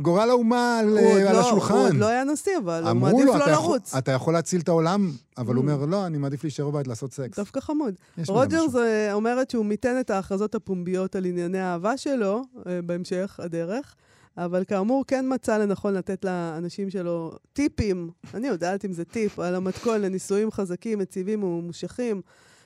גורל 0.00 0.30
האומה 0.30 0.78
על 0.78 0.88
עוד 0.88 0.98
על 1.28 1.32
לא- 1.36 1.40
השולחן. 1.40 1.74
הוא 1.74 1.86
עוד 1.86 1.94
לא 1.94 2.06
היה 2.06 2.24
נשיא, 2.24 2.52
אבל 2.64 2.84
הוא 2.84 2.92
מעדיף 2.92 3.20
לו, 3.26 3.32
לא 3.32 3.36
"אתה 3.44 3.50
יכול- 3.50 3.64
לרוץ. 3.74 3.94
אתה 3.94 4.12
יכול 4.12 4.32
להציל 4.32 4.60
את 4.60 4.68
העולם, 4.68 5.10
אבל 5.38 5.54
הוא 5.54 5.64
Mm. 5.64 5.68
אומר, 5.70 5.86
לא, 5.86 6.06
אני 6.06 6.18
מעדיף 6.18 6.44
להישאר 6.44 6.70
בבית 6.70 6.86
לעשות 6.88 7.12
סקס. 7.12 7.36
דווקא 7.36 7.60
חמוד. 7.60 7.94
רוג'רס. 8.28 8.74
אה, 8.76 9.12
אומרת 9.12 9.50
שהוא 9.50 9.64
מיתן 9.64 10.00
את 10.00 10.10
ההכרזות 10.10 10.54
הפומביות 10.54 11.16
על 11.16 11.24
ענייני 11.24 11.58
האהבה 11.58 11.96
שלו 11.96 12.42
אה, 12.66 12.82
בהמשך 12.82 13.40
הדרך, 13.42 13.94
אבל 14.38 14.64
כאמור 14.68 15.04
כן 15.06 15.24
מצא 15.34 15.58
לנכון 15.58 15.94
לתת 15.94 16.24
לאנשים 16.24 16.90
שלו 16.90 17.32
טיפים, 17.52 18.10
אני 18.34 18.46
יודעת 18.48 18.84
אם 18.84 18.92
זה 18.92 19.04
טיפ, 19.04 19.38
על 19.38 19.54
המתכון 19.54 20.00
לנישואים 20.00 20.50
חזקים, 20.50 21.00
יציבים 21.00 21.42
וממושכים, 21.44 22.20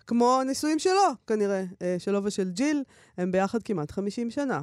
כמו 0.08 0.38
הנישואים 0.40 0.78
שלו, 0.78 1.12
כנראה, 1.26 1.64
אה, 1.82 1.96
שלו 1.98 2.24
ושל 2.24 2.50
ג'יל, 2.50 2.82
הם 3.18 3.32
ביחד 3.32 3.62
כמעט 3.62 3.90
50 3.90 4.30
שנה. 4.30 4.60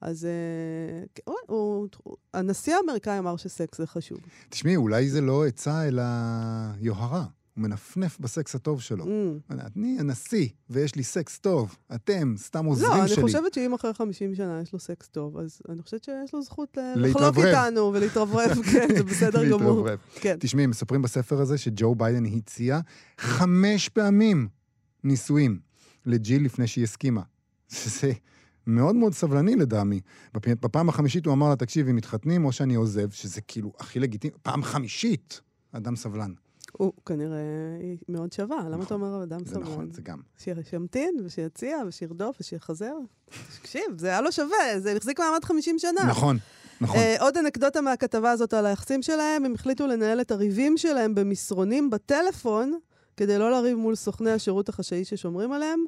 אז 0.00 0.24
אה, 0.24 1.22
הוא, 1.24 1.36
הוא, 1.46 1.88
הוא, 2.02 2.16
הנשיא 2.34 2.76
האמריקאי 2.76 3.18
אמר 3.18 3.36
שסקס 3.36 3.78
זה 3.78 3.86
חשוב. 3.86 4.18
תשמעי, 4.48 4.76
אולי 4.76 5.08
זה 5.08 5.20
לא 5.20 5.46
עצה, 5.46 5.88
אלא 5.88 6.02
יוהרה. 6.80 7.24
הוא 7.54 7.62
מנפנף 7.62 8.18
בסקס 8.20 8.54
הטוב 8.54 8.80
שלו. 8.80 9.04
Mm. 9.04 9.54
אני 9.76 9.96
הנשיא, 10.00 10.48
ויש 10.70 10.94
לי 10.94 11.02
סקס 11.02 11.38
טוב. 11.38 11.76
אתם 11.94 12.34
סתם 12.36 12.64
עוזרים 12.64 12.90
לא, 12.90 13.06
שלי. 13.06 13.16
אני 13.16 13.22
חושבת 13.22 13.54
שאם 13.54 13.74
אחרי 13.74 13.94
50 13.94 14.34
שנה 14.34 14.60
יש 14.62 14.72
לו 14.72 14.78
סקס 14.78 15.08
טוב, 15.08 15.38
אז 15.38 15.60
אני 15.68 15.82
חושבת 15.82 16.04
שיש 16.04 16.34
לו 16.34 16.42
זכות 16.42 16.76
ל- 16.76 17.06
לחלוק. 17.06 17.38
איתנו 17.38 17.92
ולהתרברב, 17.94 18.62
כן, 18.72 18.88
זה 18.96 19.04
בסדר 19.04 19.50
גמור. 19.50 19.88
כן. 20.14 20.36
תשמעי, 20.40 20.66
מספרים 20.66 21.02
בספר 21.02 21.40
הזה 21.40 21.58
שג'ו 21.58 21.94
ביידן 21.94 22.24
הציע 22.24 22.80
חמש 23.18 23.88
פעמים 23.88 24.48
נישואים 25.06 25.58
לג'יל 26.06 26.44
לפני 26.44 26.66
שהיא 26.66 26.84
הסכימה. 26.84 27.22
זה 27.68 28.12
מאוד 28.66 28.94
מאוד 28.96 29.14
סבלני 29.14 29.56
לדעמי. 29.56 30.00
בפ- 30.36 30.60
בפעם 30.62 30.88
החמישית 30.88 31.26
הוא 31.26 31.34
אמר 31.34 31.48
לה, 31.48 31.56
תקשיבי, 31.56 31.92
מתחתנים 31.92 32.44
או 32.44 32.52
שאני 32.52 32.74
עוזב, 32.74 33.10
שזה 33.10 33.40
כאילו 33.40 33.72
הכי 33.78 34.00
לגיטימי. 34.00 34.34
פעם 34.42 34.62
חמישית, 34.62 35.40
אדם 35.72 35.96
סבלן. 35.96 36.32
הוא 36.72 36.92
כנראה 37.06 37.38
מאוד 38.08 38.32
שווה, 38.32 38.68
למה 38.68 38.84
אתה 38.84 38.94
אומר 38.94 39.22
אדם 39.22 39.44
זה 39.44 39.50
סבלן? 39.54 39.62
נכון, 39.62 39.90
זה 39.90 40.02
גם. 40.02 40.18
שימתין 40.70 41.16
ושיציע 41.24 41.78
ושירדוף 41.88 42.36
ושיחזר. 42.40 42.94
תקשיב, 43.60 43.82
זה 43.98 44.08
היה 44.08 44.20
לו 44.20 44.32
שווה, 44.32 44.78
זה 44.80 44.92
החזיק 44.96 45.20
מעמד 45.20 45.44
50 45.44 45.78
שנה. 45.78 46.04
נכון, 46.08 46.38
נכון. 46.80 46.96
אה, 46.98 47.16
עוד 47.20 47.36
אנקדוטה 47.36 47.80
מהכתבה 47.80 48.30
הזאת 48.30 48.54
על 48.54 48.66
היחסים 48.66 49.02
שלהם, 49.02 49.44
הם 49.44 49.54
החליטו 49.54 49.86
לנהל 49.86 50.20
את 50.20 50.30
הריבים 50.30 50.76
שלהם 50.76 51.14
במסרונים 51.14 51.90
בטלפון, 51.90 52.78
כדי 53.16 53.38
לא 53.38 53.50
לריב 53.50 53.78
מול 53.78 53.94
סוכני 53.94 54.30
השירות 54.30 54.68
החשאי 54.68 55.04
ששומרים 55.04 55.52
עליהם. 55.52 55.84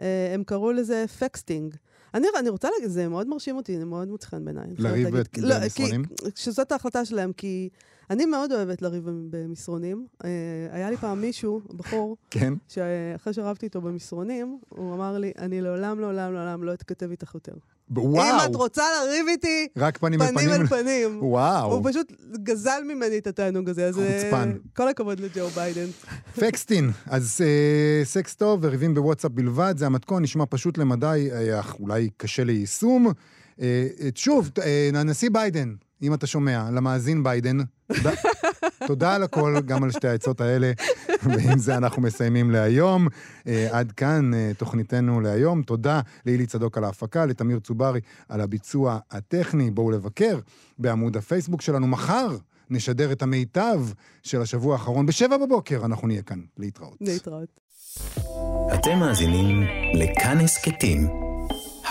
אה, 0.00 0.30
הם 0.34 0.44
קראו 0.44 0.72
לזה 0.72 1.04
פקסטינג. 1.18 1.74
אני, 2.14 2.26
אני 2.38 2.48
רוצה 2.48 2.68
להגיד, 2.74 2.90
זה 2.90 3.08
מאוד 3.08 3.28
מרשים 3.28 3.56
אותי, 3.56 3.78
זה 3.78 3.84
מאוד 3.84 4.08
מוצא 4.08 4.26
חן 4.26 4.44
בעיניי. 4.44 4.66
לריב 4.78 5.14
לא, 5.38 5.58
במסרונים? 5.60 6.04
כי, 6.04 6.14
שזאת 6.34 6.72
ההחלטה 6.72 7.04
שלהם, 7.04 7.32
כי 7.32 7.68
אני 8.10 8.26
מאוד 8.26 8.52
אוהבת 8.52 8.82
לריב 8.82 9.04
במסרונים. 9.30 10.06
אה, 10.24 10.30
היה 10.70 10.90
לי 10.90 10.96
פעם 10.96 11.20
מישהו, 11.20 11.60
בחור, 11.76 12.16
כן? 12.30 12.54
שאחרי 12.68 13.32
שרבתי 13.32 13.66
איתו 13.66 13.80
במסרונים, 13.80 14.58
הוא 14.68 14.94
אמר 14.94 15.18
לי, 15.18 15.32
אני 15.38 15.60
לעולם, 15.60 16.00
לעולם, 16.00 16.32
לעולם 16.32 16.64
לא 16.64 16.74
אתכתב 16.74 17.10
איתך 17.10 17.34
יותר. 17.34 17.54
וואו! 17.90 18.44
אם 18.44 18.50
את 18.50 18.54
רוצה 18.54 18.82
לריב 19.04 19.26
איתי, 19.28 19.68
רק 19.76 19.98
פנים 19.98 20.20
פנים 20.20 20.48
אל 20.48 20.66
פנים. 20.66 20.66
פנים. 20.66 21.18
וואו. 21.22 21.72
הוא 21.72 21.90
פשוט 21.90 22.12
גזל 22.42 22.82
ממני 22.88 23.18
את 23.18 23.26
התענוג 23.26 23.68
הזה, 23.68 23.86
אז 23.86 23.98
אה, 23.98 24.20
חוצפן. 24.22 24.52
כל 24.76 24.88
הכבוד 24.88 25.20
לג'ו 25.20 25.48
ביידן. 25.48 25.86
fexting, 26.40 26.90
אז 27.06 27.40
אה, 27.44 28.04
סקס 28.04 28.34
טוב 28.34 28.60
וריבים 28.62 28.94
בוואטסאפ 28.94 29.30
בלבד, 29.30 29.74
זה 29.76 29.86
המתכון, 29.86 30.22
נשמע 30.22 30.44
פשוט 30.50 30.78
למדי, 30.78 31.28
אה, 31.32 31.60
אולי 31.80 32.08
קשה 32.16 32.44
ליישום. 32.44 33.12
שוב, 34.14 34.50
הנשיא 34.94 35.30
ביידן, 35.32 35.74
אם 36.02 36.14
אתה 36.14 36.26
שומע, 36.26 36.70
למאזין 36.70 37.22
ביידן, 37.22 37.58
תודה, 37.92 38.10
תודה 38.86 39.14
על 39.14 39.22
הכל, 39.22 39.56
גם 39.66 39.84
על 39.84 39.90
שתי 39.90 40.08
העצות 40.08 40.40
האלה, 40.40 40.72
ועם 41.22 41.58
זה 41.58 41.76
אנחנו 41.76 42.02
מסיימים 42.02 42.50
להיום. 42.50 43.06
אה, 43.06 43.48
עד 43.70 43.92
כאן 43.92 44.30
אה, 44.34 44.58
תוכניתנו 44.58 45.20
להיום. 45.20 45.62
תודה 45.62 46.00
לאילי 46.26 46.46
צדוק 46.46 46.78
על 46.78 46.84
ההפקה, 46.84 47.26
לתמיר 47.26 47.58
צוברי 47.58 48.00
על 48.28 48.40
הביצוע 48.40 48.98
הטכני. 49.10 49.70
בואו 49.70 49.90
לבקר 49.90 50.38
בעמוד 50.78 51.16
הפייסבוק 51.16 51.62
שלנו. 51.62 51.86
מחר 51.86 52.36
נשדר 52.70 53.12
את 53.12 53.22
המיטב 53.22 53.80
של 54.22 54.42
השבוע 54.42 54.72
האחרון. 54.72 55.06
בשבע 55.06 55.36
בבוקר 55.36 55.84
אנחנו 55.84 56.08
נהיה 56.08 56.22
כאן. 56.22 56.40
להתראות. 56.58 56.96
להתראות. 57.00 57.60
אתם 58.74 58.98
מאזינים 58.98 59.62
לכאן 59.94 60.38
הסכתים, 60.38 61.08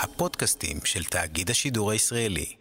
הפודקאסטים 0.02 0.76
של 0.84 1.04
תאגיד 1.04 1.50
השידור 1.50 1.90
הישראלי. 1.90 2.57